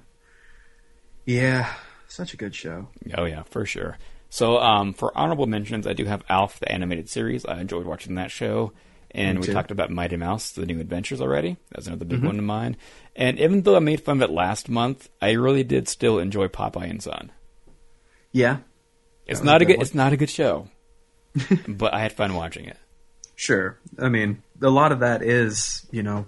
yeah, 1.27 1.72
such 2.09 2.33
a 2.35 2.37
good 2.37 2.55
show. 2.55 2.88
Oh 3.16 3.24
yeah, 3.24 3.42
for 3.44 3.66
sure. 3.66 3.96
So 4.35 4.59
um, 4.59 4.94
for 4.94 5.16
honorable 5.16 5.47
mentions, 5.47 5.87
I 5.87 5.92
do 5.92 6.07
have 6.07 6.25
Alf, 6.29 6.59
the 6.59 6.68
animated 6.73 7.09
series. 7.09 7.47
I 7.47 7.61
enjoyed 7.61 7.87
watching 7.87 8.16
that 8.16 8.33
show. 8.33 8.73
And 9.12 9.38
we 9.38 9.47
talked 9.47 9.70
about 9.70 9.90
Mighty 9.92 10.16
Mouse, 10.16 10.51
the 10.51 10.66
new 10.66 10.81
adventures 10.81 11.20
already. 11.20 11.57
That's 11.70 11.87
another 11.87 12.05
big 12.05 12.18
Mhm. 12.20 12.27
one 12.27 12.38
of 12.40 12.44
mine. 12.44 12.77
And 13.14 13.38
even 13.38 13.62
though 13.62 13.77
I 13.77 13.79
made 13.79 14.01
fun 14.01 14.20
of 14.20 14.29
it 14.29 14.35
last 14.35 14.68
month, 14.68 15.09
I 15.23 15.31
really 15.35 15.62
did 15.62 15.87
still 15.87 16.18
enjoy 16.18 16.49
Popeye 16.49 16.90
and 16.90 17.01
Son. 17.01 17.31
Yeah. 18.33 18.57
It's 19.25 19.40
not 19.40 19.62
a 19.62 19.64
good. 19.66 19.77
one. 19.77 19.83
It's 19.87 19.94
not 19.94 20.12
a 20.12 20.16
good 20.16 20.31
show, 20.31 20.66
but 21.68 21.94
I 21.94 22.01
had 22.01 22.11
fun 22.12 22.35
watching 22.35 22.64
it. 22.64 22.77
Sure. 23.37 23.79
I 24.01 24.09
mean, 24.09 24.42
a 24.61 24.68
lot 24.68 24.90
of 24.90 24.99
that 24.99 25.23
is, 25.23 25.87
you 25.92 26.03
know, 26.03 26.27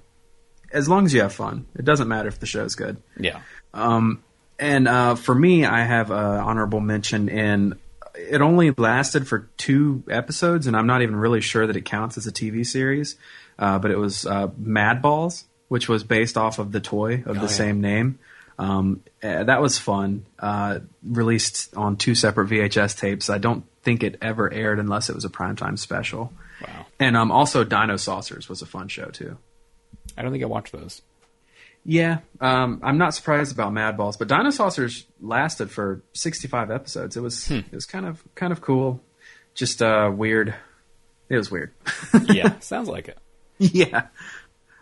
as 0.73 0.89
long 0.89 1.07
as 1.07 1.13
you 1.13 1.23
have 1.23 1.33
fun, 1.33 1.67
it 1.75 1.85
doesn't 1.85 2.07
matter 2.07 2.29
if 2.29 2.39
the 2.39 2.47
show's 2.47 2.77
good. 2.77 2.99
Yeah. 3.19 3.41
Um, 3.75 4.23
and 4.61 4.87
uh, 4.87 5.17
for 5.17 5.35
me, 5.35 5.65
I 5.65 5.83
have 5.83 6.13
an 6.13 6.17
honorable 6.19 6.79
mention 6.79 7.29
in. 7.29 7.81
It 8.19 8.41
only 8.41 8.71
lasted 8.73 9.27
for 9.29 9.49
two 9.57 10.03
episodes, 10.11 10.67
and 10.67 10.77
I'm 10.77 10.87
not 10.87 11.03
even 11.03 11.17
really 11.17 11.41
sure 11.41 11.67
that 11.67 11.77
it 11.77 11.85
counts 11.85 12.17
as 12.19 12.27
a 12.27 12.33
TV 12.33 12.67
series. 12.67 13.17
Uh, 13.59 13.79
but 13.79 13.91
it 13.91 13.99
was 13.99 14.27
uh, 14.27 14.49
Mad 14.59 15.01
Balls, 15.03 15.45
which 15.69 15.89
was 15.89 16.05
based 16.05 16.37
off 16.37 16.59
of 16.59 16.73
the 16.73 16.81
toy 16.81 17.23
of 17.27 17.29
Oh, 17.29 17.35
the 17.35 17.41
yeah. 17.43 17.47
same 17.47 17.81
name. 17.81 18.19
Um, 18.59 19.03
uh, 19.23 19.45
that 19.45 19.61
was 19.61 19.79
fun. 19.79 20.25
Uh, 20.39 20.81
released 21.03 21.75
on 21.77 21.97
two 21.97 22.15
separate 22.15 22.49
VHS 22.49 22.99
tapes. 22.99 23.29
I 23.31 23.39
don't 23.39 23.65
think 23.83 24.03
it 24.03 24.19
ever 24.23 24.53
aired 24.53 24.79
unless 24.79 25.09
it 25.11 25.15
was 25.15 25.25
a 25.25 25.29
primetime 25.31 25.79
special. 25.79 26.33
Wow. 26.67 26.87
And 26.99 27.17
um, 27.17 27.31
also 27.31 27.65
Dinosaucers 27.65 28.49
was 28.49 28.63
a 28.63 28.67
fun 28.67 28.89
show 28.89 29.07
too. 29.07 29.37
I 30.17 30.23
don't 30.23 30.33
think 30.33 30.43
I 30.43 30.47
watched 30.47 30.73
those. 30.73 31.03
Yeah, 31.89 32.19
um, 32.41 32.81
I'm 32.83 32.99
not 32.99 33.15
surprised 33.15 33.53
about 33.53 33.73
Mad 33.73 33.97
Balls, 33.97 34.17
but 34.17 34.27
Dinosaucers 34.27 35.05
lasted 35.21 35.71
for 35.71 36.03
65 36.15 36.73
episodes. 36.73 37.17
It 37.17 37.21
was 37.21 37.49
it 37.49 37.73
was 37.73 37.87
kind 37.87 38.07
of 38.07 38.25
kind 38.35 38.53
of 38.53 38.61
cool, 38.61 39.01
just 39.55 39.81
uh, 39.81 40.11
weird. 40.13 40.53
It 41.29 41.37
was 41.37 41.49
weird. 41.49 41.73
yeah, 42.25 42.59
sounds 42.59 42.89
like 42.89 43.07
it. 43.07 43.19
yeah, 43.59 44.09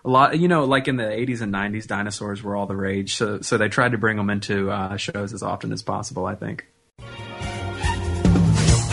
a 0.02 0.08
lot. 0.08 0.38
You 0.38 0.48
know, 0.48 0.64
like 0.64 0.88
in 0.88 0.96
the 0.96 1.04
80s 1.04 1.42
and 1.42 1.52
90s, 1.52 1.86
dinosaurs 1.86 2.42
were 2.42 2.56
all 2.56 2.66
the 2.66 2.74
rage, 2.74 3.16
so 3.16 3.42
so 3.42 3.58
they 3.58 3.68
tried 3.68 3.92
to 3.92 3.98
bring 3.98 4.16
them 4.16 4.30
into 4.30 4.70
uh, 4.70 4.96
shows 4.96 5.34
as 5.34 5.42
often 5.42 5.74
as 5.74 5.82
possible. 5.82 6.24
I 6.24 6.36
think. 6.36 6.66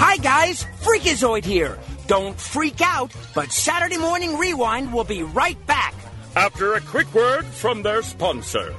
Hi 0.03 0.17
guys, 0.17 0.65
Freakazoid 0.81 1.45
here. 1.45 1.79
Don't 2.07 2.37
freak 2.37 2.81
out, 2.81 3.13
but 3.33 3.53
Saturday 3.53 3.97
Morning 3.97 4.37
Rewind 4.37 4.91
will 4.91 5.05
be 5.05 5.23
right 5.23 5.65
back. 5.65 5.95
After 6.35 6.73
a 6.75 6.81
quick 6.81 7.13
word 7.13 7.45
from 7.45 7.83
their 7.83 8.01
sponsor. 8.01 8.73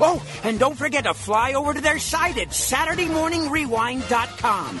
Oh, 0.00 0.24
and 0.44 0.58
don't 0.58 0.76
forget 0.76 1.04
to 1.04 1.14
fly 1.14 1.54
over 1.54 1.72
to 1.72 1.80
their 1.80 1.98
site 1.98 2.36
at 2.38 2.48
SaturdayMorningRewind.com. 2.48 4.80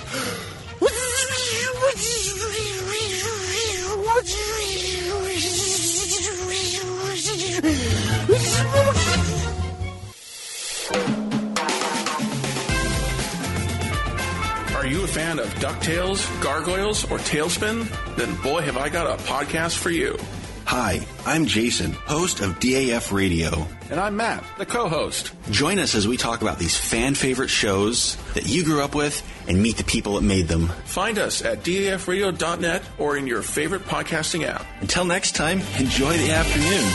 Are 14.76 14.86
you 14.86 15.04
a 15.04 15.06
fan 15.06 15.38
of 15.38 15.46
DuckTales, 15.54 16.42
Gargoyles, 16.42 17.04
or 17.10 17.18
TaleSpin? 17.18 18.16
Then 18.16 18.34
boy, 18.42 18.62
have 18.62 18.76
I 18.76 18.88
got 18.88 19.06
a 19.06 19.22
podcast 19.22 19.76
for 19.76 19.90
you. 19.90 20.18
Hi, 20.64 21.06
I'm 21.24 21.46
Jason, 21.46 21.92
host 21.92 22.40
of 22.40 22.58
DAF 22.58 23.12
Radio. 23.12 23.68
And 23.90 24.00
I'm 24.00 24.16
Matt, 24.16 24.44
the 24.58 24.66
co-host. 24.66 25.32
Join 25.52 25.78
us 25.78 25.94
as 25.94 26.08
we 26.08 26.16
talk 26.16 26.42
about 26.42 26.58
these 26.58 26.76
fan 26.76 27.14
favorite 27.14 27.48
shows 27.48 28.16
that 28.34 28.48
you 28.48 28.64
grew 28.64 28.82
up 28.82 28.96
with 28.96 29.22
and 29.46 29.62
meet 29.62 29.76
the 29.76 29.84
people 29.84 30.14
that 30.14 30.22
made 30.22 30.48
them. 30.48 30.66
Find 30.84 31.20
us 31.20 31.40
at 31.40 31.62
dafradio.net 31.62 32.82
or 32.98 33.16
in 33.16 33.28
your 33.28 33.42
favorite 33.42 33.84
podcasting 33.84 34.44
app. 34.44 34.66
Until 34.80 35.04
next 35.04 35.36
time, 35.36 35.60
enjoy 35.78 36.16
the 36.16 36.32
afternoon. 36.32 36.90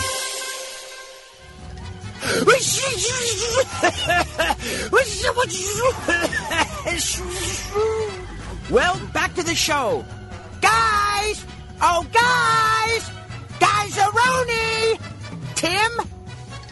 well, 8.70 9.00
back 9.14 9.34
to 9.36 9.44
the 9.44 9.56
show. 9.56 10.04
Guys! 10.60 11.46
Oh, 11.82 12.06
guys! 12.12 13.10
Guys-a-roni! 13.98 15.00
Tim! 15.56 15.92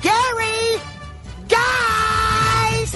Gary! 0.04 0.80
Guys! 1.50 2.96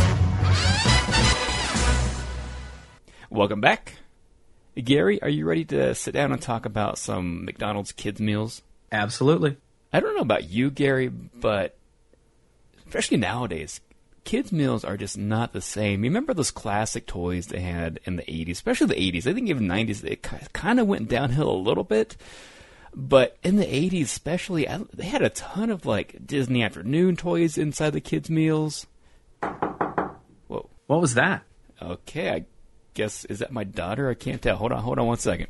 Welcome 3.32 3.60
back, 3.60 3.96
Gary. 4.76 5.20
Are 5.24 5.30
you 5.30 5.46
ready 5.46 5.66
to 5.66 5.96
sit 5.96 6.14
down 6.14 6.32
and 6.32 6.40
talk 6.40 6.68
about 6.68 7.00
some 7.00 7.44
McDonald's 7.44 7.92
kids 7.92 8.22
meals? 8.22 8.62
Absolutely. 8.92 9.58
I 9.92 10.00
don't 10.00 10.16
know 10.16 10.22
about 10.22 10.48
you, 10.48 10.70
Gary, 10.70 11.08
but 11.08 11.76
especially 12.86 13.18
nowadays, 13.18 13.82
kids 14.26 14.52
meals 14.52 14.86
are 14.86 14.96
just 14.98 15.18
not 15.18 15.54
the 15.54 15.62
same. 15.62 16.04
You 16.04 16.12
remember 16.12 16.36
those 16.36 16.52
classic 16.52 17.08
toys 17.08 17.48
they 17.48 17.62
had 17.62 18.00
in 18.04 18.18
the 18.18 18.24
80s, 18.24 18.52
especially 18.52 18.88
the 18.88 19.12
80s. 19.12 19.26
I 19.26 19.34
think 19.34 19.50
even 19.50 19.68
90s, 19.68 20.04
it 20.04 20.22
kind 20.54 20.80
of 20.80 20.86
went 20.86 21.10
downhill 21.10 21.50
a 21.50 21.58
little 21.58 21.84
bit. 21.84 22.16
But 22.96 23.38
in 23.44 23.56
the 23.58 23.66
80s, 23.66 24.04
especially, 24.04 24.68
I, 24.68 24.80
they 24.94 25.06
had 25.06 25.22
a 25.22 25.30
ton 25.30 25.70
of 25.70 25.86
like 25.86 26.26
Disney 26.26 26.64
afternoon 26.64 27.16
toys 27.16 27.58
inside 27.58 27.92
the 27.92 28.02
kids' 28.02 28.30
meals. 28.30 28.88
Whoa. 29.42 30.70
What 30.88 31.02
was 31.02 31.14
that? 31.14 31.44
Okay, 31.82 32.30
I 32.30 32.46
guess, 32.94 33.26
is 33.26 33.40
that 33.40 33.52
my 33.52 33.64
daughter? 33.64 34.10
I 34.10 34.16
can't 34.16 34.42
tell. 34.42 34.58
Hold 34.58 34.72
on, 34.72 34.82
hold 34.82 35.00
on 35.00 35.08
one 35.08 35.18
second. 35.18 35.48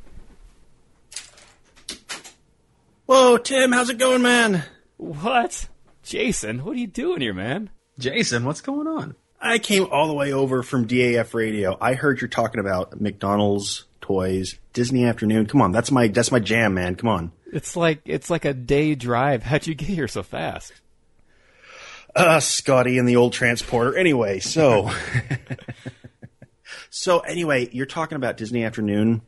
Whoa, 3.05 3.37
Tim, 3.37 3.71
how's 3.71 3.89
it 3.89 3.97
going, 3.97 4.21
man? 4.21 4.63
What? 4.97 5.67
Jason, 6.03 6.63
what 6.63 6.75
are 6.75 6.79
you 6.79 6.87
doing 6.87 7.21
here, 7.21 7.33
man? 7.33 7.71
Jason, 7.97 8.45
what's 8.45 8.61
going 8.61 8.87
on? 8.87 9.15
I 9.41 9.57
came 9.57 9.87
all 9.91 10.07
the 10.07 10.13
way 10.13 10.33
over 10.33 10.61
from 10.61 10.87
DAF 10.87 11.33
radio. 11.33 11.77
I 11.79 11.93
heard 11.93 12.21
you're 12.21 12.27
talking 12.27 12.59
about 12.59 12.99
McDonald's 12.99 13.85
toys, 14.09 14.55
Disney 14.73 15.05
afternoon. 15.05 15.45
Come 15.45 15.61
on, 15.61 15.71
that's 15.71 15.91
my 15.91 16.07
that's 16.07 16.31
my 16.31 16.39
jam, 16.39 16.73
man. 16.73 16.95
Come 16.95 17.09
on. 17.09 17.31
It's 17.53 17.75
like 17.75 18.01
it's 18.05 18.29
like 18.29 18.43
a 18.43 18.53
day 18.53 18.95
drive. 18.95 19.43
How'd 19.49 19.67
you 19.67 19.75
get 19.75 19.87
here 19.87 20.07
so 20.07 20.23
fast? 20.23 20.73
Uh, 22.15 22.39
Scotty 22.39 22.97
and 22.97 23.07
the 23.07 23.17
old 23.17 23.33
transporter. 23.33 23.95
Anyway, 23.95 24.39
so 24.39 24.91
so 26.89 27.19
anyway, 27.19 27.69
you're 27.71 27.85
talking 27.85 28.15
about 28.15 28.37
Disney 28.37 28.63
afternoon. 28.63 29.21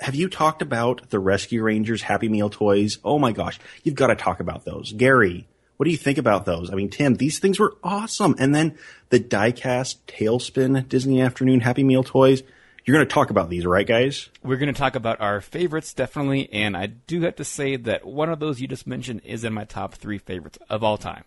Have 0.00 0.14
you 0.14 0.28
talked 0.28 0.62
about 0.62 1.10
the 1.10 1.18
Rescue 1.18 1.62
Rangers 1.62 2.02
Happy 2.02 2.28
Meal 2.28 2.48
toys? 2.48 2.98
Oh 3.04 3.18
my 3.18 3.32
gosh, 3.32 3.60
you've 3.82 3.94
got 3.94 4.06
to 4.08 4.16
talk 4.16 4.40
about 4.40 4.64
those. 4.64 4.92
Gary, 4.92 5.46
what 5.76 5.84
do 5.84 5.90
you 5.90 5.98
think 5.98 6.16
about 6.16 6.46
those? 6.46 6.70
I 6.70 6.74
mean, 6.74 6.88
Tim, 6.88 7.14
these 7.14 7.38
things 7.38 7.60
were 7.60 7.76
awesome. 7.84 8.34
And 8.38 8.54
then 8.54 8.76
the 9.10 9.20
diecast 9.20 9.96
TaleSpin 10.08 10.88
Disney 10.88 11.20
afternoon 11.20 11.60
Happy 11.60 11.84
Meal 11.84 12.02
toys. 12.02 12.42
You're 12.84 12.96
going 12.96 13.06
to 13.06 13.12
talk 13.12 13.30
about 13.30 13.48
these, 13.48 13.64
right, 13.64 13.86
guys? 13.86 14.28
We're 14.42 14.58
going 14.58 14.72
to 14.72 14.78
talk 14.78 14.94
about 14.94 15.20
our 15.20 15.40
favorites, 15.40 15.94
definitely. 15.94 16.52
And 16.52 16.76
I 16.76 16.86
do 16.86 17.22
have 17.22 17.36
to 17.36 17.44
say 17.44 17.76
that 17.76 18.04
one 18.04 18.28
of 18.28 18.40
those 18.40 18.60
you 18.60 18.68
just 18.68 18.86
mentioned 18.86 19.22
is 19.24 19.42
in 19.44 19.54
my 19.54 19.64
top 19.64 19.94
three 19.94 20.18
favorites 20.18 20.58
of 20.68 20.84
all 20.84 20.98
time. 20.98 21.24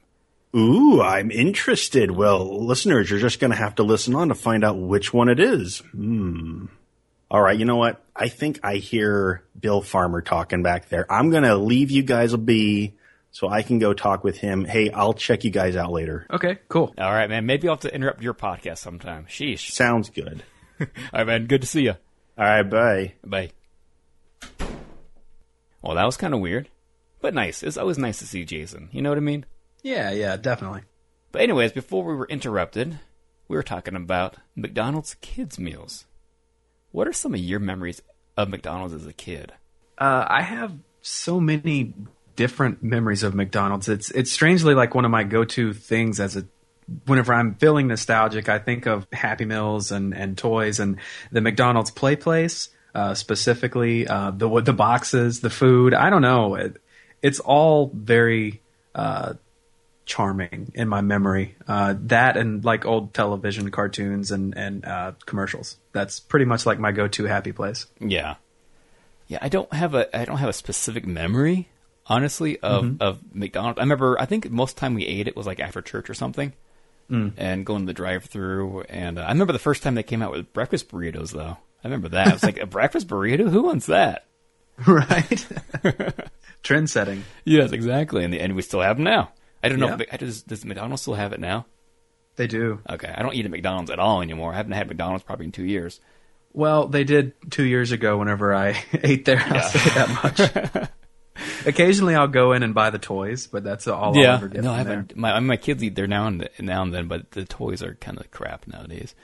Ooh, 0.55 1.01
I'm 1.01 1.31
interested. 1.31 2.11
Well, 2.11 2.65
listeners, 2.65 3.09
you're 3.09 3.19
just 3.19 3.39
going 3.39 3.51
to 3.51 3.57
have 3.57 3.75
to 3.75 3.83
listen 3.83 4.15
on 4.15 4.29
to 4.29 4.35
find 4.35 4.63
out 4.63 4.77
which 4.77 5.13
one 5.13 5.29
it 5.29 5.39
is. 5.39 5.79
Hmm. 5.91 6.65
All 7.29 7.41
right, 7.41 7.57
you 7.57 7.65
know 7.65 7.75
what? 7.75 8.01
I 8.15 8.29
think 8.29 8.59
I 8.63 8.75
hear 8.75 9.43
Bill 9.59 9.81
Farmer 9.81 10.21
talking 10.21 10.63
back 10.63 10.89
there. 10.89 11.11
I'm 11.11 11.29
going 11.29 11.43
to 11.43 11.55
leave 11.57 11.91
you 11.91 12.03
guys 12.03 12.33
a 12.33 12.37
be 12.37 12.95
so 13.31 13.49
I 13.49 13.63
can 13.63 13.79
go 13.79 13.93
talk 13.93 14.23
with 14.23 14.37
him. 14.37 14.63
Hey, 14.63 14.91
I'll 14.91 15.13
check 15.13 15.43
you 15.43 15.51
guys 15.51 15.75
out 15.75 15.91
later. 15.91 16.25
Okay, 16.31 16.59
cool. 16.69 16.93
All 16.97 17.11
right, 17.11 17.29
man. 17.29 17.45
Maybe 17.45 17.67
I'll 17.67 17.75
have 17.75 17.81
to 17.81 17.93
interrupt 17.93 18.21
your 18.21 18.33
podcast 18.33 18.77
sometime. 18.77 19.25
Sheesh. 19.25 19.71
Sounds 19.71 20.09
good. 20.09 20.43
All 20.79 20.87
right, 21.13 21.27
man. 21.27 21.47
Good 21.47 21.61
to 21.61 21.67
see 21.67 21.83
you. 21.83 21.95
All 22.37 22.45
right, 22.45 22.63
bye. 22.63 23.13
Bye. 23.23 23.51
Well, 25.81 25.95
that 25.95 26.05
was 26.05 26.17
kind 26.17 26.33
of 26.33 26.39
weird, 26.39 26.69
but 27.21 27.33
nice. 27.33 27.63
It's 27.63 27.77
always 27.77 27.97
nice 27.97 28.19
to 28.19 28.27
see 28.27 28.45
Jason. 28.45 28.89
You 28.91 29.01
know 29.01 29.09
what 29.09 29.17
I 29.17 29.21
mean? 29.21 29.45
Yeah, 29.83 30.11
yeah, 30.11 30.35
definitely. 30.37 30.81
But 31.31 31.41
anyways, 31.41 31.71
before 31.71 32.03
we 32.03 32.15
were 32.15 32.27
interrupted, 32.27 32.99
we 33.47 33.55
were 33.55 33.63
talking 33.63 33.95
about 33.95 34.37
McDonald's 34.55 35.15
kids 35.21 35.57
meals. 35.57 36.05
What 36.91 37.07
are 37.07 37.13
some 37.13 37.33
of 37.33 37.39
your 37.39 37.59
memories 37.59 38.01
of 38.35 38.49
McDonald's 38.49 38.93
as 38.93 39.05
a 39.05 39.13
kid? 39.13 39.53
Uh, 39.97 40.25
I 40.27 40.41
have 40.41 40.73
so 41.01 41.39
many 41.39 41.93
different 42.35 42.83
memories 42.83 43.23
of 43.23 43.33
McDonald's. 43.35 43.89
It's 43.89 44.11
it's 44.11 44.31
strangely 44.31 44.73
like 44.73 44.95
one 44.95 45.05
of 45.05 45.11
my 45.11 45.23
go-to 45.23 45.73
things 45.73 46.19
as 46.19 46.35
a 46.35 46.45
whenever 47.05 47.33
I'm 47.33 47.55
feeling 47.55 47.87
nostalgic, 47.87 48.49
I 48.49 48.59
think 48.59 48.85
of 48.85 49.07
Happy 49.11 49.45
Meals 49.45 49.91
and, 49.91 50.13
and 50.13 50.37
toys 50.37 50.79
and 50.79 50.97
the 51.31 51.41
McDonald's 51.41 51.91
Play 51.91 52.15
Place, 52.15 52.69
uh, 52.95 53.13
specifically 53.13 54.07
uh, 54.07 54.31
the 54.31 54.61
the 54.61 54.73
boxes, 54.73 55.41
the 55.41 55.49
food. 55.49 55.93
I 55.93 56.09
don't 56.09 56.21
know. 56.21 56.55
It, 56.55 56.77
it's 57.21 57.39
all 57.39 57.91
very 57.93 58.61
uh, 58.95 59.33
charming 60.05 60.71
in 60.73 60.87
my 60.87 61.01
memory. 61.01 61.55
Uh, 61.67 61.95
that 62.03 62.37
and 62.37 62.63
like 62.63 62.85
old 62.85 63.13
television 63.13 63.69
cartoons 63.71 64.31
and 64.31 64.57
and 64.57 64.85
uh, 64.85 65.11
commercials. 65.25 65.77
That's 65.91 66.19
pretty 66.19 66.45
much 66.45 66.65
like 66.65 66.79
my 66.79 66.91
go-to 66.91 67.25
happy 67.25 67.51
place. 67.51 67.85
Yeah, 67.99 68.35
yeah. 69.27 69.39
I 69.41 69.49
don't 69.49 69.71
have 69.73 69.93
a 69.93 70.15
I 70.17 70.25
don't 70.25 70.37
have 70.37 70.49
a 70.49 70.53
specific 70.53 71.05
memory, 71.05 71.67
honestly, 72.07 72.59
of 72.59 72.85
Mhm. 72.85 73.01
of 73.01 73.19
McDonald's. 73.33 73.77
I 73.79 73.81
remember 73.83 74.19
I 74.19 74.25
think 74.25 74.49
most 74.49 74.77
time 74.77 74.93
we 74.93 75.05
ate 75.05 75.27
it 75.27 75.35
was 75.35 75.45
like 75.45 75.59
after 75.59 75.81
church 75.81 76.09
or 76.09 76.13
something, 76.13 76.53
Mm. 77.09 77.33
and 77.37 77.65
going 77.65 77.81
to 77.81 77.85
the 77.87 77.93
drive-through. 77.93 78.81
And 78.89 79.17
uh, 79.17 79.21
I 79.21 79.29
remember 79.29 79.53
the 79.53 79.59
first 79.59 79.81
time 79.83 79.95
they 79.95 80.03
came 80.03 80.21
out 80.21 80.31
with 80.31 80.51
breakfast 80.51 80.89
burritos, 80.89 81.31
though. 81.31 81.57
I 81.83 81.87
remember 81.87 82.09
that. 82.09 82.27
I 82.27 82.33
was 82.33 82.43
like, 82.43 82.57
a 82.59 82.65
breakfast 82.65 83.07
burrito? 83.07 83.49
Who 83.49 83.63
wants 83.63 83.85
that? 83.85 84.25
right. 84.87 85.47
Trend 86.63 86.89
setting. 86.89 87.23
Yes, 87.45 87.71
exactly. 87.71 88.23
And 88.25 88.33
the, 88.33 88.41
and 88.41 88.55
we 88.55 88.61
still 88.61 88.81
have 88.81 88.97
them 88.97 89.05
now. 89.05 89.31
I 89.63 89.69
don't 89.69 89.79
know. 89.79 89.87
Yeah. 89.87 89.97
If, 90.01 90.13
I- 90.13 90.17
does, 90.17 90.43
does 90.43 90.65
McDonald's 90.65 91.01
still 91.01 91.13
have 91.15 91.31
it 91.33 91.39
now? 91.39 91.65
They 92.35 92.45
do. 92.47 92.79
Okay, 92.87 93.11
I 93.15 93.23
don't 93.23 93.33
eat 93.33 93.45
at 93.45 93.51
McDonald's 93.51 93.89
at 93.89 93.97
all 93.99 94.21
anymore. 94.21 94.53
I 94.53 94.57
haven't 94.57 94.73
had 94.73 94.87
McDonald's 94.87 95.23
probably 95.23 95.47
in 95.47 95.51
two 95.51 95.65
years. 95.65 95.99
Well, 96.53 96.87
they 96.87 97.03
did 97.03 97.33
two 97.49 97.63
years 97.63 97.91
ago. 97.91 98.17
Whenever 98.17 98.53
I 98.53 98.83
ate 98.93 99.25
there, 99.25 99.39
I'll 99.43 99.61
say 99.63 99.89
that 99.95 100.09
much. 100.23 100.89
Occasionally, 101.65 102.15
I'll 102.15 102.27
go 102.27 102.53
in 102.53 102.63
and 102.63 102.73
buy 102.73 102.89
the 102.89 102.99
toys, 102.99 103.47
but 103.47 103.63
that's 103.63 103.87
all 103.87 104.17
I'll 104.17 104.25
ever 104.25 104.47
get 104.47 104.63
no, 104.63 104.71
I 104.71 104.77
haven't. 104.77 105.15
My 105.15 105.39
my 105.39 105.57
kids 105.57 105.83
eat 105.83 105.95
there 105.95 106.07
now 106.07 106.27
and 106.27 106.49
now 106.59 106.83
and 106.83 106.93
then, 106.93 107.07
but 107.07 107.31
the 107.31 107.45
toys 107.45 107.83
are 107.83 107.95
kind 107.95 108.19
of 108.19 108.31
crap 108.31 108.67
nowadays. 108.67 109.15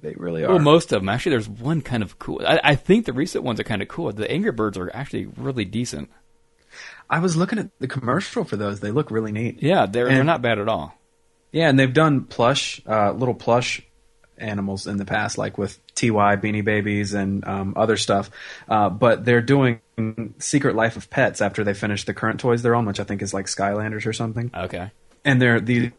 They 0.00 0.14
really 0.14 0.44
are. 0.44 0.50
Well, 0.50 0.58
most 0.58 0.92
of 0.92 1.00
them 1.00 1.08
actually. 1.08 1.30
There's 1.30 1.48
one 1.48 1.82
kind 1.82 2.02
of 2.02 2.18
cool. 2.18 2.42
I, 2.46 2.60
I 2.62 2.74
think 2.76 3.06
the 3.06 3.12
recent 3.12 3.44
ones 3.44 3.58
are 3.58 3.64
kind 3.64 3.82
of 3.82 3.88
cool. 3.88 4.12
The 4.12 4.30
Angry 4.30 4.52
Birds 4.52 4.78
are 4.78 4.90
actually 4.94 5.26
really 5.36 5.64
decent. 5.64 6.10
I 7.10 7.20
was 7.20 7.36
looking 7.36 7.58
at 7.58 7.70
the 7.78 7.88
commercial 7.88 8.44
for 8.44 8.56
those. 8.56 8.80
They 8.80 8.90
look 8.90 9.10
really 9.10 9.32
neat. 9.32 9.62
Yeah, 9.62 9.86
they're 9.86 10.08
they're 10.08 10.24
not 10.24 10.42
bad 10.42 10.58
at 10.58 10.68
all. 10.68 10.94
Yeah, 11.52 11.68
and 11.68 11.78
they've 11.78 11.92
done 11.92 12.24
plush, 12.24 12.80
uh, 12.86 13.12
little 13.12 13.34
plush 13.34 13.82
animals 14.40 14.86
in 14.86 14.96
the 14.96 15.04
past, 15.04 15.38
like 15.38 15.58
with 15.58 15.78
TY 15.94 16.36
Beanie 16.36 16.64
Babies 16.64 17.14
and 17.14 17.46
um, 17.46 17.74
other 17.76 17.96
stuff. 17.96 18.30
Uh, 18.68 18.88
but 18.90 19.24
they're 19.24 19.42
doing 19.42 19.80
Secret 20.38 20.74
Life 20.74 20.96
of 20.96 21.10
Pets 21.10 21.40
after 21.40 21.64
they 21.64 21.74
finish 21.74 22.04
the 22.04 22.14
current 22.14 22.40
toys 22.40 22.62
they're 22.62 22.74
on, 22.74 22.86
which 22.86 23.00
I 23.00 23.04
think 23.04 23.22
is 23.22 23.34
like 23.34 23.46
Skylanders 23.46 24.06
or 24.06 24.12
something. 24.12 24.50
Okay. 24.54 24.90
And 25.24 25.42
they're 25.42 25.60
these 25.60 25.90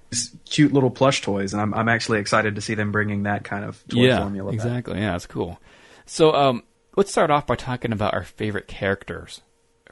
cute 0.45 0.73
little 0.73 0.89
plush 0.89 1.21
toys, 1.21 1.53
and 1.53 1.61
I'm 1.61 1.73
I'm 1.73 1.89
actually 1.89 2.19
excited 2.19 2.55
to 2.55 2.61
see 2.61 2.73
them 2.73 2.91
bringing 2.91 3.23
that 3.23 3.43
kind 3.43 3.65
of 3.65 3.85
toy 3.87 4.05
yeah, 4.05 4.19
formula. 4.19 4.51
back. 4.51 4.55
exactly. 4.55 4.99
Yeah, 4.99 5.11
that's 5.11 5.27
cool. 5.27 5.59
So, 6.05 6.33
um, 6.33 6.63
let's 6.95 7.11
start 7.11 7.29
off 7.29 7.45
by 7.45 7.55
talking 7.55 7.91
about 7.91 8.13
our 8.13 8.23
favorite 8.23 8.67
characters 8.67 9.41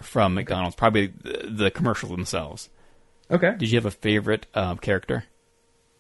from 0.02 0.34
McDonald's. 0.34 0.76
Probably 0.76 1.08
the, 1.08 1.50
the 1.52 1.72
commercials 1.72 2.12
themselves. 2.12 2.70
Okay. 3.30 3.56
Did 3.58 3.70
you 3.70 3.78
have 3.78 3.86
a 3.86 3.91
favorite 3.91 4.48
um, 4.54 4.78
character? 4.78 5.26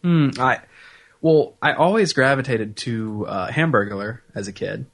Hmm. 0.03 0.29
I 0.39 0.59
well, 1.21 1.55
I 1.61 1.73
always 1.73 2.13
gravitated 2.13 2.77
to 2.77 3.25
uh, 3.27 3.47
Hamburglar 3.49 4.19
as 4.35 4.47
a 4.47 4.53
kid. 4.53 4.85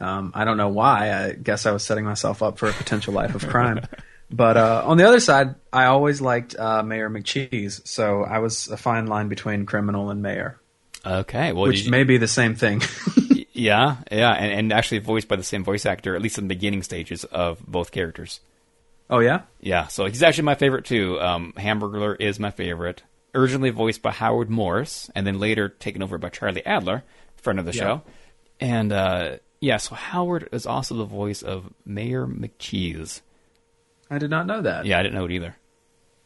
Um, 0.00 0.32
I 0.34 0.44
don't 0.44 0.56
know 0.56 0.68
why. 0.68 1.12
I 1.12 1.32
guess 1.32 1.64
I 1.66 1.70
was 1.72 1.84
setting 1.84 2.04
myself 2.04 2.42
up 2.42 2.58
for 2.58 2.68
a 2.68 2.72
potential 2.72 3.14
life 3.14 3.34
of 3.36 3.46
crime. 3.46 3.80
but 4.30 4.56
uh, 4.56 4.82
on 4.84 4.96
the 4.96 5.06
other 5.06 5.20
side, 5.20 5.54
I 5.72 5.84
always 5.86 6.20
liked 6.20 6.56
uh, 6.58 6.82
Mayor 6.82 7.08
McCheese. 7.08 7.86
So 7.86 8.22
I 8.24 8.38
was 8.40 8.66
a 8.68 8.76
fine 8.76 9.06
line 9.06 9.28
between 9.28 9.64
criminal 9.66 10.10
and 10.10 10.20
mayor, 10.22 10.58
Okay. 11.06 11.52
Well, 11.52 11.68
which 11.68 11.84
you- 11.84 11.90
may 11.90 12.02
be 12.04 12.16
the 12.18 12.26
same 12.28 12.56
thing. 12.56 12.82
yeah, 13.52 13.98
yeah, 14.10 14.32
and, 14.32 14.52
and 14.52 14.72
actually 14.72 14.98
voiced 14.98 15.28
by 15.28 15.36
the 15.36 15.42
same 15.44 15.62
voice 15.62 15.86
actor, 15.86 16.16
at 16.16 16.22
least 16.22 16.38
in 16.38 16.44
the 16.44 16.54
beginning 16.54 16.82
stages 16.82 17.24
of 17.24 17.64
both 17.66 17.92
characters. 17.92 18.40
oh 19.10 19.20
yeah. 19.20 19.42
Yeah, 19.60 19.86
so 19.86 20.06
he's 20.06 20.22
actually 20.22 20.44
my 20.44 20.54
favorite 20.56 20.84
too. 20.84 21.20
Um, 21.20 21.52
Hamburglar 21.56 22.16
is 22.20 22.40
my 22.40 22.50
favorite. 22.50 23.02
Originally 23.34 23.70
voiced 23.70 24.02
by 24.02 24.10
Howard 24.10 24.50
Morris, 24.50 25.10
and 25.14 25.26
then 25.26 25.38
later 25.38 25.68
taken 25.68 26.02
over 26.02 26.18
by 26.18 26.28
Charlie 26.28 26.64
Adler, 26.66 27.02
friend 27.36 27.58
of 27.58 27.64
the 27.64 27.72
Yeah. 27.72 27.82
show. 27.82 28.02
And 28.60 28.92
uh, 28.92 29.36
yeah, 29.60 29.78
so 29.78 29.94
Howard 29.94 30.48
is 30.52 30.66
also 30.66 30.94
the 30.96 31.04
voice 31.04 31.42
of 31.42 31.72
Mayor 31.86 32.26
McCheese. 32.26 33.22
I 34.10 34.18
did 34.18 34.28
not 34.30 34.46
know 34.46 34.60
that. 34.62 34.84
Yeah, 34.84 34.98
I 34.98 35.02
didn't 35.02 35.14
know 35.14 35.24
it 35.24 35.32
either. 35.32 35.56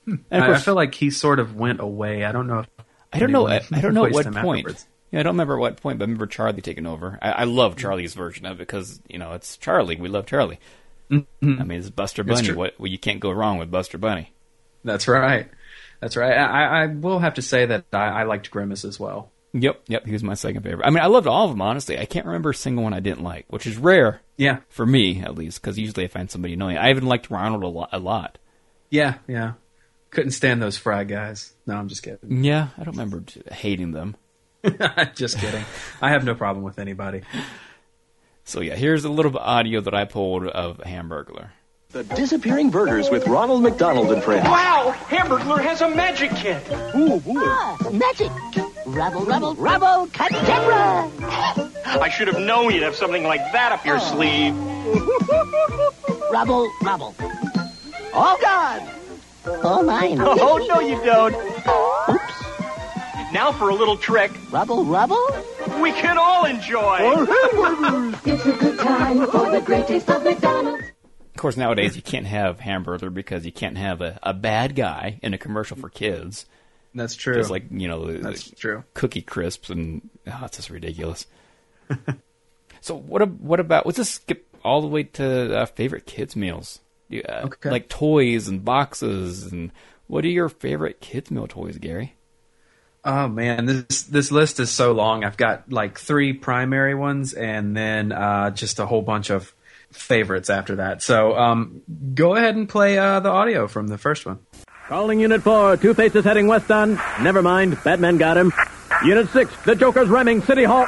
And 0.07 0.25
of 0.31 0.43
I, 0.43 0.53
I 0.55 0.59
feel 0.59 0.75
like 0.75 0.95
he 0.95 1.11
sort 1.11 1.39
of 1.39 1.55
went 1.57 1.81
away. 1.81 2.25
I 2.25 2.33
don't 2.33 2.47
know. 2.47 2.61
If 2.61 2.69
I 3.13 3.19
don't 3.21 3.33
know. 3.33 3.47
I, 3.47 3.61
I 3.73 3.81
don't 3.81 3.95
know 3.95 4.05
at 4.05 4.13
what 4.13 4.25
point. 4.33 4.59
afterwards. 4.67 4.87
Yeah, 5.13 5.21
I 5.21 5.23
don't 5.23 5.35
remember 5.35 5.55
at 5.55 5.61
what 5.61 5.77
point, 5.81 5.99
but 5.99 6.05
I 6.05 6.07
remember 6.07 6.27
Charlie 6.27 6.61
taking 6.63 6.87
over. 6.87 7.19
I, 7.23 7.31
I 7.31 7.45
love 7.45 7.77
Charlie's 7.77 8.15
version 8.15 8.45
of 8.47 8.57
it 8.57 8.67
because 8.67 9.01
you 9.09 9.19
know 9.19 9.33
it's 9.33 9.57
Charlie. 9.57 9.97
We 9.97 10.09
love 10.09 10.27
Charlie. 10.27 10.59
I 11.11 11.25
mean, 11.41 11.71
it's 11.71 11.89
Buster 11.91 12.23
Mm-hmm. 12.25 12.33
It's 12.33 12.41
Bunny. 12.43 12.57
What 12.57 12.81
well, 12.81 12.89
you 12.89 12.99
can't 12.99 13.21
go 13.21 13.31
wrong 13.31 13.59
with 13.59 13.71
Buster 13.71 13.99
Bunny. 13.99 14.33
That's 14.85 15.07
right. 15.09 15.49
That's 16.01 16.17
right. 16.17 16.37
I, 16.37 16.83
I 16.83 16.87
will 16.87 17.19
have 17.19 17.35
to 17.35 17.43
say 17.43 17.67
that 17.67 17.87
I, 17.93 18.07
I 18.07 18.23
liked 18.25 18.51
Grimace 18.51 18.85
as 18.85 19.01
well. 19.01 19.31
Yep, 19.53 19.83
yep. 19.89 20.05
He 20.05 20.13
was 20.13 20.23
my 20.23 20.35
second 20.35 20.63
favorite. 20.63 20.87
I 20.87 20.91
mean, 20.91 21.03
I 21.03 21.07
loved 21.07 21.27
all 21.27 21.45
of 21.45 21.51
them. 21.51 21.63
Honestly, 21.63 21.99
I 21.99 22.05
can't 22.05 22.27
remember 22.27 22.51
a 22.51 22.55
single 22.55 22.85
one 22.85 22.93
I 22.93 23.01
didn't 23.01 23.23
like, 23.23 23.47
which 23.49 23.67
is 23.67 23.79
rare. 23.79 24.21
Yeah. 24.37 24.59
for 24.69 24.85
me 24.85 25.23
at 25.23 25.35
least, 25.35 25.63
because 25.63 25.79
usually 25.79 26.05
I 26.05 26.09
find 26.09 26.31
somebody 26.31 26.55
annoying. 26.55 26.77
I 26.77 26.91
even 26.91 27.07
liked 27.07 27.31
Ronald 27.31 27.63
a 27.63 27.69
lot. 27.69 27.89
A 27.93 27.99
lot. 27.99 28.39
Yeah, 28.91 29.15
yeah. 29.27 29.55
Couldn't 30.11 30.33
stand 30.33 30.61
those 30.63 30.77
fry 30.77 31.05
guys. 31.05 31.53
No, 31.67 31.75
I'm 31.75 31.89
just 31.89 32.03
kidding. 32.03 32.45
Yeah, 32.45 32.69
I 32.77 32.85
don't 32.85 32.97
remember 32.97 33.25
hating 33.51 33.93
them. 33.93 34.17
just 35.15 35.39
kidding. 35.39 35.65
I 36.03 36.11
have 36.11 36.25
no 36.25 36.35
problem 36.35 36.65
with 36.65 36.79
anybody. 36.79 37.23
So 38.45 38.61
yeah, 38.61 38.77
here's 38.77 39.05
a 39.05 39.09
little 39.09 39.31
bit 39.33 39.41
of 39.41 39.47
audio 39.47 39.81
that 39.81 39.95
I 39.95 40.05
pulled 40.05 40.47
of 40.47 40.79
Hamburglar. 40.79 41.49
The 41.97 42.05
Disappearing 42.15 42.69
Burgers 42.69 43.09
with 43.09 43.27
Ronald 43.27 43.63
McDonald 43.63 44.13
and 44.13 44.23
Friends. 44.23 44.45
Wow! 44.45 44.95
Hamburglar 45.09 45.63
has 45.63 45.81
a 45.81 45.89
magic 45.89 46.31
kit. 46.33 46.63
Ooh, 46.95 47.23
Ah, 47.39 47.79
magic. 47.91 48.31
Rubble, 48.85 49.25
rubble, 49.25 49.55
rubble, 49.55 50.07
cadabra. 50.09 51.11
I 51.87 52.11
should 52.11 52.29
have 52.29 52.39
known 52.39 52.75
you'd 52.75 52.83
have 52.83 52.97
something 52.97 53.25
like 53.25 53.41
that 53.53 53.73
up 53.73 53.87
your 53.87 53.99
sleeve. 53.99 54.55
Rubble, 56.31 56.71
rubble. 56.83 57.15
All 58.13 58.37
gone. 58.43 58.83
All 59.65 59.83
mine. 59.83 60.19
Oh, 60.21 60.67
no, 60.69 60.81
you 60.81 61.03
don't. 61.03 61.35
Oops. 62.15 63.33
Now 63.33 63.53
for 63.53 63.71
a 63.71 63.75
little 63.75 63.97
trick. 63.97 64.33
Rubble, 64.53 64.85
rubble. 64.85 65.27
We 65.81 65.93
can 65.93 66.19
all 66.19 66.45
enjoy. 66.45 66.99
It's 68.27 68.45
a 68.45 68.53
good 68.53 68.79
time 68.81 69.27
for 69.31 69.51
the 69.51 69.63
great 69.65 69.87
taste 69.87 70.11
of 70.11 70.23
McDonald's. 70.25 70.85
Of 71.37 71.41
course, 71.43 71.59
nowadays 71.59 71.97
you 71.97 72.01
can't 72.01 72.25
have 72.25 72.61
Hamburglar 72.61 73.13
because 73.13 73.45
you 73.45 73.53
can't 73.53 73.77
have 73.77 74.01
a, 74.01 74.19
a 74.23 74.33
bad 74.33 74.75
guy 74.75 75.21
in 75.23 75.35
a 75.35 75.39
commercial 75.39 75.77
for 75.77 75.91
kids. 75.91 76.47
That's 76.95 77.15
true. 77.15 77.35
Just 77.35 77.51
like 77.51 77.65
you 77.71 77.89
know, 77.89 78.11
That's 78.11 78.51
true. 78.53 78.85
Cookie 78.95 79.21
crisps 79.21 79.69
and 79.69 80.09
oh, 80.27 80.41
it's 80.47 80.57
just 80.57 80.71
ridiculous. 80.71 81.27
so 82.81 82.97
what? 82.97 83.29
What 83.29 83.61
about? 83.61 83.85
Let's 83.85 83.99
just 83.99 84.15
skip 84.15 84.47
all 84.65 84.81
the 84.81 84.87
way 84.87 85.03
to 85.03 85.59
uh, 85.59 85.67
favorite 85.67 86.07
kids 86.07 86.37
meals. 86.37 86.81
You, 87.11 87.23
uh, 87.29 87.43
Okay. 87.45 87.69
Like 87.69 87.91
toys 87.91 88.49
and 88.49 88.65
boxes 88.65 89.53
and 89.53 89.73
what 90.07 90.25
are 90.25 90.29
your 90.29 90.49
favorite 90.49 91.03
kids 91.03 91.31
meal 91.31 91.47
toys, 91.47 91.77
Gary? 91.77 92.15
Oh 93.05 93.29
man, 93.29 93.67
this 93.67 94.05
this 94.05 94.33
list 94.33 94.59
is 94.59 94.71
so 94.71 94.93
long. 94.93 95.23
I've 95.23 95.37
got 95.37 95.71
like 95.71 95.99
three 95.99 96.33
primary 96.33 96.95
ones, 96.95 97.35
and 97.35 97.77
then 97.77 98.11
uh, 98.11 98.53
just 98.53 98.79
a 98.79 98.87
whole 98.87 99.03
bunch 99.03 99.29
of 99.31 99.53
favorites 99.93 100.51
after 100.51 100.77
that. 100.77 101.03
So 101.03 101.37
um, 101.37 101.83
go 102.15 102.35
ahead 102.35 102.57
and 102.57 102.69
play 102.69 102.99
uh, 102.99 103.21
the 103.21 103.31
audio 103.31 103.67
from 103.67 103.89
the 103.89 103.99
first 103.99 104.27
one. 104.27 104.41
Calling 104.89 105.19
Unit 105.21 105.43
4, 105.43 105.79
Two 105.79 105.95
Faces 105.95 106.25
heading 106.25 106.47
west 106.47 106.71
on. 106.71 107.01
Never 107.21 107.43
mind, 107.43 107.77
Batman 107.83 108.19
got 108.19 108.37
him. 108.37 108.53
Unit 109.05 109.29
6, 109.31 109.65
the 109.65 109.75
Joker's 109.75 110.09
ramming 110.09 110.43
City 110.43 110.65
Hall. 110.65 110.87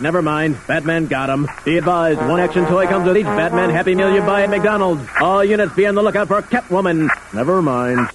Never 0.00 0.22
mind, 0.22 0.56
Batman 0.66 1.06
got 1.06 1.28
him. 1.28 1.48
Be 1.64 1.76
advised, 1.76 2.20
one 2.20 2.40
action 2.40 2.64
toy 2.66 2.86
comes 2.86 3.06
with 3.06 3.18
each 3.18 3.26
Batman 3.26 3.70
Happy 3.70 3.94
Meal 3.94 4.14
you 4.14 4.20
buy 4.20 4.42
at 4.42 4.50
McDonald's. 4.50 5.06
All 5.20 5.44
units 5.44 5.74
be 5.74 5.86
on 5.86 5.94
the 5.94 6.02
lookout 6.02 6.28
for 6.28 6.40
Catwoman. 6.42 7.10
Never 7.34 7.60
mind. 7.60 8.08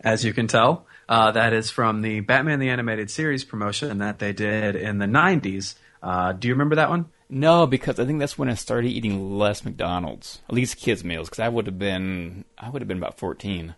As 0.00 0.24
you 0.24 0.32
can 0.32 0.46
tell, 0.46 0.86
uh, 1.08 1.32
that 1.32 1.52
is 1.52 1.70
from 1.70 2.02
the 2.02 2.20
Batman 2.20 2.60
the 2.60 2.68
Animated 2.68 3.10
Series 3.10 3.44
promotion 3.44 3.98
that 3.98 4.20
they 4.20 4.32
did 4.32 4.76
in 4.76 4.98
the 4.98 5.06
'90s. 5.06 5.74
Uh, 6.00 6.32
do 6.32 6.46
you 6.46 6.54
remember 6.54 6.76
that 6.76 6.88
one? 6.88 7.06
No, 7.30 7.66
because 7.66 8.00
I 8.00 8.06
think 8.06 8.20
that's 8.20 8.38
when 8.38 8.48
I 8.48 8.54
started 8.54 8.88
eating 8.88 9.38
less 9.38 9.64
McDonald's, 9.64 10.40
at 10.48 10.54
least 10.54 10.78
kids 10.78 11.04
meals, 11.04 11.28
because 11.28 11.40
I 11.40 11.48
would 11.48 11.66
have 11.66 11.78
been 11.78 12.44
I 12.56 12.70
would 12.70 12.80
have 12.80 12.88
been 12.88 12.98
about 12.98 13.18
fourteen. 13.18 13.74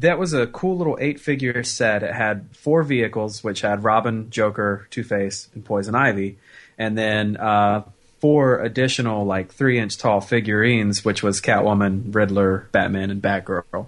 That 0.00 0.18
was 0.18 0.34
a 0.34 0.46
cool 0.46 0.76
little 0.76 0.98
eight-figure 1.00 1.64
set. 1.64 2.02
It 2.02 2.12
had 2.12 2.54
four 2.54 2.82
vehicles, 2.82 3.42
which 3.42 3.62
had 3.62 3.82
Robin, 3.82 4.28
Joker, 4.28 4.86
Two 4.90 5.02
Face, 5.02 5.48
and 5.54 5.64
Poison 5.64 5.94
Ivy, 5.94 6.36
and 6.76 6.98
then 6.98 7.38
uh, 7.38 7.84
four 8.20 8.60
additional 8.60 9.24
like 9.24 9.50
three-inch 9.50 9.96
tall 9.96 10.20
figurines, 10.20 11.02
which 11.02 11.22
was 11.22 11.40
Catwoman, 11.40 12.14
Riddler, 12.14 12.68
Batman, 12.72 13.10
and 13.10 13.22
Batgirl. 13.22 13.86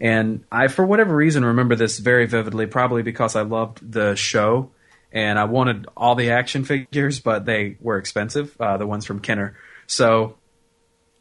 And 0.00 0.42
I, 0.50 0.66
for 0.66 0.84
whatever 0.84 1.14
reason, 1.14 1.44
remember 1.44 1.76
this 1.76 2.00
very 2.00 2.26
vividly. 2.26 2.66
Probably 2.66 3.02
because 3.02 3.36
I 3.36 3.42
loved 3.42 3.92
the 3.92 4.16
show, 4.16 4.70
and 5.14 5.38
I 5.38 5.44
wanted 5.44 5.86
all 5.96 6.14
the 6.16 6.32
action 6.32 6.64
figures, 6.64 7.20
but 7.20 7.46
they 7.46 7.76
were 7.80 7.96
expensive. 7.96 8.54
Uh, 8.60 8.76
the 8.76 8.86
ones 8.86 9.06
from 9.06 9.20
Kenner, 9.20 9.56
so 9.86 10.36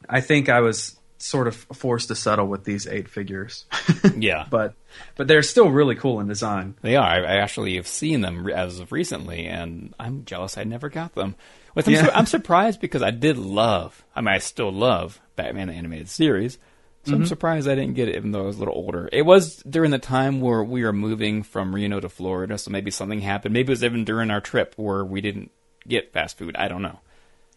I 0.09 0.19
think 0.19 0.49
I 0.49 0.59
was 0.59 0.99
sort 1.19 1.47
of 1.47 1.55
forced 1.55 2.09
to 2.09 2.15
settle 2.15 2.47
with 2.47 2.65
these 2.65 2.85
eight 2.85 3.07
figures. 3.07 3.63
yeah, 4.17 4.45
but 4.49 4.73
but 5.15 5.27
they're 5.29 5.41
still 5.41 5.69
really 5.69 5.95
cool 5.95 6.19
in 6.19 6.27
design. 6.27 6.75
They 6.81 6.97
are. 6.97 7.07
I, 7.07 7.19
I 7.19 7.35
actually 7.37 7.75
have 7.75 7.87
seen 7.87 8.19
them 8.19 8.49
as 8.49 8.79
of 8.79 8.91
recently, 8.91 9.45
and 9.45 9.93
I'm 9.99 10.25
jealous 10.25 10.57
I 10.57 10.65
never 10.65 10.89
got 10.89 11.15
them. 11.15 11.35
Which 11.73 11.87
I'm, 11.87 11.93
Yeah. 11.93 12.03
su- 12.05 12.11
I'm 12.13 12.25
surprised 12.25 12.81
because 12.81 13.01
I 13.01 13.11
did 13.11 13.37
love. 13.37 14.03
I 14.15 14.21
mean, 14.21 14.27
I 14.33 14.37
still 14.39 14.71
love 14.71 15.19
Batman 15.35 15.67
the 15.69 15.73
animated 15.73 16.09
series. 16.09 16.59
So 17.05 17.13
I'm 17.15 17.23
Mhm. 17.23 17.27
surprised 17.27 17.67
I 17.67 17.75
didn't 17.75 17.95
get 17.95 18.07
it, 18.07 18.15
even 18.15 18.31
though 18.31 18.43
I 18.43 18.45
was 18.45 18.55
a 18.55 18.59
little 18.59 18.75
older. 18.75 19.09
It 19.11 19.23
was 19.23 19.57
during 19.69 19.91
the 19.91 19.99
time 19.99 20.39
where 20.39 20.63
we 20.63 20.83
were 20.85 20.93
moving 20.93 21.43
from 21.43 21.75
Reno 21.75 21.99
to 21.99 22.07
Florida, 22.07 22.57
so 22.57 22.71
maybe 22.71 22.91
something 22.91 23.19
happened. 23.19 23.53
Maybe 23.53 23.67
it 23.67 23.75
was 23.75 23.83
even 23.83 24.05
during 24.05 24.31
our 24.31 24.39
trip 24.39 24.73
where 24.77 25.03
we 25.03 25.19
didn't 25.19 25.51
get 25.87 26.13
fast 26.13 26.37
food. 26.37 26.55
I 26.55 26.69
don't 26.69 26.81
know. 26.81 26.99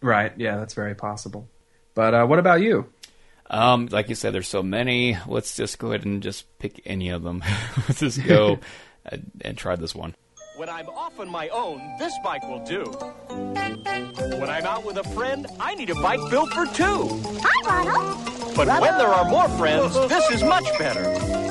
Right? 0.01 0.33
Yeah, 0.37 0.57
that's 0.57 0.73
very 0.73 0.95
possible. 0.95 1.47
But 1.95 2.13
uh, 2.13 2.25
what 2.25 2.39
about 2.39 2.59
you? 2.61 2.89
Um, 3.49 3.87
like 3.89 4.09
you 4.09 4.15
said, 4.15 4.33
there's 4.33 4.49
so 4.49 4.61
many. 4.61 5.17
Let's 5.25 5.55
just 5.55 5.79
go 5.79 5.93
ahead 5.93 6.05
and 6.05 6.21
just 6.21 6.45
pick 6.59 6.81
any 6.85 7.09
of 7.09 7.23
them. 7.23 7.41
Let's 7.87 8.01
just 8.01 8.21
go 8.25 8.59
and, 9.05 9.31
and 9.41 9.57
try 9.57 9.77
this 9.77 9.95
one. 9.95 10.13
When 10.57 10.67
I'm 10.67 10.89
off 10.89 11.17
on 11.19 11.29
my 11.29 11.47
own, 11.49 11.81
this 11.99 12.13
bike 12.23 12.43
will 12.43 12.65
do. 12.65 12.83
When 13.29 14.49
I'm 14.49 14.65
out 14.65 14.83
with 14.83 14.97
a 14.97 15.03
friend, 15.05 15.47
I 15.59 15.75
need 15.75 15.89
a 15.89 15.95
bike 15.95 16.19
built 16.29 16.51
for 16.51 16.65
two. 16.65 17.07
Hi, 17.41 17.83
Ronald. 17.85 18.36
But 18.57 18.81
when 18.81 18.97
there 18.97 19.07
are 19.07 19.29
more 19.29 19.47
friends, 19.49 19.93
this 20.09 20.31
is 20.31 20.43
much 20.43 20.65
better. 20.79 21.03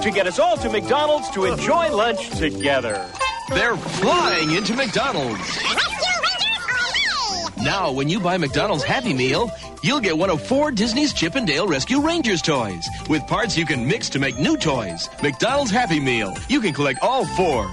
To 0.02 0.10
get 0.10 0.26
us 0.26 0.40
all 0.40 0.56
to 0.56 0.68
McDonald's 0.68 1.30
to 1.30 1.44
enjoy 1.44 1.94
lunch 1.94 2.30
together. 2.30 3.08
They're 3.50 3.76
flying 3.76 4.50
into 4.50 4.74
McDonald's. 4.74 5.38
Rescue 5.38 6.12
Rangers 6.24 7.64
Now, 7.64 7.92
when 7.92 8.08
you 8.08 8.18
buy 8.18 8.38
McDonald's 8.38 8.82
Happy 8.82 9.14
Meal, 9.14 9.52
you'll 9.84 10.00
get 10.00 10.18
one 10.18 10.30
of 10.30 10.44
four 10.44 10.72
Disney's 10.72 11.12
Chip 11.12 11.36
and 11.36 11.46
Dale 11.46 11.68
Rescue 11.68 12.04
Rangers 12.04 12.42
toys 12.42 12.84
with 13.08 13.24
parts 13.28 13.56
you 13.56 13.66
can 13.66 13.86
mix 13.86 14.08
to 14.10 14.18
make 14.18 14.36
new 14.36 14.56
toys. 14.56 15.08
McDonald's 15.22 15.70
Happy 15.70 16.00
Meal. 16.00 16.34
You 16.48 16.60
can 16.60 16.74
collect 16.74 16.98
all 17.02 17.24
four. 17.24 17.72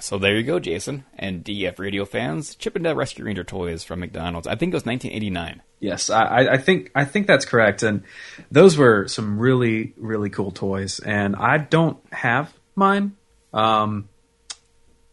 So 0.00 0.16
there 0.16 0.38
you 0.38 0.42
go, 0.42 0.58
Jason. 0.58 1.04
And 1.18 1.44
DAF 1.44 1.78
Radio 1.78 2.06
fans, 2.06 2.54
Chip 2.54 2.76
and 2.76 2.84
Dale 2.84 2.94
Rescue 2.94 3.26
Ranger 3.26 3.44
toys 3.44 3.84
from 3.84 4.00
McDonald's. 4.00 4.46
I 4.46 4.54
think 4.54 4.72
it 4.72 4.76
was 4.76 4.86
1989. 4.86 5.60
Yes, 5.80 6.08
I, 6.10 6.46
I- 6.54 6.58
think 6.58 6.90
I 6.94 7.04
think 7.04 7.26
that's 7.26 7.44
correct, 7.44 7.82
and 7.82 8.04
those 8.50 8.76
were 8.76 9.06
some 9.08 9.38
really 9.38 9.92
really 9.96 10.30
cool 10.30 10.50
toys. 10.50 10.98
And 11.00 11.36
I 11.36 11.58
don't 11.58 11.98
have 12.12 12.52
mine, 12.74 13.16
um, 13.52 14.08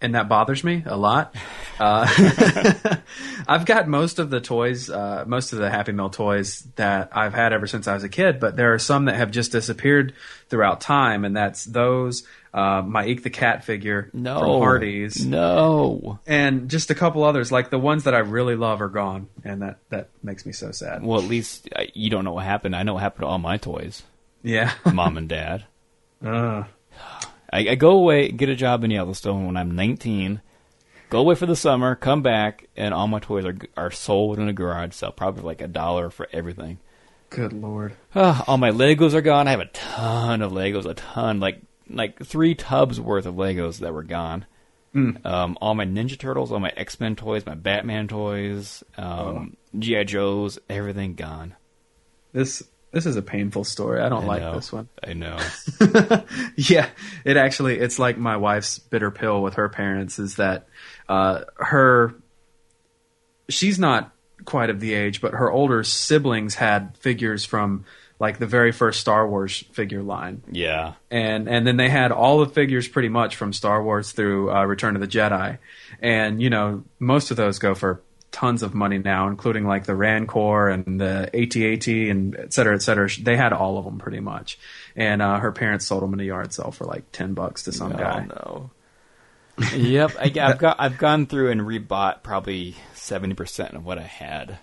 and 0.01 0.15
that 0.15 0.27
bothers 0.29 0.63
me 0.63 0.83
a 0.85 0.97
lot. 0.97 1.35
Uh, 1.79 2.07
I've 3.47 3.65
got 3.65 3.87
most 3.87 4.19
of 4.19 4.29
the 4.29 4.39
toys, 4.41 4.89
uh, 4.89 5.23
most 5.27 5.53
of 5.53 5.59
the 5.59 5.69
Happy 5.69 5.91
Meal 5.91 6.09
toys 6.09 6.65
that 6.75 7.09
I've 7.15 7.33
had 7.33 7.53
ever 7.53 7.67
since 7.67 7.87
I 7.87 7.93
was 7.93 8.03
a 8.03 8.09
kid, 8.09 8.39
but 8.39 8.55
there 8.55 8.73
are 8.73 8.79
some 8.79 9.05
that 9.05 9.15
have 9.15 9.31
just 9.31 9.51
disappeared 9.51 10.13
throughout 10.49 10.81
time, 10.81 11.25
and 11.25 11.35
that's 11.35 11.65
those. 11.65 12.23
Uh, 12.53 12.81
my 12.81 13.05
Eek 13.05 13.23
the 13.23 13.29
Cat 13.29 13.63
figure 13.63 14.09
No. 14.13 14.39
from 14.39 14.49
Hardee's. 14.59 15.25
No. 15.25 16.19
And 16.27 16.69
just 16.69 16.89
a 16.91 16.95
couple 16.95 17.23
others, 17.23 17.51
like 17.51 17.69
the 17.69 17.79
ones 17.79 18.03
that 18.03 18.13
I 18.13 18.19
really 18.19 18.55
love, 18.57 18.81
are 18.81 18.89
gone, 18.89 19.27
and 19.45 19.61
that 19.61 19.77
that 19.89 20.09
makes 20.21 20.45
me 20.45 20.51
so 20.51 20.71
sad. 20.71 21.01
Well, 21.03 21.19
at 21.21 21.27
least 21.27 21.69
uh, 21.75 21.83
you 21.93 22.09
don't 22.09 22.25
know 22.25 22.33
what 22.33 22.43
happened. 22.45 22.75
I 22.75 22.83
know 22.83 22.95
what 22.95 23.03
happened 23.03 23.21
to 23.21 23.27
all 23.27 23.37
my 23.39 23.55
toys. 23.57 24.03
Yeah. 24.43 24.73
Mom 24.91 25.17
and 25.17 25.29
Dad. 25.29 25.65
Uh. 26.23 26.65
I, 27.51 27.69
I 27.69 27.75
go 27.75 27.91
away, 27.91 28.29
get 28.29 28.49
a 28.49 28.55
job 28.55 28.83
in 28.83 28.91
Yellowstone 28.91 29.45
when 29.45 29.57
I'm 29.57 29.71
19. 29.71 30.41
Go 31.09 31.19
away 31.19 31.35
for 31.35 31.45
the 31.45 31.55
summer, 31.55 31.95
come 31.95 32.21
back, 32.21 32.69
and 32.77 32.93
all 32.93 33.07
my 33.07 33.19
toys 33.19 33.43
are 33.45 33.57
are 33.75 33.91
sold 33.91 34.39
in 34.39 34.47
a 34.47 34.53
garage 34.53 34.93
sale, 34.93 35.11
probably 35.11 35.43
like 35.43 35.61
a 35.61 35.67
dollar 35.67 36.09
for 36.09 36.27
everything. 36.31 36.79
Good 37.29 37.51
lord. 37.51 37.95
Ah, 38.15 38.43
all 38.47 38.57
my 38.57 38.71
Legos 38.71 39.13
are 39.13 39.21
gone. 39.21 39.47
I 39.47 39.51
have 39.51 39.59
a 39.59 39.65
ton 39.65 40.41
of 40.41 40.53
Legos, 40.53 40.85
a 40.85 40.93
ton, 40.93 41.41
like 41.41 41.61
like 41.89 42.23
three 42.23 42.55
tubs 42.55 42.99
worth 42.99 43.25
of 43.25 43.35
Legos 43.35 43.79
that 43.79 43.93
were 43.93 44.03
gone. 44.03 44.45
Mm. 44.95 45.25
Um, 45.25 45.57
all 45.61 45.75
my 45.75 45.85
Ninja 45.85 46.17
Turtles, 46.17 46.51
all 46.51 46.59
my 46.59 46.73
X 46.75 46.99
Men 46.99 47.15
toys, 47.15 47.45
my 47.45 47.55
Batman 47.55 48.07
toys, 48.07 48.83
um, 48.97 49.55
GI 49.77 50.05
Joes, 50.05 50.59
everything 50.69 51.15
gone. 51.15 51.55
This 52.33 52.63
this 52.91 53.05
is 53.05 53.15
a 53.15 53.21
painful 53.21 53.63
story. 53.63 54.01
I 54.01 54.09
don't 54.09 54.23
I 54.23 54.27
like 54.27 54.41
know. 54.41 54.55
this 54.55 54.71
one. 54.71 54.89
I 55.03 55.13
know. 55.13 55.37
yeah, 56.55 56.89
it 57.23 57.37
actually 57.37 57.79
it's 57.79 57.97
like 57.99 58.17
my 58.17 58.37
wife's 58.37 58.79
bitter 58.79 59.11
pill 59.11 59.41
with 59.41 59.55
her 59.55 59.69
parents 59.69 60.19
is 60.19 60.35
that 60.35 60.67
uh, 61.07 61.41
her 61.57 62.13
she's 63.49 63.79
not 63.79 64.11
quite 64.45 64.69
of 64.69 64.79
the 64.79 64.93
age, 64.93 65.21
but 65.21 65.33
her 65.33 65.51
older 65.51 65.83
siblings 65.83 66.55
had 66.55 66.97
figures 66.97 67.45
from 67.45 67.85
like 68.19 68.37
the 68.37 68.45
very 68.45 68.71
first 68.71 68.99
Star 68.99 69.27
Wars 69.27 69.63
figure 69.71 70.03
line. 70.03 70.43
Yeah. 70.51 70.93
and 71.09 71.47
and 71.49 71.65
then 71.65 71.77
they 71.77 71.89
had 71.89 72.11
all 72.11 72.39
the 72.39 72.51
figures 72.51 72.87
pretty 72.87 73.09
much 73.09 73.35
from 73.35 73.53
Star 73.53 73.83
Wars 73.83 74.11
through 74.11 74.51
uh, 74.51 74.63
Return 74.65 74.95
of 74.95 75.01
the 75.01 75.07
Jedi, 75.07 75.57
and 76.01 76.41
you 76.41 76.49
know 76.49 76.83
most 76.99 77.31
of 77.31 77.37
those 77.37 77.57
go 77.57 77.73
for 77.73 78.01
tons 78.31 78.63
of 78.63 78.73
money 78.73 78.97
now, 78.97 79.27
including 79.27 79.65
like 79.65 79.85
the 79.85 79.95
Rancor 79.95 80.69
and 80.69 80.99
the 80.99 81.29
AT-AT 81.33 81.87
and 81.87 82.35
et 82.35 82.53
cetera, 82.53 82.75
et 82.75 82.81
cetera. 82.81 83.09
They 83.21 83.35
had 83.35 83.53
all 83.53 83.77
of 83.77 83.85
them 83.85 83.99
pretty 83.99 84.19
much, 84.21 84.57
and 84.95 85.21
uh, 85.21 85.39
her 85.39 85.51
parents 85.51 85.85
sold 85.85 86.03
them 86.03 86.13
in 86.13 86.19
a 86.19 86.23
yard 86.23 86.53
sale 86.53 86.71
for 86.71 86.85
like 86.85 87.11
ten 87.11 87.33
bucks 87.33 87.63
to 87.63 87.71
some 87.71 87.91
No, 87.91 87.97
guy. 87.97 88.25
no. 88.29 88.69
yep, 89.75 90.11
I, 90.19 90.29
have 90.47 90.57
got 90.57 90.77
I've 90.79 90.97
gone 90.97 91.25
through 91.25 91.51
and 91.51 91.61
rebought 91.61 92.23
probably 92.23 92.75
seventy 92.93 93.35
percent 93.35 93.75
of 93.75 93.85
what 93.85 93.99
I 93.99 94.03
had. 94.03 94.57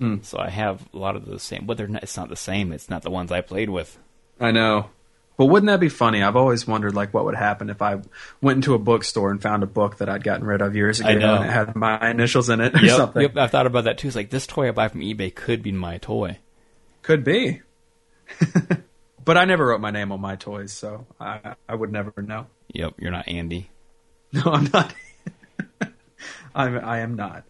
Mm. 0.00 0.24
So 0.24 0.38
I 0.38 0.48
have 0.48 0.82
a 0.92 0.98
lot 0.98 1.14
of 1.14 1.24
the 1.26 1.38
same, 1.38 1.66
but 1.66 1.76
they're 1.76 1.86
not, 1.86 2.02
it's 2.02 2.16
not 2.16 2.28
the 2.28 2.36
same. 2.36 2.72
It's 2.72 2.90
not 2.90 3.02
the 3.02 3.10
ones 3.10 3.30
I 3.30 3.42
played 3.42 3.70
with. 3.70 3.96
I 4.40 4.50
know. 4.50 4.90
But 5.36 5.46
wouldn't 5.46 5.66
that 5.66 5.80
be 5.80 5.88
funny? 5.88 6.22
I've 6.22 6.36
always 6.36 6.66
wondered 6.66 6.94
like 6.94 7.12
what 7.12 7.24
would 7.24 7.34
happen 7.34 7.68
if 7.68 7.82
I 7.82 8.00
went 8.40 8.58
into 8.58 8.74
a 8.74 8.78
bookstore 8.78 9.30
and 9.32 9.42
found 9.42 9.62
a 9.64 9.66
book 9.66 9.98
that 9.98 10.08
I'd 10.08 10.22
gotten 10.22 10.46
rid 10.46 10.60
of 10.60 10.76
years 10.76 11.00
ago 11.00 11.08
and 11.08 11.22
it 11.44 11.50
had 11.50 11.74
my 11.74 12.10
initials 12.10 12.48
in 12.50 12.60
it 12.60 12.74
or 12.74 12.84
Yep, 12.84 12.96
something. 12.96 13.22
yep. 13.22 13.36
I've 13.36 13.50
thought 13.50 13.66
about 13.66 13.84
that 13.84 13.98
too. 13.98 14.06
It's 14.06 14.16
like 14.16 14.30
this 14.30 14.46
toy 14.46 14.68
I 14.68 14.70
buy 14.70 14.86
from 14.88 15.00
eBay 15.00 15.34
could 15.34 15.60
be 15.62 15.72
my 15.72 15.98
toy. 15.98 16.38
Could 17.02 17.24
be. 17.24 17.62
but 19.24 19.36
I 19.36 19.44
never 19.44 19.66
wrote 19.66 19.80
my 19.80 19.90
name 19.90 20.12
on 20.12 20.20
my 20.20 20.36
toys, 20.36 20.72
so 20.72 21.06
I 21.20 21.54
I 21.68 21.74
would 21.74 21.90
never 21.92 22.12
know. 22.22 22.46
Yep, 22.72 22.94
you're 22.98 23.10
not 23.10 23.26
Andy. 23.28 23.70
No, 24.32 24.42
I'm 24.52 24.68
not. 24.72 24.94
I'm 26.54 26.78
I 26.84 26.98
am 27.00 27.14
not. 27.14 27.44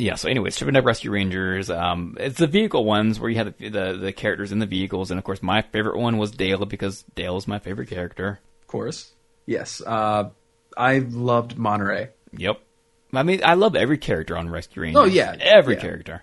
Yeah. 0.00 0.14
So, 0.14 0.28
anyways, 0.28 0.56
Chip 0.56 0.68
and 0.68 0.84
Rescue 0.84 1.10
Rangers. 1.10 1.70
Um, 1.70 2.16
it's 2.18 2.38
the 2.38 2.46
vehicle 2.46 2.84
ones 2.84 3.20
where 3.20 3.30
you 3.30 3.36
have 3.36 3.54
the, 3.58 3.68
the 3.68 3.92
the 4.00 4.12
characters 4.12 4.50
in 4.50 4.58
the 4.58 4.66
vehicles, 4.66 5.10
and 5.10 5.18
of 5.18 5.24
course, 5.24 5.42
my 5.42 5.62
favorite 5.62 5.98
one 5.98 6.16
was 6.16 6.30
Dale 6.30 6.64
because 6.64 7.04
Dale 7.14 7.36
is 7.36 7.46
my 7.46 7.58
favorite 7.58 7.88
character. 7.88 8.40
Of 8.62 8.66
course. 8.66 9.12
Yes. 9.46 9.82
Uh, 9.84 10.30
I 10.76 10.98
loved 10.98 11.58
Monterey. 11.58 12.10
Yep. 12.36 12.60
I 13.12 13.22
mean, 13.22 13.40
I 13.44 13.54
love 13.54 13.76
every 13.76 13.98
character 13.98 14.36
on 14.36 14.48
Rescue 14.48 14.82
Rangers. 14.82 15.02
Oh, 15.02 15.04
yeah, 15.04 15.34
every 15.40 15.74
yeah. 15.74 15.80
character. 15.80 16.22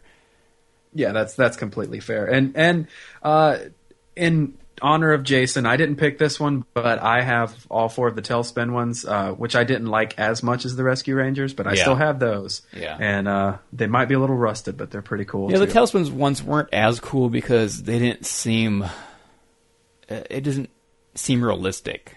Yeah, 0.94 1.12
that's 1.12 1.36
that's 1.36 1.58
completely 1.58 2.00
fair. 2.00 2.26
And 2.26 2.56
and 2.56 2.88
uh, 3.22 3.58
in 4.16 4.58
honor 4.82 5.12
of 5.14 5.24
Jason, 5.24 5.66
I 5.66 5.78
didn't 5.78 5.96
pick 5.98 6.18
this 6.18 6.40
one, 6.40 6.66
but 6.74 7.02
I 7.02 7.22
have 7.22 7.54
all 7.70 7.90
four 7.90 8.08
of 8.08 8.16
the 8.16 8.22
TaleSpin 8.22 8.72
ones, 8.72 9.06
uh, 9.06 9.32
which 9.32 9.56
I 9.56 9.64
didn't 9.64 9.88
like 9.88 10.18
as 10.20 10.44
much 10.44 10.66
as 10.66 10.76
the 10.76 10.84
Rescue 10.84 11.16
Rangers, 11.16 11.54
but 11.54 11.68
I 11.68 11.74
Yeah. 11.74 11.82
still 11.82 11.96
have 11.96 12.20
those. 12.20 12.62
Yeah. 12.76 12.98
And 13.00 13.28
uh, 13.28 13.58
they 13.74 13.88
might 13.88 14.06
be 14.06 14.16
a 14.16 14.20
little 14.20 14.36
rusted, 14.36 14.78
but 14.78 14.92
they're 14.92 15.02
pretty 15.02 15.26
cool. 15.26 15.52
Yeah, 15.52 15.58
the 15.60 15.68
too. 15.68 15.74
TaleSpins 15.74 16.12
ones 16.12 16.42
weren't 16.44 16.70
as 16.74 17.00
cool 17.00 17.30
because 17.30 17.84
they 17.84 18.00
didn't 18.00 18.26
seem. 18.26 18.84
uh, 18.84 18.90
It 20.10 20.42
doesn't 20.44 20.70
seem 21.16 21.44
realistic. 21.44 22.16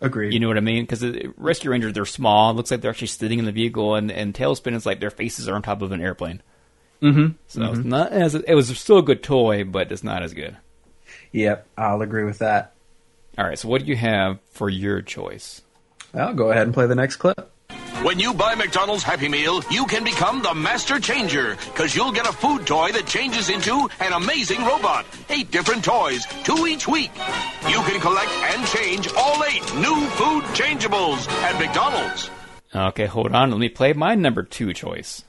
Agreed. 0.00 0.34
You 0.34 0.40
know 0.40 0.48
what 0.48 0.58
I 0.58 0.60
mean? 0.60 0.82
Because 0.84 1.02
Rescue 1.38 1.70
Rangers, 1.70 1.94
they're 1.94 2.04
small. 2.04 2.50
It 2.50 2.54
looks 2.54 2.70
like 2.70 2.82
they're 2.82 2.90
actually 2.90 3.06
sitting 3.06 3.38
in 3.38 3.46
the 3.46 3.52
vehicle, 3.52 3.94
and, 3.94 4.10
and 4.10 4.34
TaleSpin 4.34 4.74
is 4.74 4.84
like 4.84 5.00
their 5.00 5.10
faces 5.10 5.48
are 5.48 5.54
on 5.54 5.62
top 5.62 5.80
of 5.80 5.90
an 5.92 6.02
airplane. 6.02 6.42
Mm-hmm. 7.02 7.32
So 7.46 7.64
it's 7.72 7.78
not 7.84 8.12
as 8.12 8.34
it 8.34 8.54
was 8.54 8.68
still 8.78 8.98
a 8.98 9.02
good 9.02 9.22
toy, 9.22 9.64
but 9.64 9.90
it's 9.92 10.04
not 10.04 10.22
as 10.22 10.32
good. 10.34 10.56
Yep, 11.32 11.66
I'll 11.76 12.02
agree 12.02 12.24
with 12.24 12.38
that. 12.38 12.72
All 13.38 13.44
right, 13.44 13.58
so 13.58 13.68
what 13.68 13.82
do 13.82 13.86
you 13.88 13.96
have 13.96 14.38
for 14.50 14.70
your 14.70 15.02
choice? 15.02 15.62
I'll 16.14 16.34
go 16.34 16.50
ahead 16.50 16.64
and 16.66 16.74
play 16.74 16.86
the 16.86 16.94
next 16.94 17.16
clip. 17.16 17.52
When 18.02 18.18
you 18.18 18.34
buy 18.34 18.54
McDonald's 18.54 19.02
Happy 19.02 19.28
Meal, 19.28 19.62
you 19.70 19.86
can 19.86 20.04
become 20.04 20.42
the 20.42 20.54
Master 20.54 21.00
Changer, 21.00 21.56
because 21.56 21.96
you'll 21.96 22.12
get 22.12 22.28
a 22.28 22.32
food 22.32 22.66
toy 22.66 22.92
that 22.92 23.06
changes 23.06 23.48
into 23.48 23.88
an 24.00 24.12
amazing 24.12 24.60
robot. 24.64 25.06
Eight 25.28 25.50
different 25.50 25.82
toys, 25.82 26.24
two 26.44 26.66
each 26.66 26.86
week. 26.86 27.10
You 27.68 27.80
can 27.82 28.00
collect 28.00 28.30
and 28.30 28.66
change 28.68 29.08
all 29.16 29.42
eight 29.44 29.64
new 29.76 30.06
food 30.10 30.44
changeables 30.54 31.26
at 31.42 31.58
McDonald's. 31.58 32.30
Okay, 32.74 33.06
hold 33.06 33.34
on. 33.34 33.50
Let 33.50 33.58
me 33.58 33.70
play 33.70 33.92
my 33.94 34.14
number 34.14 34.42
two 34.42 34.72
choice. 34.74 35.24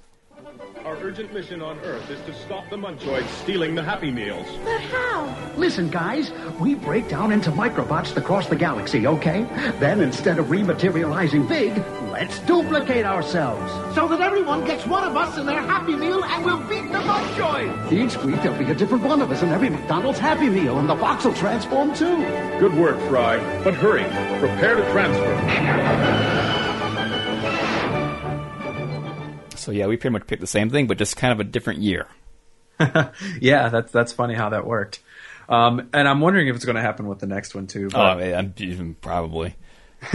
Our 0.88 0.96
urgent 1.04 1.34
mission 1.34 1.62
on 1.62 1.78
Earth 1.80 2.10
is 2.10 2.22
to 2.22 2.34
stop 2.34 2.70
the 2.70 2.78
Munchoids 2.78 3.28
stealing 3.44 3.76
the 3.76 3.84
Happy 3.84 4.10
Meals. 4.10 4.48
But 4.64 4.80
how? 4.80 5.52
Listen, 5.58 5.90
guys, 5.90 6.32
we 6.62 6.76
break 6.76 7.10
down 7.10 7.34
into 7.34 7.52
microbots 7.52 8.16
across 8.16 8.48
the 8.48 8.56
galaxy, 8.56 9.06
okay? 9.06 9.44
Then 9.82 10.00
instead 10.00 10.40
of 10.40 10.46
rematerializing 10.46 11.50
big, 11.50 11.78
let's 12.10 12.40
duplicate 12.40 13.04
ourselves. 13.04 13.70
So 13.96 14.08
that 14.08 14.22
everyone 14.22 14.64
gets 14.64 14.88
one 14.88 15.04
of 15.04 15.18
us 15.18 15.38
in 15.38 15.46
their 15.46 15.62
Happy 15.62 15.94
Meal 15.94 16.24
and 16.24 16.46
we'll 16.46 16.64
beat 16.70 16.90
the 16.90 17.00
Munchoids. 17.00 17.92
Each 17.92 18.16
week 18.24 18.42
there'll 18.42 18.58
be 18.58 18.72
a 18.72 18.76
different 18.76 19.04
one 19.04 19.22
of 19.22 19.30
us 19.30 19.44
in 19.44 19.50
every 19.50 19.70
McDonald's 19.70 20.20
Happy 20.20 20.48
Meal, 20.48 20.80
and 20.80 20.88
the 20.88 20.96
box 20.96 21.26
will 21.26 21.34
transform 21.34 21.94
too. 21.94 22.16
Good 22.62 22.74
work, 22.76 22.98
Fry. 23.10 23.40
But 23.62 23.74
hurry. 23.74 24.06
Prepare 24.40 24.76
to 24.76 24.92
transfer. 24.94 26.57
So 29.68 29.74
yeah, 29.74 29.88
we 29.88 29.98
pretty 29.98 30.14
much 30.14 30.28
picked 30.28 30.40
the 30.40 30.48
same 30.48 30.70
thing, 30.70 30.88
but 30.88 30.98
just 30.98 31.18
kind 31.18 31.34
of 31.34 31.42
a 31.42 31.44
different 31.44 31.82
year. 31.82 32.08
yeah, 33.42 33.68
that's 33.68 33.92
that's 33.92 34.14
funny 34.14 34.34
how 34.34 34.48
that 34.52 34.66
worked. 34.66 35.02
Um, 35.50 35.90
and 35.92 36.08
I'm 36.08 36.22
wondering 36.22 36.48
if 36.48 36.56
it's 36.56 36.64
going 36.64 36.78
to 36.78 36.82
happen 36.82 37.06
with 37.06 37.20
the 37.20 37.28
next 37.28 37.54
one 37.54 37.68
too. 37.68 37.88
Oh, 37.94 38.16
But, 38.16 38.26
yeah, 38.26 38.38
I'm- 38.38 38.96
probably. 39.02 39.56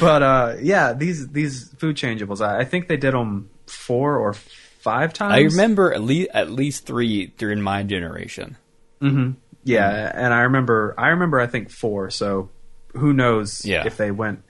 but 0.00 0.22
uh, 0.24 0.56
yeah, 0.60 0.92
these 0.92 1.28
these 1.28 1.68
food 1.74 1.94
changeables, 1.96 2.44
I, 2.44 2.62
I 2.62 2.64
think 2.64 2.88
they 2.88 2.96
did 2.96 3.14
them 3.14 3.48
four 3.68 4.16
or 4.16 4.32
five 4.32 5.12
times. 5.12 5.34
I 5.34 5.40
remember 5.56 5.92
at 5.94 6.02
least 6.02 6.30
at 6.34 6.50
least 6.50 6.84
three 6.84 7.26
during 7.38 7.60
my 7.60 7.84
generation. 7.84 8.56
hmm 9.00 9.32
Yeah, 9.62 10.10
and 10.12 10.34
I 10.34 10.40
remember 10.40 10.94
I 10.98 11.08
remember 11.10 11.38
I 11.38 11.46
think 11.46 11.70
four. 11.70 12.10
So 12.10 12.50
who 12.94 13.12
knows 13.12 13.64
Yeah. 13.64 13.86
if 13.86 13.96
they 13.98 14.10
went 14.10 14.42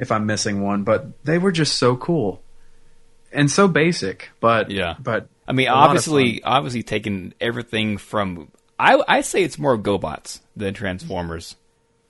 if 0.00 0.10
I'm 0.10 0.26
missing 0.26 0.62
one, 0.62 0.82
but 0.82 1.22
they 1.24 1.38
were 1.38 1.52
just 1.52 1.78
so 1.78 1.94
cool 1.96 2.42
and 3.32 3.48
so 3.50 3.68
basic. 3.68 4.30
But 4.40 4.70
Yeah. 4.72 4.96
but 4.98 5.28
I 5.46 5.52
mean, 5.52 5.68
a 5.68 5.72
lot 5.74 5.84
of 5.84 5.88
obviously, 5.90 6.42
obviously 6.42 6.82
taking 6.82 7.34
everything 7.40 7.98
from 7.98 8.48
I 8.78 9.00
I 9.06 9.20
say 9.20 9.42
it's 9.44 9.58
more 9.58 9.76
GoBots 9.78 10.40
than 10.56 10.74
Transformers. 10.74 11.56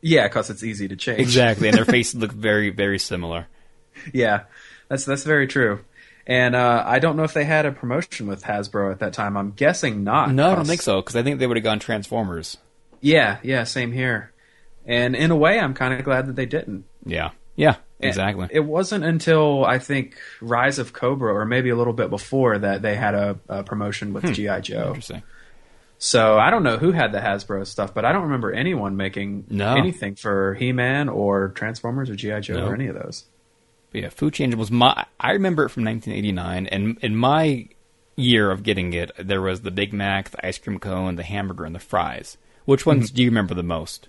Yeah, 0.02 0.28
because 0.28 0.48
it's 0.48 0.62
easy 0.62 0.88
to 0.88 0.96
change. 0.96 1.20
Exactly, 1.20 1.68
and 1.68 1.76
their 1.76 1.84
faces 1.96 2.14
look 2.20 2.32
very 2.32 2.70
very 2.70 2.98
similar. 2.98 3.46
yeah, 4.14 4.44
that's 4.88 5.04
that's 5.04 5.24
very 5.24 5.46
true. 5.46 5.80
And 6.26 6.54
uh, 6.54 6.84
I 6.86 7.00
don't 7.00 7.16
know 7.16 7.24
if 7.24 7.32
they 7.34 7.44
had 7.44 7.66
a 7.66 7.72
promotion 7.72 8.28
with 8.28 8.44
Hasbro 8.44 8.92
at 8.92 9.00
that 9.00 9.12
time. 9.14 9.36
I'm 9.36 9.50
guessing 9.50 10.04
not. 10.04 10.30
No, 10.32 10.52
I 10.52 10.54
don't 10.54 10.66
think 10.66 10.80
so 10.82 11.00
because 11.00 11.16
I 11.16 11.22
think 11.24 11.40
they 11.40 11.46
would 11.46 11.56
have 11.56 11.64
gone 11.64 11.80
Transformers. 11.80 12.56
Yeah, 13.00 13.38
yeah, 13.42 13.64
same 13.64 13.90
here. 13.90 14.30
And 14.86 15.16
in 15.16 15.30
a 15.32 15.36
way, 15.36 15.58
I'm 15.58 15.74
kind 15.74 15.92
of 15.94 16.04
glad 16.04 16.26
that 16.26 16.36
they 16.36 16.46
didn't. 16.46 16.84
Yeah, 17.04 17.30
yeah, 17.60 17.76
And 18.00 18.08
exactly. 18.08 18.48
It 18.50 18.64
wasn't 18.64 19.04
until 19.04 19.64
I 19.64 19.78
think 19.78 20.16
Rise 20.40 20.78
of 20.78 20.92
Cobra, 20.92 21.32
or 21.34 21.44
maybe 21.44 21.68
a 21.70 21.76
little 21.76 21.92
bit 21.92 22.08
before, 22.10 22.58
that 22.58 22.80
they 22.82 22.96
had 22.96 23.14
a, 23.14 23.38
a 23.48 23.62
promotion 23.62 24.12
with 24.14 24.24
Hmm. 24.24 24.32
GI 24.32 24.60
Joe. 24.62 24.88
Interesting. 24.88 25.22
So 25.98 26.38
I 26.38 26.48
don't 26.50 26.62
know 26.62 26.78
who 26.78 26.92
had 26.92 27.12
the 27.12 27.18
Hasbro 27.18 27.66
stuff, 27.66 27.92
but 27.92 28.06
I 28.06 28.12
don't 28.12 28.22
remember 28.22 28.50
anyone 28.52 28.96
making 28.96 29.44
No. 29.50 29.74
anything 29.76 30.14
for 30.14 30.54
He-Man 30.54 31.10
or 31.10 31.48
Transformers 31.50 32.08
or 32.08 32.16
GI 32.16 32.40
Joe 32.40 32.54
No. 32.54 32.66
or 32.68 32.74
any 32.74 32.86
of 32.86 32.94
those. 32.94 33.24
But 33.92 34.00
yeah, 34.02 34.08
Food 34.08 34.32
Changeables. 34.34 34.70
My 34.70 35.04
I 35.18 35.32
remember 35.32 35.64
it 35.66 35.68
from 35.70 35.84
1989, 35.84 36.66
and 36.68 36.96
in 37.02 37.16
my 37.16 37.68
year 38.16 38.50
of 38.50 38.62
getting 38.62 38.92
it, 38.94 39.10
there 39.18 39.42
was 39.42 39.60
the 39.60 39.70
Big 39.70 39.92
Mac, 39.92 40.30
the 40.30 40.46
ice 40.46 40.56
cream 40.58 40.78
cone, 40.78 41.16
the 41.16 41.22
hamburger, 41.22 41.64
and 41.64 41.74
the 41.74 41.80
fries. 41.80 42.38
Which 42.64 42.80
Mm-hmm. 42.80 42.90
ones 43.00 43.10
do 43.10 43.22
you 43.22 43.28
remember 43.28 43.52
the 43.54 43.62
most? 43.62 44.08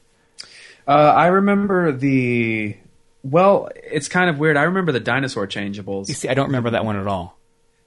Uh, 0.87 0.91
I 0.91 1.27
remember 1.27 1.91
the. 1.91 2.77
Well, 3.23 3.69
it's 3.75 4.07
kind 4.07 4.29
of 4.29 4.39
weird. 4.39 4.57
I 4.57 4.63
remember 4.63 4.91
the 4.91 4.99
dinosaur 4.99 5.47
changeables. 5.47 6.07
You 6.07 6.15
see, 6.15 6.27
I 6.27 6.33
don't 6.33 6.47
remember 6.47 6.71
that 6.71 6.85
one 6.85 6.95
at 6.95 7.07
all. 7.07 7.37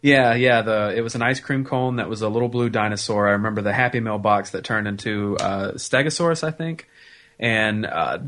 Yeah, 0.01 0.35
yeah. 0.35 0.62
The 0.62 0.95
it 0.95 1.01
was 1.01 1.14
an 1.14 1.22
ice 1.22 1.41
cream 1.41 1.64
cone 1.64 1.97
that 1.97 2.09
was 2.09 2.22
a 2.22 2.28
little 2.28 2.49
blue 2.49 2.68
dinosaur. 2.68 3.26
I 3.26 3.32
remember 3.32 3.62
the 3.62 3.72
Happy 3.72 4.01
Meal 4.01 4.18
box 4.18 4.51
that 4.51 4.62
turned 4.62 4.87
into 4.87 5.37
uh, 5.39 5.72
Stegosaurus, 5.72 6.45
I 6.45 6.51
think, 6.51 6.89
and 7.39 7.87
uh, 7.87 8.18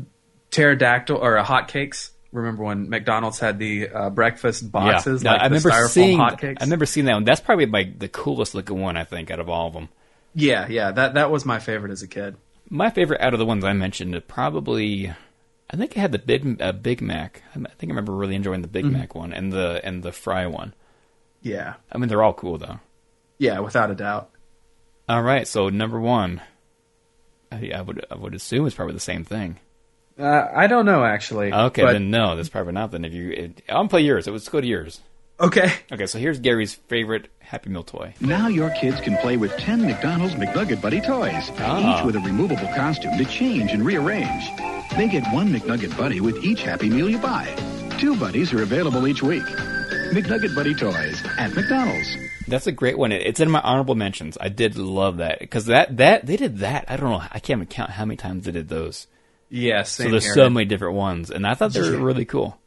pterodactyl 0.49 1.17
or 1.17 1.37
uh, 1.37 1.45
hotcakes. 1.45 2.09
Remember 2.31 2.63
when 2.63 2.89
McDonald's 2.89 3.39
had 3.39 3.57
the 3.59 3.89
uh, 3.89 4.09
breakfast 4.09 4.69
boxes? 4.71 5.23
Yeah, 5.23 5.33
like 5.33 5.41
I 5.41 5.43
remember 5.45 5.69
styrofoam 5.69 5.89
seeing. 5.89 6.17
hotcakes. 6.17 6.57
I 6.59 6.63
remember 6.63 6.85
seeing 6.85 7.05
that 7.05 7.13
one. 7.13 7.23
That's 7.23 7.41
probably 7.41 7.67
like 7.67 7.99
the 7.99 8.09
coolest 8.09 8.55
looking 8.55 8.81
one 8.81 8.97
I 8.97 9.03
think 9.03 9.31
out 9.31 9.39
of 9.39 9.47
all 9.47 9.67
of 9.67 9.73
them. 9.73 9.89
Yeah, 10.33 10.67
yeah. 10.67 10.91
That 10.91 11.13
that 11.13 11.31
was 11.31 11.45
my 11.45 11.59
favorite 11.59 11.91
as 11.91 12.01
a 12.01 12.07
kid. 12.07 12.35
My 12.69 12.89
favorite 12.89 13.21
out 13.21 13.33
of 13.33 13.39
the 13.39 13.45
ones 13.45 13.63
I 13.63 13.73
mentioned, 13.73 14.21
probably, 14.27 15.13
I 15.69 15.75
think 15.75 15.97
I 15.97 15.99
had 15.99 16.11
the 16.11 16.19
Big 16.19 16.61
uh, 16.61 16.71
Big 16.71 17.01
Mac. 17.01 17.43
I 17.51 17.59
think 17.59 17.83
I 17.83 17.87
remember 17.87 18.13
really 18.13 18.35
enjoying 18.35 18.61
the 18.61 18.67
Big 18.67 18.85
Mhm. 18.85 18.91
Mac 18.93 19.15
one 19.15 19.33
and 19.33 19.51
the 19.51 19.81
and 19.83 20.01
the 20.03 20.11
fry 20.11 20.45
one. 20.47 20.73
Yeah, 21.41 21.75
I 21.91 21.97
mean 21.97 22.09
they're 22.09 22.23
all 22.23 22.33
cool 22.33 22.57
though. 22.57 22.79
yeah, 23.37 23.59
without 23.59 23.91
a 23.91 23.95
doubt. 23.95 24.29
All 25.09 25.21
right, 25.21 25.47
so 25.47 25.69
number 25.69 25.99
one, 25.99 26.41
I, 27.51 27.71
I 27.75 27.81
would 27.81 28.05
I 28.11 28.15
would 28.15 28.33
assume 28.33 28.65
it's 28.65 28.75
probably 28.75 28.93
the 28.93 28.99
same 28.99 29.23
thing. 29.23 29.59
Uh, 30.19 30.47
I 30.53 30.67
don't 30.67 30.85
know 30.85 31.03
actually. 31.03 31.53
Okay, 31.53 31.83
but- 31.83 31.93
then 31.93 32.09
no, 32.09 32.35
that's 32.35 32.49
probably 32.49 32.73
not. 32.73 32.91
Then 32.91 33.05
if 33.05 33.13
you, 33.13 33.29
it, 33.31 33.61
I'll 33.69 33.87
play 33.87 34.01
yours. 34.01 34.27
It 34.27 34.31
was 34.31 34.47
go 34.49 34.59
to 34.61 34.67
yours. 34.67 34.99
Okay. 35.39 35.71
Okay, 35.91 36.07
so 36.07 36.17
here's 36.17 36.39
Gary's 36.39 36.73
favorite 36.73 37.27
Happy 37.39 37.69
Meal 37.69 37.83
toy. 37.83 38.15
Now 38.19 38.47
your 38.47 38.71
kids 38.71 38.99
can 39.01 39.15
play 39.17 39.37
with 39.37 39.55
10 39.57 39.83
McDonald's 39.85 40.33
McNugget 40.33 40.81
Buddy 40.81 40.99
toys, 40.99 41.51
Ah. 41.59 41.99
each 41.99 42.05
with 42.05 42.15
a 42.15 42.19
removable 42.21 42.67
costume 42.75 43.15
to 43.19 43.25
change 43.25 43.71
and 43.71 43.85
rearrange. 43.85 44.49
They 44.95 45.07
get 45.07 45.31
one 45.33 45.49
McNugget 45.49 45.95
Buddy 45.97 46.21
with 46.21 46.43
each 46.43 46.63
Happy 46.63 46.89
Meal 46.89 47.09
you 47.09 47.19
buy. 47.19 47.45
Two 47.99 48.15
buddies 48.15 48.51
are 48.53 48.63
available 48.63 49.07
each 49.07 49.21
week. 49.21 49.43
McNugget 49.43 50.55
Buddy 50.55 50.73
toys 50.73 51.21
at 51.37 51.53
McDonald's. 51.53 52.15
That's 52.47 52.65
a 52.67 52.71
great 52.71 52.97
one. 52.97 53.11
It's 53.11 53.39
in 53.39 53.51
my 53.51 53.59
honorable 53.61 53.95
mentions. 53.95 54.37
I 54.39 54.49
did 54.49 54.77
love 54.77 55.17
that 55.17 55.39
because 55.39 55.65
that 55.65 55.97
that 55.97 56.25
they 56.25 56.37
did 56.37 56.59
that. 56.59 56.85
I 56.87 56.97
don't 56.97 57.09
know. 57.11 57.17
I 57.21 57.39
can't 57.39 57.59
even 57.59 57.67
count 57.67 57.91
how 57.91 58.05
many 58.05 58.15
times 58.17 58.45
they 58.45 58.51
did 58.51 58.69
those. 58.69 59.07
Yeah, 59.49 59.83
So 59.83 60.09
there's 60.09 60.25
here. 60.25 60.33
so 60.33 60.49
many 60.49 60.65
different 60.65 60.95
ones, 60.95 61.29
and 61.31 61.45
I 61.47 61.53
thought 61.53 61.71
they 61.73 61.81
were 61.81 61.97
really 61.97 62.25
cool. 62.25 62.57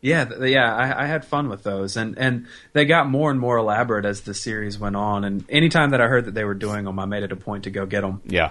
Yeah, 0.00 0.26
yeah, 0.42 0.74
I, 0.74 1.04
I 1.04 1.06
had 1.06 1.24
fun 1.26 1.48
with 1.50 1.62
those, 1.62 1.96
and 1.96 2.16
and 2.18 2.46
they 2.72 2.84
got 2.86 3.08
more 3.08 3.30
and 3.30 3.38
more 3.40 3.56
elaborate 3.58 4.04
as 4.06 4.22
the 4.22 4.32
series 4.34 4.78
went 4.78 4.96
on. 4.96 5.24
And 5.24 5.44
anytime 5.50 5.90
that 5.90 6.00
I 6.00 6.06
heard 6.06 6.24
that 6.26 6.34
they 6.34 6.44
were 6.44 6.54
doing 6.54 6.84
them, 6.84 6.98
I 6.98 7.04
made 7.04 7.22
it 7.24 7.32
a 7.32 7.36
point 7.36 7.64
to 7.64 7.70
go 7.70 7.84
get 7.86 8.00
them. 8.02 8.22
Yeah. 8.26 8.50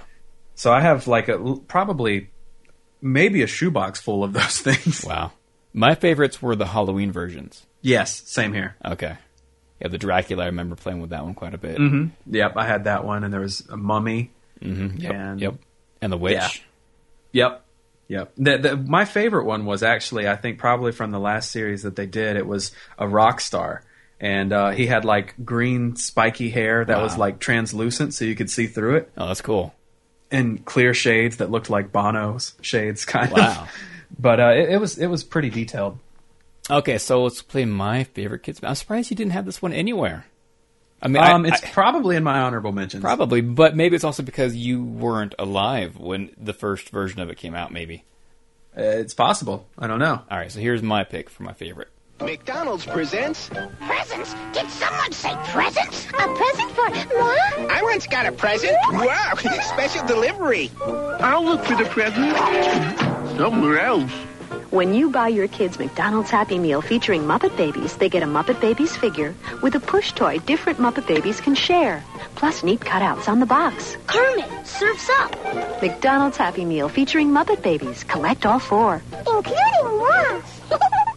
So 0.55 0.71
I 0.71 0.81
have 0.81 1.07
like 1.07 1.29
a 1.29 1.55
probably 1.67 2.29
maybe 3.01 3.41
a 3.41 3.47
shoebox 3.47 3.99
full 3.99 4.23
of 4.23 4.33
those 4.33 4.59
things. 4.61 5.05
Wow. 5.05 5.31
My 5.73 5.95
favorites 5.95 6.41
were 6.41 6.55
the 6.55 6.65
Halloween 6.67 7.11
versions. 7.11 7.65
Yes, 7.81 8.23
same 8.25 8.53
here. 8.53 8.75
Okay. 8.83 9.17
Yeah, 9.79 9.87
the 9.87 9.97
Dracula. 9.97 10.43
I 10.43 10.47
remember 10.47 10.75
playing 10.75 10.99
with 10.99 11.11
that 11.11 11.23
one 11.23 11.33
quite 11.35 11.53
a 11.53 11.57
bit. 11.57 11.77
hmm 11.77 12.07
Yep, 12.27 12.57
I 12.57 12.65
had 12.65 12.83
that 12.85 13.05
one, 13.05 13.23
and 13.23 13.33
there 13.33 13.39
was 13.41 13.65
a 13.69 13.77
mummy. 13.77 14.31
Mm-hmm. 14.61 14.97
Yep. 14.99 15.13
And 15.13 15.39
yep. 15.41 15.55
And 16.01 16.11
the 16.11 16.17
witch. 16.17 16.33
Yeah. 17.31 17.49
Yep. 17.49 17.65
Yep. 18.09 18.31
The, 18.37 18.57
the, 18.57 18.75
my 18.77 19.05
favorite 19.05 19.45
one 19.45 19.65
was 19.65 19.83
actually, 19.83 20.27
I 20.27 20.35
think, 20.35 20.57
probably 20.57 20.91
from 20.91 21.11
the 21.11 21.19
last 21.19 21.51
series 21.51 21.83
that 21.83 21.95
they 21.95 22.07
did. 22.07 22.35
It 22.35 22.47
was 22.47 22.71
a 22.97 23.07
rock 23.07 23.39
star, 23.39 23.83
and 24.19 24.51
uh, 24.51 24.71
he 24.71 24.87
had 24.87 25.05
like 25.05 25.35
green 25.45 25.95
spiky 25.95 26.49
hair 26.49 26.83
that 26.83 26.99
was 27.01 27.17
like 27.17 27.39
translucent, 27.39 28.13
so 28.15 28.25
you 28.25 28.35
could 28.35 28.49
see 28.49 28.65
through 28.67 28.95
it, 28.97 29.11
Oh, 29.15 29.27
that's 29.27 29.41
cool. 29.41 29.73
And 30.31 30.63
clear 30.65 30.93
shades 30.93 31.37
that 31.37 31.49
looked 31.51 31.69
like 31.69 31.91
Bono's 31.91 32.53
shades, 32.61 33.05
kind 33.05 33.31
Wow. 33.31 33.37
of. 33.51 33.57
Wow. 33.57 33.67
But 34.17 34.39
uh, 34.39 34.47
it, 34.55 34.69
it 34.71 34.77
was 34.81 34.97
it 34.97 35.05
was 35.07 35.23
pretty 35.23 35.49
detailed. 35.51 35.99
Okay, 36.69 36.97
so 36.97 37.23
let's 37.23 37.41
play 37.43 37.63
my 37.65 38.03
favorite 38.05 38.41
kids. 38.43 38.59
I'm 38.63 38.73
surprised 38.75 39.11
you 39.11 39.15
didn't 39.15 39.33
have 39.33 39.45
this 39.45 39.61
one 39.61 39.71
anywhere. 39.71 40.25
I 41.01 41.07
mean, 41.07 41.23
um, 41.23 41.45
I- 41.45 41.49
it's 41.49 41.63
I- 41.63 41.69
probably 41.69 42.15
in 42.15 42.23
my 42.23 42.39
honorable 42.39 42.71
mentions. 42.71 43.01
probably, 43.03 43.41
but 43.41 43.75
maybe 43.75 43.95
it's 43.95 44.03
also 44.03 44.23
because 44.23 44.55
you 44.55 44.83
weren't 44.83 45.35
alive 45.39 45.95
when 45.97 46.31
the 46.37 46.53
first 46.53 46.89
version 46.89 47.21
of 47.21 47.29
it 47.29 47.37
came 47.37 47.53
out. 47.55 47.71
Maybe 47.71 48.03
Uh, 48.75 48.81
it's 48.81 49.13
possible. 49.13 49.67
I 49.77 49.85
don't 49.87 49.99
know. 49.99 50.21
All 50.29 50.37
right, 50.37 50.51
so 50.51 50.59
here's 50.59 50.81
my 50.81 51.03
pick 51.03 51.29
for 51.29 51.43
my 51.43 51.53
favorite. 51.53 51.89
McDonald's 52.21 52.85
presents. 52.85 53.49
Presents? 53.79 54.35
Did 54.53 54.69
someone 54.69 55.11
say 55.11 55.33
presents? 55.45 56.05
A 56.07 56.27
present 56.35 56.71
for 56.71 56.89
moi? 57.17 57.67
I 57.69 57.79
once 57.83 58.07
got 58.07 58.25
a 58.25 58.31
present. 58.31 58.75
Wow, 58.91 59.33
special 59.61 60.05
delivery. 60.05 60.69
I'll 60.85 61.45
look 61.45 61.63
for 61.63 61.75
the 61.75 61.85
present 61.85 62.37
somewhere 63.37 63.79
else. 63.79 64.11
When 64.69 64.93
you 64.93 65.09
buy 65.09 65.29
your 65.29 65.47
kids 65.47 65.79
McDonald's 65.79 66.29
Happy 66.29 66.59
Meal 66.59 66.81
featuring 66.81 67.23
Muppet 67.23 67.55
Babies, 67.57 67.95
they 67.95 68.09
get 68.09 68.21
a 68.21 68.27
Muppet 68.27 68.59
Babies 68.59 68.95
figure 68.95 69.33
with 69.63 69.73
a 69.75 69.79
push 69.79 70.11
toy 70.11 70.37
different 70.39 70.77
Muppet 70.77 71.07
Babies 71.07 71.41
can 71.41 71.55
share, 71.55 72.03
plus 72.35 72.63
neat 72.63 72.81
cutouts 72.81 73.27
on 73.27 73.39
the 73.39 73.45
box. 73.47 73.97
Kermit, 74.07 74.67
surf's 74.67 75.09
up. 75.21 75.81
McDonald's 75.81 76.37
Happy 76.37 76.65
Meal 76.65 76.89
featuring 76.89 77.29
Muppet 77.29 77.63
Babies. 77.63 78.03
Collect 78.03 78.45
all 78.45 78.59
four. 78.59 79.01
Including 79.25 79.83
moi. 79.83 80.41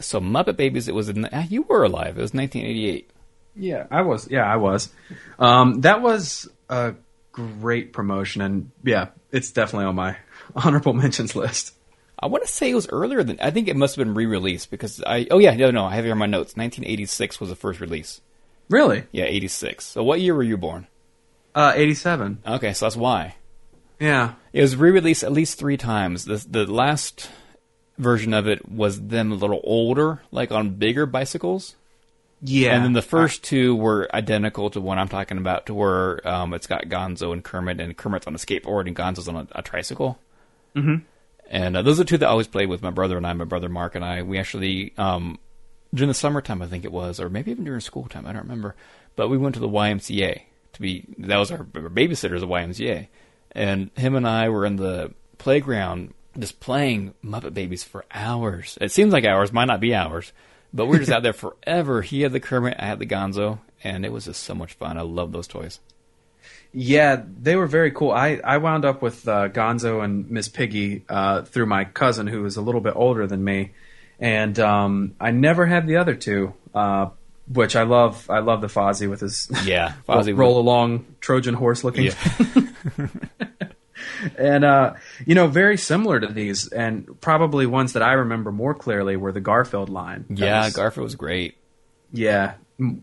So 0.00 0.20
Muppet 0.20 0.56
Babies, 0.56 0.88
it 0.88 0.94
was 0.94 1.08
in, 1.08 1.28
ah, 1.32 1.46
you 1.48 1.62
were 1.62 1.84
alive. 1.84 2.18
It 2.18 2.22
was 2.22 2.34
1988. 2.34 3.10
Yeah, 3.56 3.86
I 3.90 4.02
was. 4.02 4.30
Yeah, 4.30 4.44
I 4.44 4.56
was. 4.56 4.90
Um, 5.38 5.82
that 5.82 6.02
was 6.02 6.48
a 6.68 6.94
great 7.32 7.92
promotion, 7.92 8.42
and 8.42 8.70
yeah, 8.84 9.08
it's 9.32 9.50
definitely 9.50 9.86
on 9.86 9.96
my 9.96 10.16
honorable 10.54 10.92
mentions 10.92 11.34
list. 11.34 11.74
I 12.18 12.26
want 12.26 12.44
to 12.44 12.52
say 12.52 12.70
it 12.70 12.74
was 12.74 12.88
earlier 12.88 13.22
than. 13.22 13.38
I 13.40 13.50
think 13.50 13.68
it 13.68 13.76
must 13.76 13.96
have 13.96 14.04
been 14.04 14.14
re-released 14.14 14.70
because 14.70 15.02
I. 15.06 15.26
Oh 15.30 15.38
yeah, 15.38 15.54
no, 15.54 15.70
no. 15.70 15.84
I 15.84 15.94
have 15.94 16.04
it 16.04 16.08
here 16.08 16.12
in 16.12 16.18
my 16.18 16.26
notes. 16.26 16.56
1986 16.56 17.40
was 17.40 17.48
the 17.48 17.56
first 17.56 17.80
release. 17.80 18.20
Really? 18.68 19.04
Yeah, 19.10 19.24
86. 19.24 19.84
So 19.84 20.04
what 20.04 20.20
year 20.20 20.34
were 20.34 20.44
you 20.44 20.56
born? 20.56 20.86
Uh, 21.54 21.72
87. 21.74 22.42
Okay, 22.46 22.72
so 22.72 22.84
that's 22.84 22.96
why. 22.96 23.34
Yeah. 23.98 24.34
It 24.52 24.62
was 24.62 24.76
re-released 24.76 25.24
at 25.24 25.32
least 25.32 25.58
three 25.58 25.76
times. 25.76 26.24
The 26.24 26.44
the 26.48 26.70
last 26.70 27.30
version 28.00 28.34
of 28.34 28.48
it 28.48 28.68
was 28.68 29.00
them 29.00 29.32
a 29.32 29.34
little 29.34 29.60
older, 29.64 30.20
like 30.30 30.50
on 30.50 30.70
bigger 30.70 31.06
bicycles. 31.06 31.76
Yeah. 32.42 32.74
And 32.74 32.84
then 32.84 32.92
the 32.94 33.02
first 33.02 33.44
two 33.44 33.76
were 33.76 34.08
identical 34.14 34.70
to 34.70 34.80
what 34.80 34.98
I'm 34.98 35.08
talking 35.08 35.36
about, 35.38 35.66
to 35.66 35.74
where 35.74 36.26
um, 36.26 36.54
it's 36.54 36.66
got 36.66 36.84
Gonzo 36.84 37.32
and 37.32 37.44
Kermit, 37.44 37.80
and 37.80 37.96
Kermit's 37.96 38.26
on 38.26 38.34
a 38.34 38.38
skateboard 38.38 38.86
and 38.86 38.96
Gonzo's 38.96 39.28
on 39.28 39.36
a, 39.36 39.46
a 39.52 39.62
tricycle. 39.62 40.18
Mhm. 40.74 41.02
And 41.50 41.76
uh, 41.76 41.82
those 41.82 42.00
are 42.00 42.04
two 42.04 42.16
that 42.18 42.26
I 42.26 42.30
always 42.30 42.46
played 42.46 42.68
with 42.68 42.80
my 42.80 42.90
brother 42.90 43.16
and 43.16 43.26
I, 43.26 43.32
my 43.32 43.44
brother 43.44 43.68
Mark 43.68 43.94
and 43.94 44.04
I. 44.04 44.22
We 44.22 44.38
actually, 44.38 44.94
um, 44.96 45.38
during 45.92 46.08
the 46.08 46.14
summertime, 46.14 46.62
I 46.62 46.66
think 46.66 46.84
it 46.84 46.92
was, 46.92 47.20
or 47.20 47.28
maybe 47.28 47.50
even 47.50 47.64
during 47.64 47.80
school 47.80 48.04
time, 48.04 48.24
I 48.26 48.32
don't 48.32 48.42
remember. 48.42 48.74
But 49.16 49.28
we 49.28 49.36
went 49.36 49.56
to 49.56 49.60
the 49.60 49.68
YMCA 49.68 50.42
to 50.72 50.80
be, 50.80 51.04
that 51.18 51.36
was 51.36 51.50
our, 51.50 51.66
our 51.74 51.90
babysitters, 51.90 52.40
the 52.40 52.46
YMCA. 52.46 53.08
And 53.52 53.90
him 53.96 54.14
and 54.14 54.26
I 54.26 54.48
were 54.48 54.64
in 54.64 54.76
the 54.76 55.12
playground 55.38 56.14
just 56.40 56.60
playing 56.60 57.14
Muppet 57.24 57.54
Babies 57.54 57.84
for 57.84 58.04
hours. 58.12 58.78
It 58.80 58.92
seems 58.92 59.12
like 59.12 59.24
hours, 59.24 59.52
might 59.52 59.66
not 59.66 59.80
be 59.80 59.94
hours. 59.94 60.32
But 60.72 60.86
we're 60.86 60.98
just 60.98 61.10
out 61.10 61.22
there 61.22 61.32
forever. 61.34 62.02
He 62.02 62.22
had 62.22 62.32
the 62.32 62.40
Kermit, 62.40 62.76
I 62.78 62.86
had 62.86 62.98
the 62.98 63.06
Gonzo, 63.06 63.58
and 63.82 64.04
it 64.04 64.12
was 64.12 64.26
just 64.26 64.42
so 64.42 64.54
much 64.54 64.74
fun. 64.74 64.98
I 64.98 65.02
love 65.02 65.32
those 65.32 65.46
toys. 65.48 65.80
Yeah, 66.72 67.22
they 67.40 67.56
were 67.56 67.66
very 67.66 67.90
cool. 67.90 68.12
I, 68.12 68.40
I 68.44 68.58
wound 68.58 68.84
up 68.84 69.02
with 69.02 69.26
uh, 69.26 69.48
Gonzo 69.48 70.04
and 70.04 70.30
Miss 70.30 70.48
Piggy 70.48 71.04
uh, 71.08 71.42
through 71.42 71.66
my 71.66 71.84
cousin, 71.84 72.28
who 72.28 72.42
was 72.42 72.56
a 72.56 72.62
little 72.62 72.80
bit 72.80 72.94
older 72.94 73.26
than 73.26 73.42
me, 73.42 73.72
and 74.20 74.56
um, 74.60 75.16
I 75.18 75.32
never 75.32 75.66
had 75.66 75.88
the 75.88 75.96
other 75.96 76.14
two, 76.14 76.54
uh, 76.72 77.08
which 77.52 77.74
I 77.74 77.82
love. 77.82 78.30
I 78.30 78.38
love 78.38 78.60
the 78.60 78.68
Fozzie 78.68 79.10
with 79.10 79.20
his 79.20 79.50
Yeah, 79.64 79.94
roll, 80.08 80.18
Fozzie 80.18 80.36
roll 80.36 80.58
along 80.60 81.06
Trojan 81.20 81.54
horse 81.54 81.82
looking. 81.82 82.04
Yeah. 82.04 82.66
and 84.38 84.64
uh, 84.64 84.94
you 85.26 85.34
know, 85.34 85.46
very 85.46 85.76
similar 85.76 86.20
to 86.20 86.26
these, 86.26 86.68
and 86.68 87.20
probably 87.20 87.66
ones 87.66 87.92
that 87.94 88.02
I 88.02 88.12
remember 88.12 88.52
more 88.52 88.74
clearly 88.74 89.16
were 89.16 89.32
the 89.32 89.40
Garfield 89.40 89.88
line. 89.88 90.24
That 90.30 90.38
Yeah, 90.38 90.64
was- 90.64 90.74
Garfield 90.76 91.04
was 91.04 91.14
great. 91.14 91.56
yeah, 92.12 92.54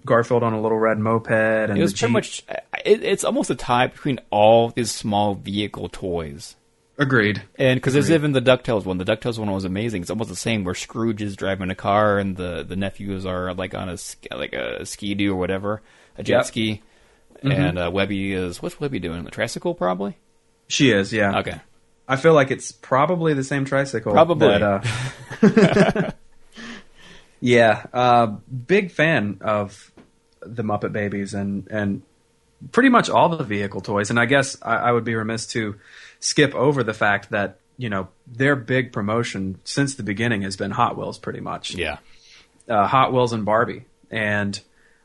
Garfield 0.06 0.44
on 0.44 0.54
a 0.54 0.62
little 0.62 0.80
red 0.80 0.98
moped, 1.00 1.30
and 1.32 1.78
it 1.78 1.82
was 1.82 1.94
pretty 1.94 2.14
much. 2.14 2.44
It, 2.86 3.04
it's 3.04 3.24
almost 3.24 3.50
a 3.50 3.56
tie 3.56 3.88
between 3.88 4.20
all 4.30 4.70
these 4.70 4.92
small 4.92 5.36
vehicle 5.36 5.90
toys. 5.90 6.56
Agreed. 7.00 7.44
And 7.60 7.78
because 7.78 7.94
there's 7.94 8.10
even 8.10 8.32
the 8.32 8.42
Ducktales 8.42 8.84
one. 8.86 8.98
The 8.98 9.06
Ducktales 9.06 9.38
one 9.38 9.52
was 9.52 9.66
amazing. 9.66 10.02
It's 10.02 10.10
almost 10.10 10.32
the 10.32 10.36
same. 10.36 10.64
Where 10.64 10.74
Scrooge 10.74 11.22
is 11.22 11.36
driving 11.36 11.70
a 11.70 11.76
car, 11.76 12.18
and 12.18 12.36
the, 12.36 12.64
the 12.68 12.76
nephews 12.76 13.24
are 13.24 13.54
like 13.54 13.76
on 13.76 13.88
a 13.88 13.98
like 14.36 14.54
a 14.54 14.84
ski 14.84 15.14
doo 15.14 15.34
or 15.34 15.36
whatever, 15.36 15.84
a 16.18 16.24
jet 16.24 16.38
Yep. 16.38 16.46
ski, 16.46 16.82
Mhm. 17.44 17.54
and 17.54 17.78
uh, 17.78 17.92
Webby 17.94 18.34
is 18.34 18.64
what's 18.64 18.80
Webby 18.80 18.98
doing? 18.98 19.24
The 19.26 19.30
tricycle, 19.30 19.76
probably. 19.76 20.18
She 20.68 20.92
is, 20.92 21.14
yeah. 21.14 21.40
Okay. 21.40 21.60
I 22.08 22.16
feel 22.16 22.34
like 22.34 22.52
it's 22.52 22.72
probably 22.72 23.34
the 23.34 23.44
same 23.44 23.66
tricycle. 23.66 24.14
Probably. 24.14 24.48
that, 24.48 24.86
uh, 25.44 26.12
yeah, 27.42 27.86
uh, 27.94 28.28
big 28.28 28.92
fan 28.92 29.38
of 29.42 29.92
the 30.42 30.64
Muppet 30.64 30.92
Babies 30.94 31.34
and 31.34 31.68
and 31.70 32.02
pretty 32.72 32.90
much 32.90 33.10
all 33.10 33.30
the 33.30 33.44
vehicle 33.44 33.82
toys. 33.82 34.10
And 34.10 34.20
I 34.20 34.26
guess 34.26 34.58
I, 34.62 34.76
I 34.76 34.92
would 34.92 35.04
be 35.04 35.16
remiss 35.16 35.48
to 35.48 35.76
skip 36.20 36.56
over 36.56 36.84
the 36.84 36.94
fact 36.94 37.30
that 37.32 37.60
you 37.78 37.90
know 37.90 38.08
their 38.26 38.56
big 38.56 38.92
promotion 38.94 39.60
since 39.64 39.96
the 39.96 40.04
beginning 40.04 40.42
has 40.44 40.56
been 40.56 40.72
Hot 40.72 40.98
Wheels, 40.98 41.18
pretty 41.20 41.42
much. 41.42 41.76
Yeah. 41.76 41.98
uh, 42.70 42.88
Hot 42.88 43.14
Wheels 43.14 43.34
and 43.34 43.46
Barbie. 43.46 43.86
And 44.10 44.60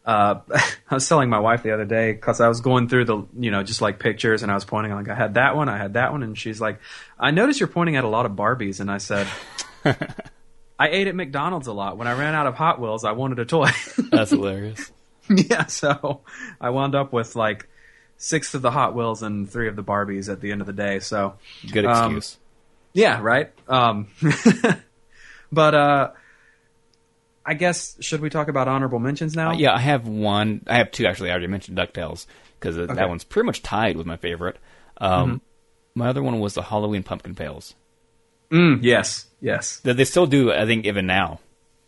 uh, 0.05 0.41
I 0.91 0.95
was 0.95 1.09
telling 1.09 1.31
my 1.31 1.39
wife 1.39 1.63
the 1.63 1.73
other 1.73 1.85
day 1.85 2.13
because 2.13 2.41
I 2.41 2.49
was 2.49 2.61
going 2.61 2.89
through 2.89 3.05
the, 3.05 3.27
you 3.39 3.51
know, 3.51 3.63
just 3.63 3.81
like 3.81 3.99
pictures 3.99 4.43
and 4.43 4.51
I 4.51 4.55
was 4.55 4.65
pointing 4.65 4.93
like 4.93 5.09
I 5.09 5.15
had 5.15 5.35
that 5.35 5.57
one, 5.57 5.69
I 5.69 5.79
had 5.79 5.95
that 5.95 6.13
one, 6.13 6.23
and 6.23 6.37
she's 6.37 6.61
like, 6.61 6.81
I 7.19 7.31
noticed 7.31 7.61
you're 7.61 7.69
pointing 7.69 7.97
at 7.97 8.05
a 8.05 8.09
lot 8.09 8.27
of 8.27 8.33
Barbies, 8.33 8.81
and 8.81 8.91
I 8.91 8.99
said, 8.99 9.27
I 9.85 10.89
ate 10.89 11.07
at 11.07 11.15
McDonald's 11.15 11.69
a 11.69 11.73
lot. 11.73 11.97
When 11.97 12.09
I 12.09 12.19
ran 12.19 12.35
out 12.35 12.47
of 12.47 12.55
Hot 12.55 12.81
Wheels, 12.81 13.05
I 13.05 13.13
wanted 13.13 13.39
a 13.39 13.45
toy. 13.45 13.71
That's 14.11 14.31
hilarious. 14.31 14.91
yeah, 15.29 15.67
so 15.67 16.23
I 16.61 16.71
wound 16.71 16.95
up 16.95 17.13
with 17.13 17.37
like 17.37 17.69
six 18.17 18.55
of 18.55 18.63
the 18.63 18.71
Hot 18.71 18.95
Wheels 18.95 19.23
and 19.23 19.49
three 19.49 19.69
of 19.69 19.77
the 19.77 19.85
Barbies 19.85 20.31
at 20.31 20.41
the 20.41 20.51
end 20.53 20.61
of 20.61 20.67
the 20.67 20.73
day. 20.73 20.99
So 20.99 21.35
Good 21.71 21.85
um, 21.87 22.17
excuse. 22.17 22.39
yeah, 22.93 23.21
right. 23.21 23.53
Um, 23.69 24.09
but 25.53 25.75
uh, 25.75 26.11
I 27.45 27.55
guess 27.55 27.97
should 28.01 28.21
we 28.21 28.31
talk 28.31 28.49
about 28.49 28.69
honorable 28.69 28.99
mentions 29.01 29.35
now? 29.35 29.51
Uh, 29.51 29.55
yeah, 29.55 29.75
I 29.75 29.79
have 29.81 30.07
one. 30.07 30.63
I 30.69 30.77
have 30.79 30.91
two 30.93 31.07
actually. 31.07 31.31
I 31.31 31.33
already 31.33 31.49
mentioned 31.49 31.77
Ducktales 31.77 32.27
because 32.59 32.79
Okay. 32.79 32.95
that 32.95 33.09
one's 33.09 33.25
pretty 33.25 33.47
much 33.47 33.63
tied 33.63 33.97
with 33.97 34.07
my 34.07 34.17
favorite. 34.17 34.59
Um, 34.99 35.41
My 35.95 36.09
other 36.09 36.23
one 36.23 36.39
was 36.41 36.55
the 36.55 36.63
Halloween 36.63 37.03
pumpkin 37.03 37.35
pails. 37.35 37.75
Mm, 38.51 38.79
yes, 38.83 39.27
yes. 39.41 39.81
That 39.81 39.97
they 39.97 40.05
still 40.05 40.27
do. 40.27 40.53
I 40.53 40.65
think 40.67 40.87
even 40.87 41.07
now. 41.07 41.41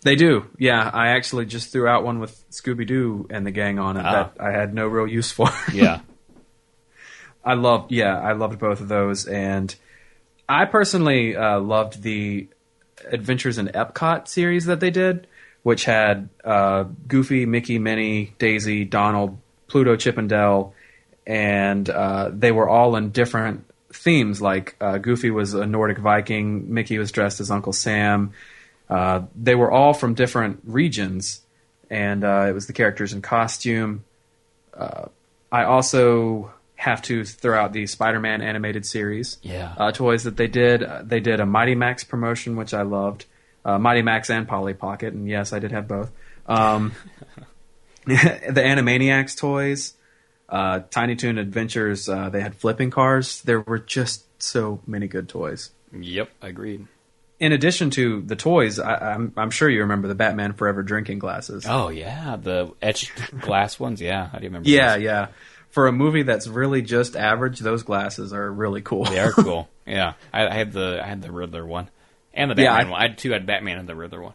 They 0.02 0.16
do. 0.16 0.46
Yeah, 0.58 0.90
I 0.92 1.08
actually 1.08 1.46
just 1.46 1.72
threw 1.72 1.86
out 1.88 2.04
one 2.04 2.18
with 2.18 2.44
Scooby 2.50 2.86
Doo 2.86 3.26
and 3.30 3.46
the 3.46 3.50
gang 3.50 3.78
on 3.78 3.96
it 3.96 4.04
Ah. 4.04 4.12
that 4.12 4.32
I 4.40 4.50
had 4.50 4.74
no 4.74 4.86
real 4.86 5.06
use 5.06 5.30
for. 5.32 5.48
Yeah. 5.72 6.00
I 7.44 7.54
loved. 7.54 7.92
Yeah, 7.92 8.18
I 8.18 8.32
loved 8.32 8.58
both 8.58 8.80
of 8.80 8.88
those, 8.88 9.26
and 9.26 9.74
I 10.48 10.64
personally 10.64 11.36
uh, 11.36 11.60
loved 11.60 12.02
the 12.02 12.48
Adventures 13.10 13.58
in 13.58 13.68
Epcot 13.68 14.28
series 14.28 14.64
that 14.66 14.80
they 14.80 14.90
did, 14.90 15.26
which 15.64 15.84
had 15.86 16.28
uh, 16.44 16.84
Goofy, 17.08 17.46
Mickey, 17.46 17.80
Minnie, 17.80 18.34
Daisy, 18.38 18.84
Donald, 18.84 19.38
Pluto, 19.66 19.96
Chip 19.96 20.18
and 20.18 20.28
Dale, 20.28 20.74
and 21.26 21.90
uh, 21.90 22.30
they 22.32 22.52
were 22.52 22.68
all 22.68 22.94
in 22.94 23.10
different 23.10 23.64
themes. 23.92 24.40
Like 24.40 24.76
uh, 24.80 24.98
Goofy 24.98 25.30
was 25.30 25.54
a 25.54 25.66
Nordic 25.66 25.98
Viking, 25.98 26.72
Mickey 26.72 26.98
was 26.98 27.10
dressed 27.10 27.40
as 27.40 27.50
Uncle 27.50 27.72
Sam. 27.72 28.32
Uh, 28.88 29.22
they 29.34 29.54
were 29.54 29.70
all 29.70 29.94
from 29.94 30.12
different 30.12 30.60
regions, 30.64 31.40
and 31.90 32.22
uh, 32.22 32.46
it 32.48 32.52
was 32.52 32.66
the 32.66 32.74
characters 32.74 33.14
in 33.14 33.22
costume. 33.22 34.04
Uh, 34.74 35.06
I 35.50 35.64
also 35.64 36.52
have 36.76 37.00
to 37.02 37.24
throw 37.24 37.58
out 37.58 37.72
the 37.72 37.86
Spider-Man 37.86 38.42
animated 38.42 38.84
series. 38.84 39.38
Yeah. 39.40 39.74
Uh, 39.78 39.92
toys 39.92 40.24
that 40.24 40.36
they 40.36 40.48
did. 40.48 40.82
Uh, 40.82 41.00
they 41.02 41.20
did 41.20 41.40
a 41.40 41.46
Mighty 41.46 41.74
Max 41.74 42.04
promotion, 42.04 42.56
which 42.56 42.74
I 42.74 42.82
loved. 42.82 43.24
Uh, 43.64 43.78
Mighty 43.78 44.02
Max 44.02 44.28
and 44.30 44.46
Polly 44.46 44.74
Pocket, 44.74 45.14
and 45.14 45.28
yes, 45.28 45.52
I 45.52 45.58
did 45.58 45.72
have 45.72 45.88
both. 45.88 46.10
Um, 46.46 46.92
the 48.06 48.12
Animaniacs 48.14 49.36
toys, 49.36 49.94
uh, 50.48 50.80
Tiny 50.90 51.16
Toon 51.16 51.38
Adventures. 51.38 52.08
Uh, 52.08 52.28
they 52.28 52.40
had 52.40 52.54
flipping 52.54 52.90
cars. 52.90 53.40
There 53.42 53.60
were 53.60 53.78
just 53.78 54.24
so 54.42 54.80
many 54.86 55.08
good 55.08 55.28
toys. 55.28 55.70
Yep, 55.92 56.28
agreed. 56.42 56.86
In 57.40 57.52
addition 57.52 57.90
to 57.90 58.20
the 58.22 58.36
toys, 58.36 58.78
I, 58.78 59.12
I'm, 59.14 59.32
I'm 59.36 59.50
sure 59.50 59.68
you 59.68 59.80
remember 59.80 60.08
the 60.08 60.14
Batman 60.14 60.52
Forever 60.52 60.82
drinking 60.82 61.18
glasses. 61.18 61.64
Oh 61.68 61.88
yeah, 61.88 62.36
the 62.36 62.72
etched 62.80 63.40
glass 63.40 63.80
ones. 63.80 64.00
Yeah, 64.00 64.26
how 64.28 64.38
do 64.38 64.44
you 64.44 64.48
remember? 64.50 64.68
Yeah, 64.68 64.94
those? 64.94 65.02
yeah. 65.02 65.26
For 65.70 65.88
a 65.88 65.92
movie 65.92 66.22
that's 66.22 66.46
really 66.46 66.82
just 66.82 67.16
average, 67.16 67.58
those 67.58 67.82
glasses 67.82 68.32
are 68.32 68.50
really 68.52 68.80
cool. 68.82 69.04
they 69.04 69.18
are 69.18 69.32
cool. 69.32 69.68
Yeah, 69.86 70.14
I, 70.32 70.46
I 70.46 70.54
had 70.54 70.72
the 70.72 70.98
I 71.02 71.06
had 71.06 71.20
the 71.20 71.30
Riddler 71.30 71.66
one, 71.66 71.90
and 72.34 72.50
the 72.50 72.60
Yeah, 72.62 72.70
Batman 72.76 72.86
I- 72.86 72.90
one. 72.90 73.00
I 73.00 73.02
had 73.08 73.18
two. 73.18 73.30
I 73.30 73.34
had 73.34 73.46
Batman 73.46 73.78
and 73.78 73.88
the 73.88 73.94
Riddler 73.94 74.22
one. 74.22 74.34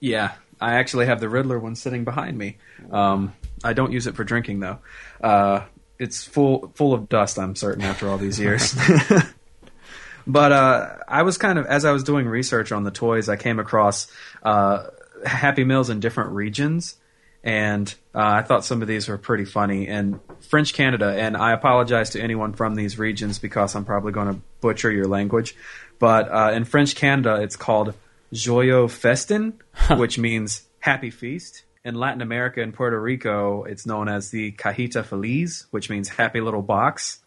Yeah, 0.00 0.32
I 0.60 0.74
actually 0.74 1.06
have 1.06 1.20
the 1.20 1.28
Riddler 1.28 1.58
one 1.58 1.74
sitting 1.74 2.04
behind 2.04 2.36
me. 2.38 2.56
Um, 2.90 3.34
I 3.64 3.72
don't 3.72 3.92
use 3.92 4.06
it 4.06 4.14
for 4.14 4.24
drinking 4.24 4.60
though. 4.60 4.78
Uh, 5.22 5.62
it's 5.98 6.24
full 6.24 6.70
full 6.74 6.92
of 6.94 7.08
dust. 7.08 7.38
I'm 7.38 7.56
certain 7.56 7.82
after 7.84 8.08
all 8.08 8.18
these 8.18 8.38
years. 8.38 8.74
but 10.26 10.52
uh, 10.52 10.96
I 11.08 11.22
was 11.22 11.38
kind 11.38 11.58
of 11.58 11.66
as 11.66 11.84
I 11.84 11.92
was 11.92 12.04
doing 12.04 12.26
research 12.26 12.72
on 12.72 12.84
the 12.84 12.90
toys, 12.90 13.28
I 13.28 13.36
came 13.36 13.58
across 13.58 14.08
uh, 14.42 14.84
Happy 15.24 15.64
Meals 15.64 15.88
in 15.90 16.00
different 16.00 16.30
regions, 16.32 16.96
and 17.42 17.92
uh, 18.14 18.18
I 18.20 18.42
thought 18.42 18.64
some 18.64 18.82
of 18.82 18.88
these 18.88 19.08
were 19.08 19.18
pretty 19.18 19.44
funny. 19.44 19.88
And 19.88 20.20
French 20.50 20.74
Canada, 20.74 21.14
and 21.16 21.36
I 21.36 21.52
apologize 21.52 22.10
to 22.10 22.20
anyone 22.20 22.52
from 22.52 22.74
these 22.74 22.98
regions 22.98 23.38
because 23.38 23.74
I'm 23.74 23.84
probably 23.84 24.12
going 24.12 24.34
to 24.34 24.40
butcher 24.60 24.90
your 24.90 25.06
language. 25.06 25.56
But 25.98 26.28
uh, 26.30 26.52
in 26.54 26.64
French 26.64 26.94
Canada, 26.94 27.40
it's 27.42 27.56
called 27.56 27.94
Joyeux 28.32 28.88
Festin, 28.90 29.54
which 29.96 30.18
means 30.18 30.64
happy 30.80 31.10
feast. 31.10 31.64
In 31.84 31.94
Latin 31.94 32.20
America 32.20 32.60
and 32.62 32.74
Puerto 32.74 33.00
Rico, 33.00 33.62
it's 33.64 33.86
known 33.86 34.08
as 34.08 34.30
the 34.30 34.52
Cajita 34.52 35.04
Feliz, 35.04 35.66
which 35.70 35.88
means 35.88 36.08
happy 36.08 36.40
little 36.40 36.62
box. 36.62 37.20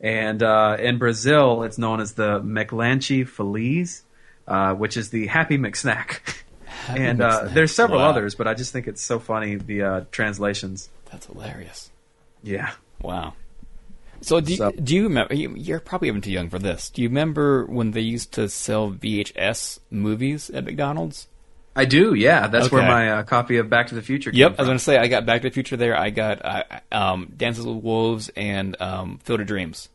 And 0.00 0.42
uh, 0.42 0.76
in 0.80 0.98
Brazil, 0.98 1.62
it's 1.62 1.76
known 1.78 2.00
as 2.00 2.14
the 2.14 2.40
McLanche 2.40 3.28
Feliz, 3.28 4.02
uh, 4.48 4.74
which 4.74 4.96
is 4.96 5.10
the 5.10 5.26
Happy 5.26 5.58
McSnack. 5.58 6.20
and 6.88 7.20
uh, 7.20 7.42
McSnack. 7.44 7.54
there's 7.54 7.74
several 7.74 8.00
Wow. 8.00 8.10
others, 8.10 8.34
but 8.34 8.46
I 8.48 8.54
just 8.54 8.72
think 8.72 8.86
it's 8.88 9.02
so 9.02 9.18
funny 9.18 9.56
the 9.56 9.82
uh, 9.82 10.04
translations. 10.10 10.88
That's 11.10 11.26
hilarious. 11.26 11.90
Yeah. 12.42 12.72
Wow. 13.02 13.34
So 14.20 14.40
do 14.40 14.54
you, 14.54 14.72
do 14.72 14.94
you 14.96 15.02
remember? 15.04 15.34
you- 15.34 15.54
You're 15.56 15.80
probably 15.80 16.08
even 16.08 16.20
too 16.20 16.30
young 16.32 16.48
for 16.50 16.58
this. 16.58 16.90
Do 16.90 17.02
you 17.02 17.08
remember 17.08 17.64
when 17.66 17.90
they 17.92 18.00
used 18.00 18.32
to 18.32 18.48
sell 18.48 18.90
VHS 18.92 19.78
movies 19.90 20.50
at 20.50 20.64
McDonald's? 20.64 21.28
I 21.78 21.84
do, 21.84 22.14
yeah. 22.14 22.46
That's 22.46 22.70
where 22.72 22.82
my 22.88 23.10
uh, 23.10 23.22
copy 23.24 23.58
of 23.58 23.68
Back 23.68 23.88
to 23.88 23.94
the 23.94 24.00
Future 24.02 24.30
came 24.30 24.40
Yep, 24.40 24.52
I 24.58 24.62
was 24.62 24.66
going 24.66 24.78
to 24.78 24.82
say 24.84 24.96
I 24.96 25.08
got 25.08 25.26
Back 25.26 25.42
to 25.42 25.48
the 25.50 25.52
Future 25.52 25.76
there. 25.76 25.94
I 25.94 26.08
got 26.08 26.42
uh, 26.42 26.62
um, 26.90 27.32
Dances 27.36 27.66
with 27.66 27.76
Wolves 27.84 28.30
and 28.34 28.80
um, 28.80 29.18
Field 29.24 29.40
of 29.42 29.46
Dreams. 29.46 29.90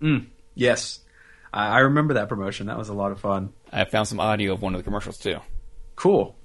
Mm, 0.00 0.26
yes. 0.54 1.00
I, 1.52 1.66
I 1.68 1.78
remember 1.80 2.14
that 2.14 2.28
promotion. 2.28 2.68
That 2.68 2.78
was 2.78 2.88
a 2.90 2.94
lot 2.94 3.10
of 3.10 3.18
fun. 3.18 3.52
I 3.72 3.84
found 3.86 4.06
some 4.06 4.20
audio 4.20 4.52
of 4.52 4.62
one 4.62 4.74
of 4.76 4.78
the 4.78 4.84
commercials 4.84 5.18
too. 5.18 5.38
Cool. 5.96 6.36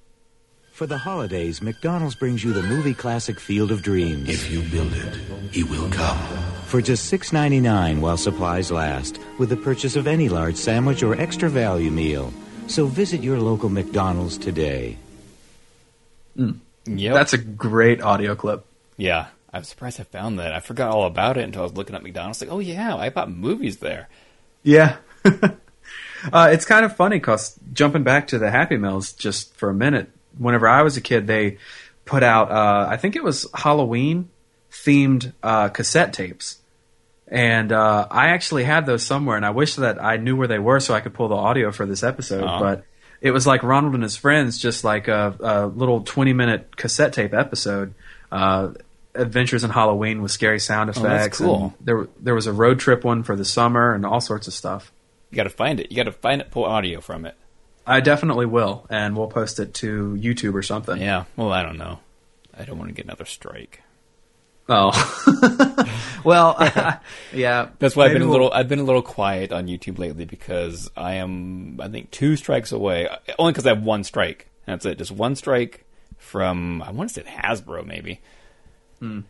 For 0.72 0.88
the 0.88 0.98
holidays, 0.98 1.62
McDonald's 1.62 2.16
brings 2.16 2.44
you 2.44 2.52
the 2.54 2.64
movie 2.64 2.96
classic 2.96 3.40
Field 3.40 3.72
of 3.72 3.84
Dreams. 3.84 4.28
If 4.30 4.50
you 4.50 4.64
build 4.64 4.94
it, 4.94 5.14
he 5.52 5.64
will 5.64 5.92
come. 5.92 6.18
For 6.72 6.82
just 6.82 7.12
$6.99 7.12 8.00
while 8.00 8.16
supplies 8.16 8.72
last, 8.72 9.20
with 9.38 9.50
the 9.50 9.58
purchase 9.58 9.98
of 9.98 10.08
any 10.08 10.30
large 10.30 10.56
sandwich 10.56 11.04
or 11.04 11.20
extra 11.20 11.50
value 11.50 11.92
meal. 11.92 12.32
So 12.68 12.86
visit 12.86 13.22
your 13.22 13.40
local 13.40 13.68
McDonald's 13.68 14.38
today. 14.38 14.96
Mm. 16.38 16.60
Yep. 16.86 17.14
That's 17.14 17.34
a 17.34 17.38
great 17.38 18.02
audio 18.02 18.36
clip. 18.36 18.66
Yeah, 18.96 19.28
I 19.52 19.60
was 19.60 19.68
surprised 19.68 20.00
I 20.00 20.06
found 20.06 20.40
that. 20.40 20.54
I 20.54 20.62
forgot 20.62 20.92
all 20.92 21.08
about 21.08 21.36
it 21.36 21.44
until 21.44 21.64
I 21.64 21.66
was 21.66 21.74
looking 21.74 21.94
at 21.94 22.04
McDonald's. 22.04 22.40
Like, 22.40 22.50
oh 22.50 22.60
yeah, 22.60 22.96
I 22.96 23.10
bought 23.10 23.30
movies 23.30 23.80
there. 23.80 24.08
Yeah. 24.64 24.96
uh, 25.26 26.52
it's 26.54 26.64
kind 26.64 26.86
of 26.86 26.96
funny 26.96 27.18
because 27.18 27.60
jumping 27.74 28.04
back 28.04 28.28
to 28.28 28.40
the 28.40 28.50
Happy 28.50 28.78
Meals 28.78 29.12
just 29.12 29.54
for 29.58 29.70
a 29.70 29.74
minute, 29.74 30.10
whenever 30.38 30.70
I 30.70 30.84
was 30.84 30.96
a 30.96 31.02
kid, 31.02 31.28
they 31.28 31.58
put 32.06 32.24
out, 32.24 32.50
uh, 32.50 32.88
I 32.90 32.96
think 32.96 33.18
it 33.18 33.26
was 33.26 33.46
Halloween 33.54 34.30
themed 34.72 35.34
uh, 35.44 35.68
cassette 35.68 36.14
tapes. 36.14 36.60
And 37.32 37.72
uh, 37.72 38.08
I 38.12 38.28
actually 38.30 38.66
had 38.66 38.86
those 38.86 39.04
somewhere, 39.04 39.38
and 39.38 39.46
I 39.46 39.52
wish 39.52 39.76
that 39.76 40.04
I 40.04 40.18
knew 40.18 40.36
where 40.36 40.50
they 40.50 40.60
were 40.60 40.82
so 40.82 40.94
I 40.94 41.00
could 41.00 41.14
pull 41.14 41.30
the 41.30 41.36
audio 41.36 41.72
for 41.72 41.86
this 41.86 42.04
episode. 42.04 42.44
Uh-huh. 42.44 42.60
But 42.60 42.84
it 43.22 43.32
was 43.32 43.48
like 43.48 43.64
Ronald 43.64 43.94
and 43.94 44.04
his 44.04 44.18
friends, 44.18 44.58
just 44.58 44.84
like 44.84 45.08
a, 45.08 45.36
a 45.40 45.66
little 45.68 46.02
20 46.02 46.34
minute 46.34 46.76
cassette 46.76 47.14
tape 47.14 47.34
episode. 47.34 47.94
Uh, 48.32 48.72
Adventures 49.16 49.64
in 49.66 49.70
Halloween 49.70 50.22
with 50.22 50.32
scary 50.32 50.60
sound 50.60 50.90
Oh, 50.90 50.92
effects. 50.92 51.04
that's 51.04 51.38
cool. 51.40 51.64
and 51.64 51.74
There, 51.86 52.08
there 52.20 52.36
was 52.36 52.48
a 52.48 52.54
road 52.54 52.80
trip 52.80 53.04
one 53.04 53.24
for 53.24 53.36
the 53.36 53.44
summer 53.46 53.94
and 53.94 54.06
all 54.06 54.22
sorts 54.22 54.48
of 54.48 54.54
stuff. 54.54 54.92
You 55.30 55.36
got 55.38 55.44
to 55.44 55.50
find 55.50 55.80
it. 55.82 55.90
You 55.92 55.98
got 55.98 56.04
to 56.04 56.12
find 56.14 56.40
it. 56.42 56.50
Pull 56.52 56.64
audio 56.66 57.00
from 57.02 57.26
it. 57.26 57.36
I 57.86 58.00
definitely 58.00 58.46
will, 58.46 58.86
and 58.90 59.18
we'll 59.18 59.28
post 59.28 59.60
it 59.60 59.74
to 59.76 60.18
YouTube 60.22 60.54
or 60.54 60.62
something. 60.64 61.02
Yeah. 61.02 61.26
Well, 61.36 61.52
I 61.52 61.64
don't 61.64 61.78
know. 61.78 62.00
I 62.58 62.64
don't 62.64 62.78
want 62.78 62.90
to 62.90 62.94
get 62.94 63.06
another 63.06 63.26
strike. 63.26 63.82
Oh. 64.70 64.92
well, 66.24 66.56
yeah. 67.34 67.70
That's 67.80 67.96
why 67.96 68.06
I've 68.06 68.14
been 68.14 68.22
a 68.22 68.30
little. 68.30 68.52
I've 68.52 68.70
been 68.70 68.80
a 68.80 68.84
little 68.84 69.02
quiet 69.02 69.52
on 69.52 69.68
YouTube 69.68 70.00
lately 70.00 70.26
because 70.26 70.90
I 70.96 71.16
am. 71.16 71.80
I 71.82 71.88
think 71.90 72.12
two 72.12 72.36
strikes 72.36 72.72
away. 72.72 73.10
Only 73.38 73.54
because 73.54 73.66
I 73.66 73.70
have 73.70 73.84
one 73.84 74.04
strike. 74.04 74.48
That's 74.66 74.86
it. 74.86 74.98
Just 74.98 75.12
one 75.12 75.36
strike 75.36 75.86
from. 76.18 76.82
I 76.82 76.92
want 76.92 77.10
to 77.10 77.16
say 77.16 77.24
Hasbro 77.24 77.86
maybe. 77.86 78.22
Hmm. 79.00 79.22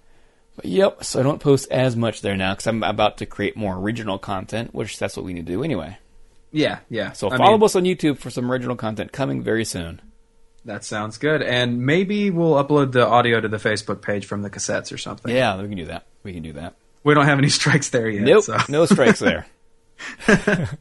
But 0.55 0.65
yep. 0.65 1.03
So 1.03 1.19
I 1.19 1.23
don't 1.23 1.39
post 1.39 1.71
as 1.71 1.95
much 1.95 2.21
there 2.21 2.35
now 2.35 2.53
because 2.53 2.67
I'm 2.67 2.83
about 2.83 3.17
to 3.19 3.25
create 3.25 3.55
more 3.55 3.77
original 3.77 4.19
content, 4.19 4.73
which 4.73 4.99
that's 4.99 5.15
what 5.15 5.25
we 5.25 5.33
need 5.33 5.45
to 5.47 5.53
do 5.53 5.63
anyway. 5.63 5.97
Yeah, 6.51 6.79
yeah. 6.89 7.13
So 7.13 7.31
I 7.31 7.37
follow 7.37 7.57
mean, 7.57 7.63
us 7.63 7.75
on 7.75 7.83
YouTube 7.83 8.17
for 8.17 8.29
some 8.29 8.51
original 8.51 8.75
content 8.75 9.11
coming 9.11 9.41
very 9.41 9.63
soon. 9.63 10.01
That 10.65 10.83
sounds 10.83 11.17
good. 11.17 11.41
And 11.41 11.85
maybe 11.85 12.29
we'll 12.29 12.53
upload 12.63 12.91
the 12.91 13.05
audio 13.07 13.41
to 13.41 13.47
the 13.47 13.57
Facebook 13.57 14.01
page 14.01 14.25
from 14.25 14.41
the 14.43 14.49
cassettes 14.49 14.93
or 14.93 14.97
something. 14.97 15.33
Yeah, 15.33 15.59
we 15.61 15.67
can 15.67 15.77
do 15.77 15.85
that. 15.85 16.05
We 16.23 16.33
can 16.33 16.43
do 16.43 16.53
that. 16.53 16.75
We 17.03 17.13
don't 17.15 17.25
have 17.25 17.39
any 17.39 17.49
strikes 17.59 17.89
there 17.89 18.07
yet. 18.09 18.23
Nope, 18.23 18.43
so. 18.43 18.57
no 18.69 18.85
strikes 18.85 19.19
there. 19.19 19.47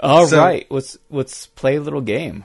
All 0.00 0.26
right, 0.30 0.66
So- 0.68 0.74
let's 0.74 0.98
let's 1.10 1.46
play 1.48 1.76
a 1.76 1.80
little 1.80 2.00
game. 2.00 2.44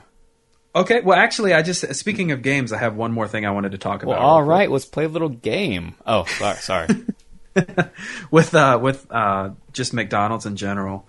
Okay, 0.74 1.00
well, 1.00 1.18
actually, 1.18 1.54
I 1.54 1.62
just 1.62 1.94
speaking 1.94 2.30
of 2.30 2.42
games, 2.42 2.72
I 2.72 2.78
have 2.78 2.94
one 2.94 3.10
more 3.12 3.26
thing 3.26 3.44
I 3.46 3.50
wanted 3.50 3.72
to 3.72 3.78
talk 3.78 4.02
about. 4.02 4.18
all 4.18 4.40
real 4.42 4.46
quick. 4.46 4.50
right, 4.58 4.70
let's 4.70 4.84
play 4.84 5.04
a 5.04 5.08
little 5.08 5.30
game. 5.30 5.94
Oh, 6.06 6.24
sorry, 6.24 6.56
sorry. 6.58 6.88
with 8.30 8.54
uh, 8.54 8.78
with 8.80 9.06
uh, 9.10 9.50
just 9.72 9.92
McDonald's 9.92 10.46
in 10.46 10.54
general. 10.56 11.08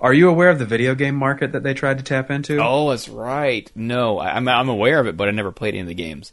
Are 0.00 0.12
you 0.12 0.28
aware 0.28 0.50
of 0.50 0.58
the 0.58 0.66
video 0.66 0.94
game 0.94 1.14
market 1.14 1.52
that 1.52 1.62
they 1.62 1.74
tried 1.74 1.98
to 1.98 2.04
tap 2.04 2.30
into? 2.30 2.58
oh, 2.62 2.90
that's 2.90 3.08
right. 3.08 3.70
No, 3.74 4.18
I, 4.18 4.36
I'm 4.36 4.46
I'm 4.48 4.68
aware 4.68 5.00
of 5.00 5.06
it, 5.06 5.16
but 5.16 5.28
I 5.28 5.30
never 5.30 5.52
played 5.52 5.74
any 5.74 5.80
of 5.80 5.86
the 5.86 5.94
games. 5.94 6.32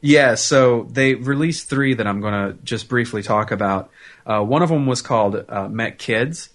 Yeah, 0.00 0.34
so 0.34 0.88
they 0.90 1.14
released 1.14 1.68
three 1.68 1.94
that 1.94 2.06
I'm 2.08 2.20
going 2.20 2.32
to 2.34 2.58
just 2.64 2.88
briefly 2.88 3.22
talk 3.22 3.52
about. 3.52 3.90
Uh, 4.26 4.42
one 4.42 4.60
of 4.62 4.68
them 4.68 4.86
was 4.86 5.00
called 5.00 5.36
uh, 5.36 5.64
M.C. 5.66 5.92
Kids, 5.92 6.50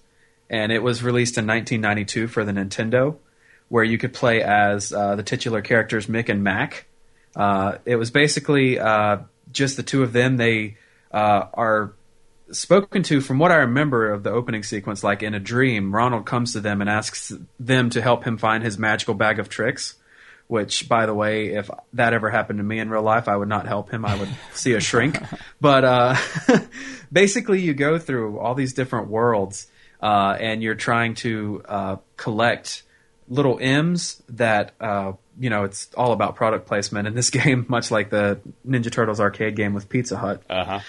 and 0.50 0.70
it 0.70 0.82
was 0.82 1.02
released 1.02 1.38
in 1.38 1.46
1992 1.46 2.28
for 2.28 2.44
the 2.44 2.52
Nintendo, 2.52 3.16
where 3.70 3.84
you 3.84 3.96
could 3.96 4.12
play 4.12 4.42
as 4.42 4.92
uh, 4.92 5.16
the 5.16 5.22
titular 5.22 5.62
characters 5.62 6.08
Mick 6.08 6.28
and 6.28 6.44
Mac. 6.44 6.86
Uh, 7.34 7.78
it 7.86 7.96
was 7.96 8.10
basically 8.10 8.78
uh, 8.78 9.18
just 9.50 9.78
the 9.78 9.82
two 9.82 10.02
of 10.02 10.12
them. 10.12 10.36
They 10.36 10.76
uh, 11.10 11.46
are 11.54 11.94
spoken 12.52 13.02
to, 13.04 13.20
from 13.20 13.38
what 13.38 13.52
I 13.52 13.56
remember 13.56 14.10
of 14.10 14.22
the 14.22 14.30
opening 14.30 14.62
sequence, 14.62 15.04
like 15.04 15.22
in 15.22 15.34
a 15.34 15.40
dream. 15.40 15.94
Ronald 15.94 16.26
comes 16.26 16.52
to 16.52 16.60
them 16.60 16.80
and 16.80 16.88
asks 16.88 17.32
them 17.58 17.90
to 17.90 18.02
help 18.02 18.24
him 18.24 18.38
find 18.38 18.62
his 18.64 18.78
magical 18.78 19.14
bag 19.14 19.38
of 19.38 19.48
tricks. 19.48 19.94
Which, 20.46 20.88
by 20.88 21.04
the 21.04 21.12
way, 21.12 21.48
if 21.48 21.68
that 21.92 22.14
ever 22.14 22.30
happened 22.30 22.58
to 22.58 22.62
me 22.62 22.78
in 22.78 22.88
real 22.88 23.02
life, 23.02 23.28
I 23.28 23.36
would 23.36 23.48
not 23.50 23.66
help 23.66 23.90
him. 23.90 24.06
I 24.06 24.16
would 24.16 24.30
see 24.54 24.72
a 24.72 24.80
shrink. 24.80 25.20
But 25.60 25.84
uh, 25.84 26.16
basically, 27.12 27.60
you 27.60 27.74
go 27.74 27.98
through 27.98 28.38
all 28.38 28.54
these 28.54 28.72
different 28.72 29.08
worlds, 29.08 29.66
uh, 30.00 30.36
and 30.38 30.62
you're 30.62 30.76
trying 30.76 31.14
to 31.16 31.62
uh, 31.68 31.96
collect 32.16 32.84
little 33.28 33.58
M's 33.60 34.22
that 34.30 34.72
uh, 34.80 35.12
you 35.38 35.50
know. 35.50 35.64
It's 35.64 35.88
all 35.96 36.12
about 36.12 36.36
product 36.36 36.66
placement 36.66 37.08
in 37.08 37.14
this 37.14 37.30
game, 37.30 37.66
much 37.68 37.90
like 37.90 38.08
the 38.08 38.40
Ninja 38.66 38.90
Turtles 38.90 39.20
arcade 39.20 39.56
game 39.56 39.74
with 39.74 39.88
Pizza 39.88 40.16
Hut 40.16 40.42
Uh 40.48 40.64
huh. 40.64 40.80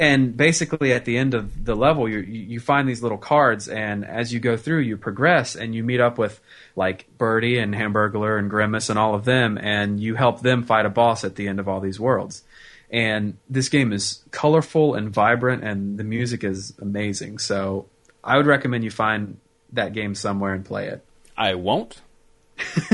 And 0.00 0.34
basically 0.34 0.94
at 0.94 1.04
the 1.04 1.18
end 1.18 1.34
of 1.34 1.66
the 1.66 1.76
level 1.76 2.08
you 2.08 2.20
you 2.20 2.58
find 2.58 2.88
these 2.88 3.02
little 3.02 3.18
cards 3.18 3.68
and 3.68 4.02
as 4.04 4.32
you 4.32 4.40
go 4.40 4.56
through 4.56 4.78
you 4.78 4.96
progress 4.96 5.54
and 5.54 5.74
you 5.74 5.84
meet 5.84 6.00
up 6.00 6.16
with 6.16 6.40
like 6.74 7.06
Birdie 7.18 7.58
and 7.58 7.74
Hamburglar 7.74 8.38
and 8.38 8.48
Grimace 8.48 8.88
and 8.88 8.98
all 8.98 9.14
of 9.14 9.26
them 9.26 9.58
and 9.58 10.00
you 10.00 10.14
help 10.14 10.40
them 10.40 10.64
fight 10.64 10.86
a 10.86 10.88
boss 10.88 11.22
at 11.22 11.36
the 11.36 11.46
end 11.46 11.60
of 11.60 11.68
all 11.68 11.80
these 11.80 12.00
worlds. 12.00 12.42
And 12.90 13.36
this 13.48 13.68
game 13.68 13.92
is 13.92 14.24
colorful 14.30 14.94
and 14.94 15.10
vibrant 15.10 15.62
and 15.62 15.98
the 15.98 16.04
music 16.04 16.42
is 16.42 16.72
amazing. 16.80 17.38
So 17.38 17.86
I 18.24 18.38
would 18.38 18.46
recommend 18.46 18.82
you 18.84 18.90
find 18.90 19.36
that 19.74 19.92
game 19.92 20.14
somewhere 20.14 20.54
and 20.54 20.64
play 20.64 20.88
it. 20.88 21.04
I 21.36 21.54
won't. 21.56 22.00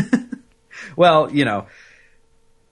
well 0.96 1.32
you 1.32 1.44
know 1.44 1.68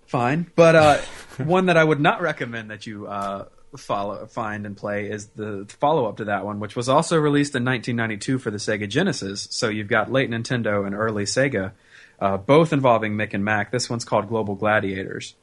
fine. 0.07 0.51
But 0.57 0.75
uh 0.75 0.99
one 1.45 1.67
that 1.67 1.77
I 1.77 1.85
would 1.85 2.01
not 2.01 2.21
recommend 2.21 2.71
that 2.71 2.85
you 2.85 3.07
uh 3.07 3.45
follow 3.77 4.27
find 4.27 4.67
and 4.67 4.77
play 4.77 5.11
is 5.11 5.27
the 5.29 5.67
follow 5.81 6.07
up 6.07 6.19
to 6.19 6.27
that 6.27 6.45
one 6.45 6.61
which 6.61 6.77
was 6.77 6.89
also 6.89 7.17
released 7.17 7.55
in 7.55 7.65
1992 7.65 8.39
for 8.39 8.51
the 8.51 8.59
Sega 8.59 8.89
Genesis. 8.89 9.49
So 9.51 9.69
you've 9.69 9.89
got 9.89 10.11
late 10.11 10.31
Nintendo 10.31 10.87
and 10.87 10.95
early 10.95 11.25
Sega 11.25 11.73
uh, 12.21 12.37
both 12.37 12.73
involving 12.73 13.15
Mick 13.15 13.35
and 13.35 13.45
Mac. 13.45 13.71
This 13.71 13.91
one's 13.91 14.05
called 14.05 14.29
Global 14.29 14.55
Gladiators. 14.55 15.35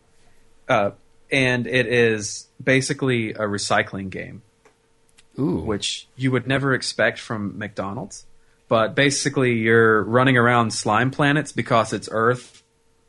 Uh, 0.67 0.91
and 1.31 1.67
it 1.67 1.87
is 1.87 2.47
basically 2.63 3.31
a 3.31 3.41
recycling 3.41 4.09
game 4.09 4.41
Ooh. 5.39 5.59
which 5.59 6.07
you 6.15 6.31
would 6.31 6.47
never 6.47 6.73
expect 6.73 7.19
from 7.19 7.57
McDonald's. 7.57 8.25
But 8.67 8.95
basically 8.95 9.53
you're 9.53 10.01
running 10.03 10.37
around 10.37 10.71
slime 10.71 11.11
planets 11.11 11.51
because 11.51 11.91
it's 11.91 12.07
Earth 12.11 12.63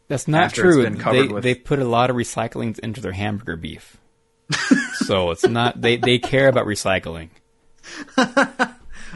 That's 0.09 0.27
not 0.27 0.53
true. 0.53 0.83
They 0.83 1.29
with- 1.29 1.43
they 1.43 1.55
put 1.55 1.79
a 1.79 1.85
lot 1.85 2.11
of 2.11 2.17
recycling 2.17 2.79
into 2.81 3.01
their 3.01 3.13
hamburger 3.13 3.57
beef, 3.57 3.97
so 4.95 5.31
it's 5.31 5.47
not 5.47 5.81
they 5.81 5.97
they 5.97 6.19
care 6.19 6.49
about 6.49 6.67
recycling. 6.67 7.29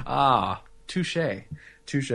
Ah, 0.06 0.60
touche, 0.86 1.16
touche. 1.86 2.12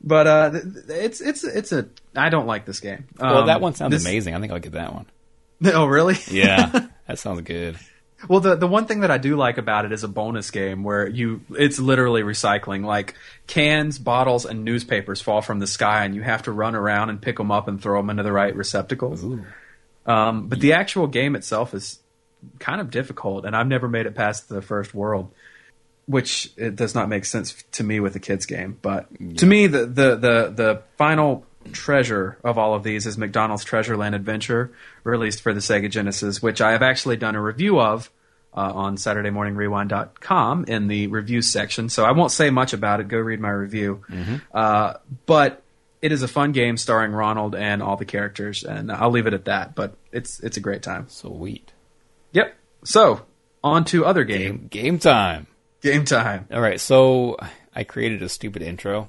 But 0.00 0.26
uh, 0.26 0.50
it's 0.88 1.20
it's 1.20 1.44
it's 1.44 1.72
a. 1.72 1.88
I 2.14 2.28
don't 2.28 2.46
like 2.46 2.66
this 2.66 2.80
game. 2.80 3.06
well, 3.18 3.38
Um, 3.38 3.46
that 3.48 3.60
one 3.60 3.74
sounds 3.74 3.90
this- 3.92 4.04
amazing. 4.04 4.34
I 4.34 4.40
think 4.40 4.52
I'll 4.52 4.58
get 4.60 4.72
that 4.72 4.94
one. 4.94 5.06
Oh, 5.66 5.86
really? 5.86 6.16
Yeah, 6.30 6.86
that 7.08 7.18
sounds 7.18 7.40
good. 7.42 7.78
Well, 8.28 8.40
the 8.40 8.54
the 8.56 8.66
one 8.66 8.86
thing 8.86 9.00
that 9.00 9.10
I 9.10 9.18
do 9.18 9.36
like 9.36 9.58
about 9.58 9.84
it 9.86 9.92
is 9.92 10.04
a 10.04 10.08
bonus 10.08 10.50
game 10.50 10.82
where 10.82 11.06
you 11.08 11.40
it's 11.50 11.78
literally 11.78 12.22
recycling. 12.22 12.84
Like 12.84 13.14
cans, 13.46 13.98
bottles, 13.98 14.44
and 14.46 14.64
newspapers 14.64 15.20
fall 15.20 15.42
from 15.42 15.58
the 15.58 15.66
sky, 15.66 16.04
and 16.04 16.14
you 16.14 16.22
have 16.22 16.42
to 16.44 16.52
run 16.52 16.74
around 16.74 17.10
and 17.10 17.20
pick 17.20 17.36
them 17.38 17.50
up 17.50 17.66
and 17.68 17.80
throw 17.82 17.98
them 18.00 18.10
into 18.10 18.22
the 18.22 18.32
right 18.32 18.54
receptacles. 18.54 19.24
Um, 20.06 20.48
but 20.48 20.60
the 20.60 20.74
actual 20.74 21.06
game 21.06 21.34
itself 21.34 21.72
is 21.74 21.98
kind 22.58 22.80
of 22.80 22.90
difficult, 22.90 23.44
and 23.44 23.54
I've 23.56 23.66
never 23.66 23.88
made 23.88 24.06
it 24.06 24.14
past 24.14 24.48
the 24.48 24.62
first 24.62 24.94
world, 24.94 25.32
which 26.06 26.52
it 26.56 26.76
does 26.76 26.94
not 26.94 27.08
make 27.08 27.24
sense 27.24 27.62
to 27.72 27.84
me 27.84 28.00
with 28.00 28.14
a 28.16 28.20
kids 28.20 28.46
game. 28.46 28.78
But 28.82 29.08
to 29.38 29.46
me, 29.46 29.66
the, 29.66 29.86
the 29.86 30.16
the 30.16 30.52
the 30.54 30.82
final 30.96 31.44
treasure 31.72 32.36
of 32.44 32.58
all 32.58 32.74
of 32.74 32.82
these 32.82 33.06
is 33.06 33.16
McDonald's 33.16 33.64
Treasureland 33.64 34.14
Adventure, 34.14 34.72
released 35.02 35.40
for 35.40 35.54
the 35.54 35.60
Sega 35.60 35.90
Genesis, 35.90 36.42
which 36.42 36.60
I 36.60 36.72
have 36.72 36.82
actually 36.82 37.16
done 37.16 37.34
a 37.34 37.40
review 37.42 37.80
of 37.80 38.10
uh, 38.56 38.70
on 38.74 38.96
SaturdayMorningRewind.com 38.96 40.64
in 40.68 40.88
the 40.88 41.06
reviews 41.08 41.46
section. 41.50 41.88
So 41.88 42.04
I 42.04 42.12
won't 42.12 42.30
say 42.30 42.50
much 42.50 42.72
about 42.72 43.00
it. 43.00 43.08
Go 43.08 43.18
read 43.18 43.40
my 43.40 43.50
review. 43.50 44.04
Mhm. 44.08 44.42
Uh, 44.52 44.94
but 45.26 45.62
it 46.02 46.12
is 46.12 46.22
a 46.22 46.28
fun 46.28 46.52
game 46.52 46.76
starring 46.76 47.12
Ronald 47.12 47.54
and 47.54 47.82
all 47.82 47.96
the 47.96 48.04
characters, 48.04 48.62
and 48.62 48.92
I'll 48.92 49.10
leave 49.10 49.26
it 49.26 49.34
at 49.34 49.46
that. 49.46 49.74
But 49.74 49.94
it's 50.12 50.38
it's 50.40 50.56
a 50.56 50.60
great 50.60 50.82
time. 50.82 51.06
Sweet. 51.08 51.72
Yep. 52.34 52.54
So 52.84 53.22
on 53.62 53.84
to 53.86 54.04
other 54.04 54.24
game. 54.24 54.66
Game 54.70 54.98
time. 54.98 55.46
Game 55.80 56.04
time. 56.04 56.46
All 56.52 56.60
right, 56.60 56.80
so 56.80 57.36
I 57.74 57.84
created 57.84 58.22
a 58.22 58.28
stupid 58.28 58.60
intro. 58.62 59.08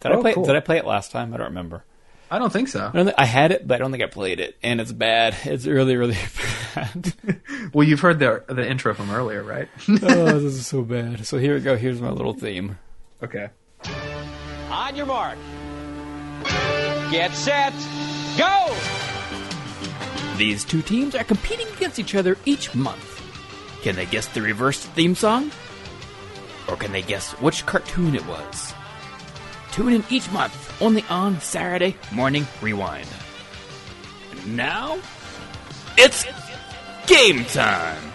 Did 0.00 0.12
I 0.12 0.14
Oh, 0.16 0.20
play? 0.20 0.34
cool. 0.34 0.44
Did 0.44 0.56
I 0.56 0.60
play 0.60 0.78
it 0.78 0.84
last 0.84 1.10
time? 1.12 1.32
I 1.32 1.36
don't 1.36 1.46
remember. 1.48 1.84
I 2.30 2.38
don't 2.38 2.52
think 2.52 2.68
so. 2.68 2.86
I, 2.86 2.96
don't 2.96 3.06
think, 3.06 3.18
I 3.18 3.24
had 3.24 3.52
it, 3.52 3.66
but 3.66 3.76
I 3.76 3.78
don't 3.78 3.90
think 3.90 4.02
I 4.02 4.06
played 4.06 4.38
it, 4.38 4.56
and 4.62 4.80
it's 4.80 4.92
bad. 4.92 5.34
It's 5.44 5.66
really, 5.66 5.96
really 5.96 6.16
bad. 6.74 7.14
Well, 7.72 7.86
you've 7.86 8.00
heard 8.00 8.18
the 8.18 8.44
the 8.48 8.66
intro 8.68 8.94
from 8.94 9.10
earlier, 9.10 9.42
right? 9.42 9.68
oh, 9.88 9.94
this 10.38 10.54
is 10.54 10.66
so 10.66 10.82
bad. 10.82 11.26
So 11.26 11.36
here 11.38 11.54
we 11.54 11.60
go. 11.60 11.76
Here's 11.76 12.00
my 12.00 12.10
little 12.10 12.32
theme. 12.34 12.78
Okay. 13.22 13.48
On 14.70 14.94
your 14.96 15.06
mark. 15.06 15.36
Get 17.10 17.32
set. 17.34 17.72
Go! 18.38 19.17
These 20.38 20.64
two 20.64 20.82
teams 20.82 21.16
are 21.16 21.24
competing 21.24 21.66
against 21.76 21.98
each 21.98 22.14
other 22.14 22.38
each 22.44 22.72
month. 22.72 23.20
Can 23.82 23.96
they 23.96 24.06
guess 24.06 24.28
the 24.28 24.40
reverse 24.40 24.78
theme 24.78 25.16
song? 25.16 25.50
Or 26.68 26.76
can 26.76 26.92
they 26.92 27.02
guess 27.02 27.32
which 27.40 27.66
cartoon 27.66 28.14
it 28.14 28.24
was? 28.24 28.72
Tune 29.72 29.94
in 29.94 30.04
each 30.08 30.30
month, 30.30 30.80
only 30.80 31.04
on 31.10 31.40
Saturday 31.40 31.96
Morning 32.12 32.46
Rewind. 32.62 33.08
And 34.30 34.56
now, 34.56 35.00
it's 35.96 36.24
game 37.08 37.44
time! 37.46 38.12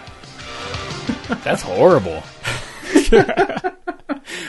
That's 1.44 1.60
horrible. 1.60 2.22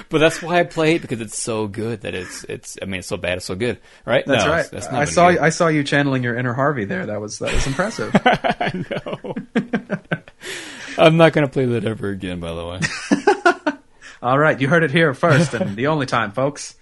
but 0.10 0.20
that's 0.20 0.42
why 0.42 0.60
I 0.60 0.64
play 0.64 0.96
it 0.96 1.02
because 1.02 1.22
it's 1.22 1.38
so 1.42 1.68
good 1.68 2.02
that 2.02 2.14
it's 2.14 2.44
it's. 2.46 2.78
I 2.82 2.86
mean, 2.86 3.00
it's 3.00 3.08
so 3.08 3.18
bad, 3.18 3.38
it's 3.38 3.46
so 3.46 3.56
good, 3.56 3.80
right? 4.06 4.26
That's 4.26 4.46
No, 4.46 4.52
right. 4.52 4.70
That's 4.72 4.92
not 4.92 5.02
I 5.02 5.06
saw 5.06 5.32
good. 5.32 5.40
I 5.40 5.50
saw 5.50 5.68
you 5.68 5.84
channeling 5.84 6.24
your 6.24 6.38
inner 6.38 6.54
Harvey 6.54 6.86
there. 6.86 7.06
That 7.06 7.22
was 7.22 7.40
that 7.40 7.54
was 7.54 7.66
impressive. 7.68 8.12
I 8.26 8.86
know. 8.90 9.36
I'm 10.98 11.18
not 11.18 11.34
going 11.34 11.46
to 11.46 11.52
play 11.52 11.66
that 11.66 11.84
ever 11.86 12.10
again. 12.10 12.40
By 12.40 12.54
the 12.54 12.66
way, 12.66 13.74
All 14.22 14.40
right, 14.40 14.60
you 14.60 14.68
heard 14.68 14.84
it 14.84 14.92
here 14.92 15.14
first, 15.14 15.54
and 15.54 15.76
the 15.76 15.88
only 15.88 16.06
time, 16.06 16.32
folks. 16.32 16.76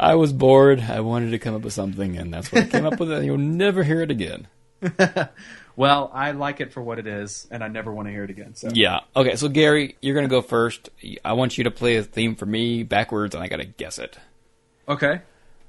I 0.00 0.14
was 0.14 0.32
bored. 0.32 0.80
I 0.80 1.00
wanted 1.00 1.30
to 1.32 1.38
come 1.38 1.56
up 1.56 1.62
with 1.62 1.72
something, 1.72 2.16
and 2.18 2.32
that's 2.32 2.52
what 2.52 2.64
I 2.64 2.66
came 2.66 2.86
up 2.86 3.00
with. 3.00 3.10
And 3.10 3.24
you'll 3.26 3.38
never 3.38 3.82
hear 3.82 4.00
it 4.00 4.10
again. 4.12 4.46
Well, 5.78 6.10
I 6.12 6.32
like 6.32 6.60
it 6.60 6.72
for 6.72 6.82
what 6.82 6.98
it 6.98 7.06
is, 7.06 7.46
and 7.52 7.62
I 7.62 7.68
never 7.68 7.94
want 7.94 8.08
to 8.08 8.12
hear 8.12 8.24
it 8.24 8.30
again. 8.30 8.56
So 8.56 8.68
Yeah. 8.74 8.98
Okay. 9.14 9.36
So 9.36 9.48
Gary, 9.48 9.96
you're 10.02 10.14
going 10.14 10.26
to 10.26 10.28
go 10.28 10.42
first. 10.42 10.90
I 11.24 11.34
want 11.34 11.56
you 11.56 11.62
to 11.64 11.70
play 11.70 11.98
a 11.98 12.02
theme 12.02 12.34
for 12.34 12.46
me 12.46 12.82
backwards, 12.82 13.36
and 13.36 13.44
I 13.44 13.46
got 13.46 13.58
to 13.58 13.64
guess 13.64 14.00
it. 14.00 14.18
Okay. 14.88 15.20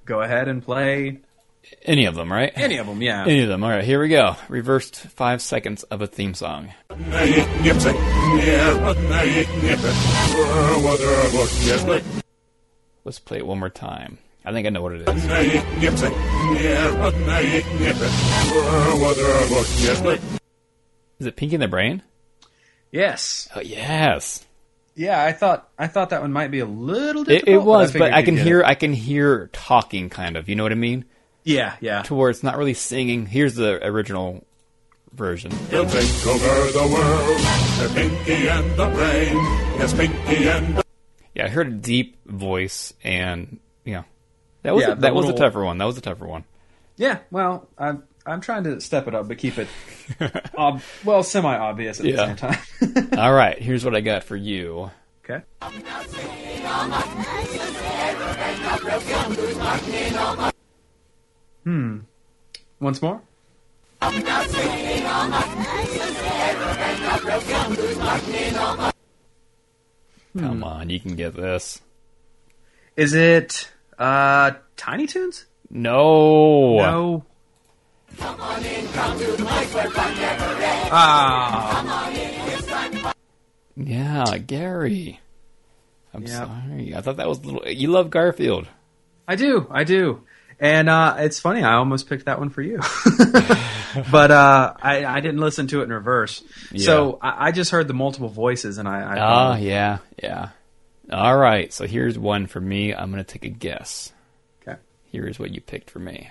Go 0.06 0.24
ahead 0.24 0.48
and 0.48 0.64
play 0.64 1.20
Any 1.84 2.06
of 2.06 2.16
them, 2.16 2.34
right? 2.34 2.52
any 2.56 2.78
of 2.78 2.88
them. 2.88 3.04
Yeah. 3.04 3.22
Any 3.22 3.42
of 3.44 3.50
them. 3.50 3.64
All 3.64 3.70
right. 3.70 3.84
Here 3.84 4.02
we 4.02 4.08
go. 4.08 4.36
Reversed 4.48 4.96
five 4.96 5.44
seconds 5.44 5.84
of 5.84 6.02
a 6.02 6.08
theme 6.08 6.34
song. 6.34 6.74
Let's 13.06 13.20
play 13.20 13.38
it 13.38 13.46
one 13.46 13.60
more 13.60 13.70
time. 13.70 14.18
I 14.50 14.52
think 14.52 14.66
I 14.66 14.72
know 14.72 14.82
what 14.82 14.94
it 14.94 15.08
is. 15.08 15.26
Is 21.20 21.28
it 21.28 21.36
Pinky 21.36 21.54
and 21.56 21.62
the 21.62 21.68
Brain? 21.68 22.02
Yes. 22.92 23.48
Oh, 23.56 23.60
yes. 23.60 24.44
Yeah, 24.96 25.24
I 25.24 25.34
thought 25.34 25.70
I 25.78 25.86
thought 25.86 26.10
that 26.10 26.22
one 26.22 26.34
might 26.34 26.50
be 26.50 26.62
a 26.62 26.66
little 26.66 27.22
It, 27.22 27.46
difficult. 27.46 27.56
it 27.56 27.62
was, 27.64 27.94
but 27.94 28.12
I 28.12 28.20
you'd 28.20 28.26
can 28.26 28.38
hear 28.38 28.62
it. 28.62 28.66
I 28.66 28.74
can 28.74 28.92
hear 28.92 29.52
talking 29.54 30.10
kind 30.10 30.36
of. 30.36 30.50
You 30.50 30.56
know 30.56 30.64
what 30.64 30.72
I 30.72 30.76
mean? 30.76 31.06
Yeah, 31.44 31.76
yeah. 31.80 32.02
To 32.04 32.16
where 32.16 32.32
it's 32.32 32.42
not 32.42 32.58
really 32.58 32.74
singing. 32.74 33.28
Here's 33.28 33.54
the 33.54 33.86
original 33.86 34.44
version. 35.14 35.52
He'll 35.70 35.86
take 35.86 36.26
over 36.26 36.72
the 36.72 36.90
world. 36.92 37.40
They're 37.78 37.90
Pinky 37.90 38.50
and 38.50 38.72
the 38.72 38.88
Brain. 38.88 39.36
Yes, 39.78 39.94
Pinky 39.94 40.50
and 40.50 40.78
the 40.78 40.84
Yeah, 41.36 41.46
I 41.46 41.50
heard 41.50 41.68
a 41.68 41.72
deep 41.72 42.18
voice, 42.26 42.94
and 43.04 43.48
you 43.52 43.58
know, 43.58 43.69
that 44.64 44.76
was 44.76 44.84
Yeah, 44.84 44.92
a, 44.92 44.96
that 44.98 45.14
was 45.16 45.30
a 45.30 45.34
tougher 45.34 45.64
one. 45.64 45.78
That 45.78 45.86
was 45.86 45.98
a 45.98 46.02
tougher 46.02 46.28
one. 46.28 46.44
Yeah, 46.98 47.20
well, 47.32 47.68
I'm 47.78 48.04
I'm 48.26 48.42
trying 48.42 48.64
to 48.66 48.82
step 48.82 49.08
it 49.08 49.16
up, 49.16 49.28
but 49.28 49.38
keep 49.38 49.58
it 49.58 49.68
ob- 50.58 50.82
well 51.06 51.24
semi 51.24 51.56
obvious 51.58 52.00
at 52.00 52.06
Yeah. 52.06 52.34
the 52.34 52.58
same 52.82 52.96
time. 52.96 53.08
All 53.20 53.34
right, 53.34 53.58
here's 53.60 53.86
what 53.86 53.96
I 53.96 54.02
got 54.02 54.24
for 54.24 54.36
you. 54.36 54.92
Okay. 55.24 55.44
Hmm. 61.64 62.00
Once 62.80 63.02
more. 63.02 63.22
Come 70.38 70.64
on, 70.64 70.90
you 70.90 71.00
can 71.00 71.16
get 71.16 71.36
this. 71.36 71.82
Is 72.96 73.14
it 73.14 73.72
uh 74.00 74.52
Tiny 74.78 75.06
Toons? 75.08 75.46
No. 75.70 76.78
No. 76.78 77.26
Ah. 80.92 82.06
Yeah, 83.76 84.38
Gary. 84.40 85.20
I'm 86.14 86.24
Yep. 86.24 86.32
sorry. 86.32 86.96
I 86.96 87.02
thought 87.02 87.18
that 87.18 87.28
was 87.28 87.40
a 87.40 87.42
little. 87.44 87.68
You 87.70 87.90
love 87.90 88.10
Garfield. 88.10 88.68
I 89.28 89.36
do, 89.36 89.68
I 89.70 89.84
do. 89.84 90.24
And 90.60 90.90
uh, 90.90 91.16
it's 91.20 91.40
funny, 91.40 91.64
I 91.64 91.76
almost 91.76 92.10
picked 92.10 92.26
that 92.26 92.40
one 92.40 92.50
for 92.50 92.62
you. 92.62 92.80
but 94.12 94.32
uh, 94.32 94.74
I, 94.82 95.06
I 95.06 95.20
didn't 95.22 95.40
listen 95.40 95.68
to 95.68 95.80
it 95.80 95.84
in 95.86 95.90
reverse. 95.94 96.44
So 96.76 97.18
I, 97.22 97.48
I 97.48 97.52
just 97.54 97.72
heard 97.72 97.88
the 97.88 97.94
multiple 97.94 98.28
voices 98.28 98.78
and 98.78 98.88
I. 98.88 99.00
I 99.02 99.20
Ah, 99.20 99.56
yeah, 99.56 100.00
yeah. 100.22 100.50
All 101.12 101.38
right, 101.38 101.74
so 101.74 101.88
here's 101.88 102.20
one 102.20 102.46
for 102.46 102.62
me. 102.62 102.94
I'm 102.94 103.12
going 103.12 103.24
to 103.24 103.32
take 103.32 103.44
a 103.44 103.50
guess. 103.50 104.14
Okay. 104.62 104.80
Here's 105.12 105.40
what 105.40 105.52
you 105.52 105.60
picked 105.60 105.90
for 105.90 105.98
me. 106.00 106.30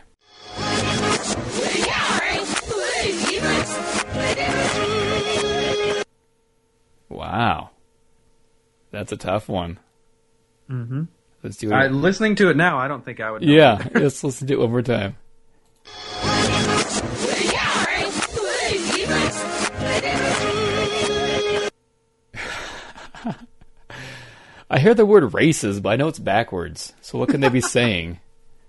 Wow. 7.09 7.71
That's 8.93 9.11
a 9.11 9.17
tough 9.17 9.49
one. 9.49 9.81
Mm-hmm. 10.71 11.03
Let's 11.43 11.57
do 11.57 11.71
it. 11.71 11.75
I, 11.75 11.89
listening 11.89 12.37
to 12.37 12.49
it 12.51 12.57
now, 12.57 12.79
I 12.79 12.87
don't 12.87 13.05
think 13.05 13.19
I 13.21 13.33
would. 13.33 13.43
Know 13.43 13.53
yeah, 13.53 13.85
let's 13.95 14.23
listen 14.23 14.47
to 14.47 14.55
it 14.55 14.61
one 14.61 14.71
more 14.71 14.83
time. 14.83 15.17
I 24.71 24.79
hear 24.79 24.95
the 24.95 25.07
word 25.07 25.33
races, 25.35 25.81
but 25.81 25.91
I 25.91 25.97
know 25.97 26.09
it's 26.09 26.19
backwards. 26.19 26.93
So 27.01 27.19
what 27.19 27.31
can 27.31 27.41
they 27.41 27.49
be 27.49 27.61
saying? 27.61 28.21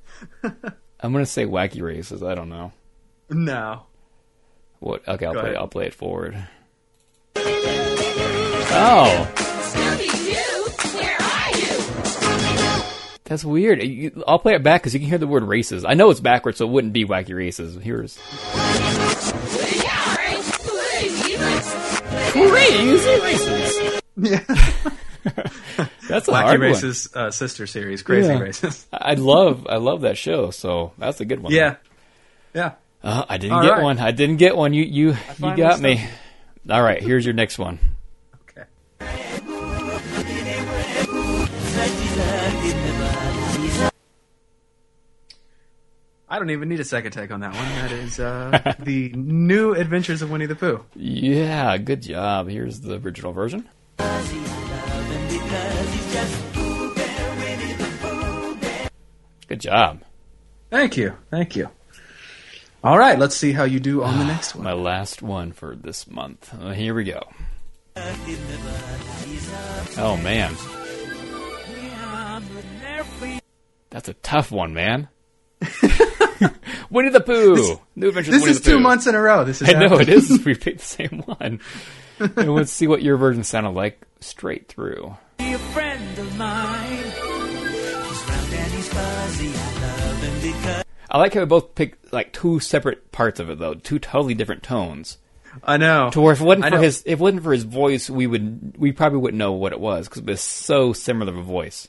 I'm 0.44 1.12
gonna 1.14 1.26
say 1.26 1.46
wacky 1.46 1.82
races. 1.82 2.24
I 2.24 2.36
don't 2.36 2.50
know. 2.50 2.72
no. 3.30 3.84
What? 4.80 5.06
Okay, 5.08 5.26
I'll 5.26 5.34
Go 5.34 5.42
play. 5.42 5.50
ahead. 5.50 5.60
I'll 5.62 5.68
play 5.68 5.86
it 5.88 5.94
forward. 5.94 6.38
Oh, 8.72 9.30
that's 13.26 13.44
weird. 13.44 13.82
I'll 14.26 14.40
play 14.40 14.56
it 14.56 14.64
back 14.64 14.82
because 14.82 14.94
you 14.94 15.02
can 15.02 15.10
hear 15.10 15.18
the 15.18 15.28
word 15.28 15.44
races. 15.44 15.84
I 15.84 15.96
know 15.96 16.10
it's 16.12 16.22
backwards, 16.22 16.60
so 16.60 16.66
it 16.66 16.72
wouldn't 16.72 16.94
be 16.94 17.04
wacky 17.06 17.36
races. 17.36 17.76
Here's 17.84 18.18
crazy 22.32 23.20
races. 23.22 24.02
Yeah. 24.22 24.44
That's 26.08 26.28
a 26.28 26.32
Wacky 26.32 26.42
hard 26.42 26.60
one. 26.60 26.70
Races 26.70 27.10
uh, 27.14 27.32
sister 27.32 27.68
series, 27.68 28.02
Crazy 28.04 28.30
Yeah. 28.30 28.40
Races. 28.40 28.88
I 28.94 29.16
love 29.16 29.68
I 29.70 29.78
love 29.78 30.02
that 30.02 30.18
show, 30.18 30.52
so 30.52 30.94
that's 30.98 31.20
a 31.22 31.26
good 31.26 31.42
one. 31.42 31.52
Yeah. 31.54 31.76
Yeah. 32.54 32.74
Uh, 33.04 33.26
I 33.30 33.38
didn't 33.38 33.54
All 33.58 33.64
get 33.64 33.72
right. 33.74 33.84
one. 33.84 34.00
I 34.00 34.12
didn't 34.12 34.38
get 34.38 34.56
one. 34.56 34.74
You 34.74 34.84
you 34.84 35.08
you 35.40 35.56
got 35.58 35.80
me. 35.80 35.98
stumped 35.98 36.14
All 36.72 36.82
right, 36.84 37.02
here's 37.02 37.26
your 37.26 37.34
next 37.34 37.58
one. 37.60 37.80
Okay. 38.50 38.66
I 46.32 46.38
don't 46.38 46.52
even 46.52 46.70
need 46.70 46.80
a 46.80 46.86
second 46.86 47.12
take 47.12 47.32
on 47.32 47.40
that 47.40 47.56
one. 47.56 47.66
That 47.70 47.92
is 47.92 48.20
uh, 48.20 48.76
the 48.80 49.10
new 49.14 49.74
Adventures 49.74 50.22
of 50.22 50.30
Winnie 50.30 50.46
the 50.46 50.56
Pooh. 50.56 50.84
Yeah, 50.96 51.76
good 51.78 52.04
job. 52.04 52.48
Here's 52.50 52.82
the 52.82 53.00
original 53.00 53.32
version. 53.34 53.68
Good 59.48 59.62
job. 59.62 60.02
Thank 60.70 60.96
you. 60.98 61.16
Thank 61.32 61.56
you. 61.56 61.70
All 62.84 62.98
right, 62.98 63.18
let's 63.18 63.36
see 63.36 63.52
how 63.52 63.64
you 63.64 63.80
do 63.80 64.04
on 64.04 64.20
the 64.20 64.26
next 64.26 64.56
one. 64.56 64.64
My 64.64 64.74
last 64.74 65.22
one 65.22 65.52
for 65.52 65.76
this 65.76 66.08
month. 66.08 66.54
Uh, 66.54 66.72
here 66.72 66.94
we 66.94 67.04
go. 67.04 67.22
Oh 69.98 70.16
man, 70.24 70.56
that's 73.90 74.08
a 74.08 74.14
tough 74.14 74.52
one, 74.52 74.74
man. 74.74 75.10
Winnie 76.90 77.10
the 77.10 77.20
Pooh. 77.20 77.82
New 77.96 78.08
Adventures 78.10 78.30
of 78.30 78.34
This 78.36 78.42
Winnie 78.44 78.52
is 78.52 78.62
the 78.62 78.70
two 78.72 78.78
Pooh. 78.78 78.84
months 78.84 79.08
in 79.08 79.16
a 79.16 79.22
row. 79.22 79.44
This 79.44 79.62
is 79.62 79.68
I 79.70 79.74
know 79.74 79.86
it 80.00 80.08
happening. 80.08 80.16
is. 80.16 80.42
We 80.46 80.56
picked 80.56 80.80
the 80.80 80.86
same 80.86 81.24
one. 81.26 81.60
and 82.38 82.56
let's 82.56 82.72
see 82.72 82.88
what 82.88 83.02
your 83.02 83.18
version 83.18 83.44
sounded 83.44 83.72
like 83.72 84.02
straight 84.20 84.68
through. 84.68 85.16
Be 85.38 85.54
a 85.54 85.58
friend 85.60 86.18
of 86.20 86.38
mine. 86.38 86.98
He's 86.98 88.30
round 88.30 88.54
and 88.54 88.72
he's 88.74 88.88
fuzzy. 88.90 89.52
I 89.56 89.82
love 89.82 90.24
him 90.24 90.54
because. 90.54 90.84
I 91.12 91.18
like 91.18 91.34
how 91.34 91.40
we 91.40 91.46
both 91.46 91.74
picked 91.76 92.14
like 92.14 92.34
two 92.34 92.60
separate 92.60 93.12
parts 93.12 93.40
of 93.40 93.50
it 93.50 93.60
though, 93.60 93.74
two 93.74 94.00
totally 94.00 94.34
different 94.34 94.64
tones. 94.64 95.18
I 95.64 95.78
know. 95.78 96.10
To 96.12 96.22
where 96.22 96.34
if 96.34 96.42
it 96.42 96.44
wasn't 96.44 96.66
I 96.66 96.70
for 96.70 96.76
know. 96.76 96.82
his, 96.82 97.00
if 97.06 97.14
it 97.14 97.20
wasn't 97.20 97.44
for 97.44 97.52
his 97.54 97.64
voice, 97.64 98.10
we 98.10 98.28
would, 98.28 98.76
we 98.78 98.92
probably 98.92 99.18
wouldn't 99.20 99.40
know 99.40 99.54
what 99.54 99.72
it 99.74 99.80
was 99.80 100.08
because 100.08 100.22
it 100.22 100.28
was 100.28 100.42
so 100.42 100.94
similar 100.94 101.32
of 101.32 101.38
a 101.40 101.42
voice. 101.42 101.88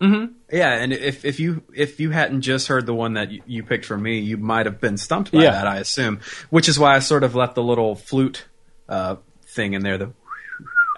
hmm 0.00 0.26
Yeah, 0.52 0.72
and 0.74 0.92
if 0.92 1.24
if 1.24 1.40
you 1.40 1.62
if 1.74 1.98
you 1.98 2.10
hadn't 2.10 2.42
just 2.42 2.68
heard 2.68 2.86
the 2.86 2.94
one 2.94 3.14
that 3.14 3.32
you, 3.32 3.42
you 3.46 3.62
picked 3.64 3.84
for 3.86 3.98
me, 3.98 4.20
you 4.20 4.36
might 4.36 4.66
have 4.66 4.80
been 4.80 4.96
stumped 4.96 5.32
by 5.32 5.42
Yeah. 5.42 5.50
that. 5.50 5.66
I 5.66 5.78
assume, 5.78 6.20
which 6.50 6.68
is 6.68 6.78
why 6.78 6.94
I 6.94 7.00
sort 7.00 7.24
of 7.24 7.34
left 7.34 7.56
the 7.56 7.62
little 7.64 7.96
flute 7.96 8.44
uh, 8.88 9.16
thing 9.50 9.74
in 9.74 9.82
there. 9.82 9.98
The 9.98 10.12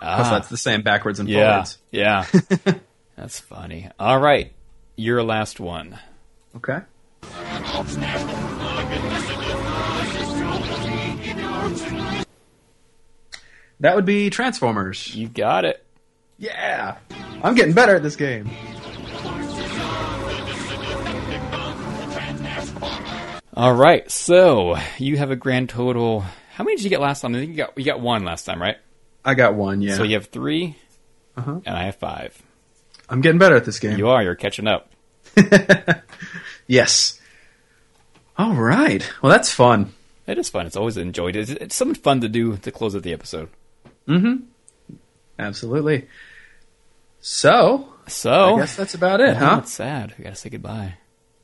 Ah. 0.01 0.29
that's 0.31 0.49
the 0.49 0.57
same 0.57 0.83
backwards 0.83 1.21
and 1.21 1.29
Yeah, 1.29 1.51
forwards. 1.65 1.79
yeah, 1.93 2.27
that's 3.17 3.39
funny. 3.39 3.89
All 4.01 4.19
right, 4.19 4.53
your 4.97 5.23
last 5.23 5.61
one. 5.61 5.99
Okay. 6.57 6.81
That 13.81 13.97
would 13.97 14.05
be 14.05 14.31
Transformers. 14.31 15.15
You 15.15 15.29
got 15.29 15.65
it. 15.65 15.85
Yeah, 16.39 16.97
I'm 17.43 17.55
getting 17.55 17.75
better 17.75 17.97
at 17.97 18.03
this 18.03 18.17
game. 18.17 18.49
All 23.55 23.75
right, 23.75 24.11
so 24.11 24.77
you 24.99 25.19
have 25.19 25.31
a 25.31 25.37
grand 25.37 25.69
total. 25.69 26.25
How 26.53 26.65
many 26.65 26.77
did 26.77 26.85
you 26.85 26.91
get 26.91 27.01
last 27.01 27.21
time? 27.21 27.35
I 27.35 27.39
think 27.41 27.51
you 27.51 27.57
got 27.57 27.77
you 27.79 27.85
got 27.85 28.01
one 28.01 28.25
last 28.25 28.45
time, 28.45 28.61
right? 28.61 28.77
I 29.25 29.35
got 29.35 29.55
one. 29.55 29.81
Yeah. 29.83 29.97
So 29.97 30.03
you 30.03 30.15
have 30.15 30.27
3 30.27 30.77
Uh-huh. 31.37 31.61
and 31.65 31.77
I 31.77 31.85
have 31.85 31.97
five. 31.97 32.41
I'm 33.09 33.21
getting 33.21 33.39
better 33.39 33.57
at 33.57 33.65
this 33.65 33.79
game. 33.79 33.99
You 33.99 34.09
are. 34.09 34.23
You're 34.23 34.35
catching 34.35 34.67
up. 34.67 34.91
Yes. 36.67 37.21
All 38.39 38.55
right. 38.55 39.09
Well, 39.21 39.31
that's 39.31 39.53
fun. 39.53 39.93
It 40.27 40.39
is 40.39 40.49
fun. 40.49 40.67
It's 40.67 40.77
always 40.77 40.97
enjoyed. 40.97 41.37
It's, 41.37 41.51
it's 41.51 41.75
something 41.75 42.01
fun 42.01 42.21
to 42.23 42.29
do 42.29 42.57
to 42.59 42.71
close 42.71 42.95
out 42.97 43.03
the 43.03 43.13
episode. 43.13 43.49
Mm-hmm. 44.09 44.45
Absolutely. 45.39 46.07
So. 47.21 47.89
So 48.07 48.57
I 48.57 48.61
guess 48.61 48.77
that's 48.77 48.95
about 48.95 49.21
it, 49.21 49.37
huh? 49.37 49.61
It's 49.63 49.73
sad. 49.73 50.15
We 50.19 50.25
gotta 50.25 50.37
say 50.37 50.51
goodbye. 50.51 50.95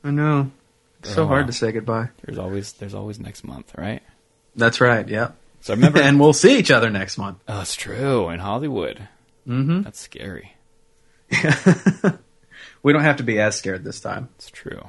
I 0.03 0.11
know. 0.11 0.51
It's 0.99 1.13
So 1.13 1.25
hard 1.27 1.47
to 1.47 1.53
say 1.53 1.71
goodbye. 1.71 2.09
There's 2.25 2.37
always 2.37 2.73
there's 2.73 2.93
always 2.95 3.19
next 3.19 3.43
month, 3.43 3.73
right? 3.77 4.01
That's 4.55 4.81
right. 4.81 5.07
Yeah. 5.07 5.31
So 5.61 5.73
I 5.73 5.75
remember, 5.75 6.01
and 6.03 6.19
we'll 6.19 6.33
see 6.33 6.57
each 6.57 6.71
other 6.71 6.89
next 6.89 7.17
month. 7.17 7.39
Oh, 7.47 7.61
it's 7.61 7.75
true 7.75 8.29
in 8.29 8.39
Hollywood. 8.39 9.07
Mm-hmm. 9.47 9.81
That's 9.83 9.99
scary. 9.99 10.53
We 12.81 12.93
don't 12.93 13.03
have 13.03 13.17
to 13.17 13.23
be 13.23 13.39
as 13.39 13.55
scared 13.55 13.83
this 13.83 13.99
time. 13.99 14.29
It's 14.35 14.49
true. 14.49 14.81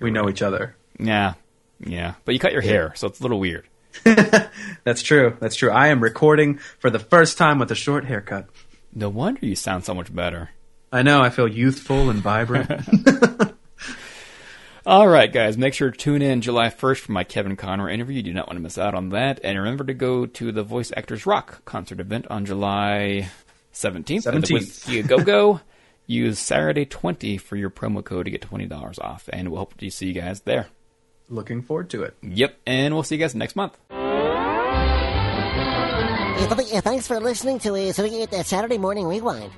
we 0.00 0.10
know 0.10 0.28
each 0.28 0.42
other. 0.42 0.76
Yeah, 0.98 1.34
yeah. 1.80 2.14
But 2.24 2.32
you 2.32 2.38
cut 2.40 2.52
your 2.52 2.62
hair, 2.62 2.92
so 2.96 3.06
it's 3.06 3.20
a 3.20 3.22
little 3.22 3.38
weird. 3.38 3.68
That's 4.04 5.02
true. 5.02 5.36
That's 5.40 5.56
true. 5.56 5.70
I 5.70 5.88
am 5.88 6.02
recording 6.02 6.58
for 6.78 6.90
the 6.90 6.98
first 6.98 7.36
time 7.38 7.58
with 7.58 7.70
a 7.70 7.74
short 7.74 8.04
haircut. 8.06 8.48
No 8.94 9.08
wonder 9.08 9.44
you 9.44 9.56
sound 9.56 9.84
so 9.84 9.94
much 9.94 10.14
better. 10.14 10.50
I 10.90 11.02
know. 11.02 11.20
I 11.20 11.30
feel 11.30 11.48
youthful 11.48 12.08
and 12.10 12.20
vibrant. 12.20 12.70
All 14.86 15.08
right, 15.08 15.32
guys, 15.32 15.56
make 15.56 15.72
sure 15.72 15.90
to 15.90 15.96
tune 15.96 16.20
in 16.20 16.42
July 16.42 16.68
1st 16.68 16.98
for 16.98 17.12
my 17.12 17.24
Kevin 17.24 17.56
Conroy 17.56 17.92
interview. 17.94 18.16
You 18.16 18.22
do 18.22 18.34
not 18.34 18.46
want 18.48 18.58
to 18.58 18.62
miss 18.62 18.76
out 18.76 18.94
on 18.94 19.08
that. 19.10 19.40
And 19.42 19.58
remember 19.58 19.84
to 19.84 19.94
go 19.94 20.26
to 20.26 20.52
the 20.52 20.62
Voice 20.62 20.92
Actors 20.94 21.24
Rock 21.24 21.64
concert 21.64 22.00
event 22.00 22.26
on 22.28 22.44
July 22.44 23.30
17th. 23.72 24.26
at 24.26 24.34
the 24.34 24.40
17th. 24.40 24.52
Whisky 24.52 25.02
Go 25.02 25.18
Go. 25.24 25.60
Use 26.06 26.38
Saturday 26.38 26.84
20 26.84 27.38
for 27.38 27.56
your 27.56 27.70
promo 27.70 28.04
code 28.04 28.26
to 28.26 28.30
get 28.30 28.42
$20 28.42 29.00
off. 29.00 29.26
And 29.32 29.48
we'll 29.48 29.60
hope 29.60 29.74
to 29.78 29.88
see 29.88 30.08
you 30.08 30.12
guys 30.12 30.40
there. 30.40 30.66
Looking 31.30 31.62
forward 31.62 31.88
to 31.90 32.02
it. 32.02 32.14
Yep, 32.20 32.54
and 32.66 32.92
we'll 32.92 33.04
see 33.04 33.14
you 33.14 33.20
guys 33.22 33.34
next 33.34 33.56
month. 33.56 33.78
Thanks 36.48 37.06
for 37.06 37.20
listening 37.20 37.58
to 37.60 37.74
uh, 37.74 37.92
so, 37.92 38.04
uh, 38.04 38.42
Saturday 38.42 38.76
Morning 38.76 39.06
Rewind. 39.06 39.50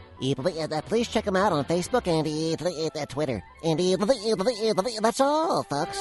Please 0.87 1.09
check 1.09 1.25
them 1.25 1.35
out 1.37 1.53
on 1.53 1.65
Facebook 1.65 2.07
and 2.07 3.09
Twitter. 3.09 3.43
And 3.65 3.79
th- 3.79 3.99
th- 3.99 5.01
that's 5.01 5.21
all, 5.21 5.65
folks. 5.65 6.01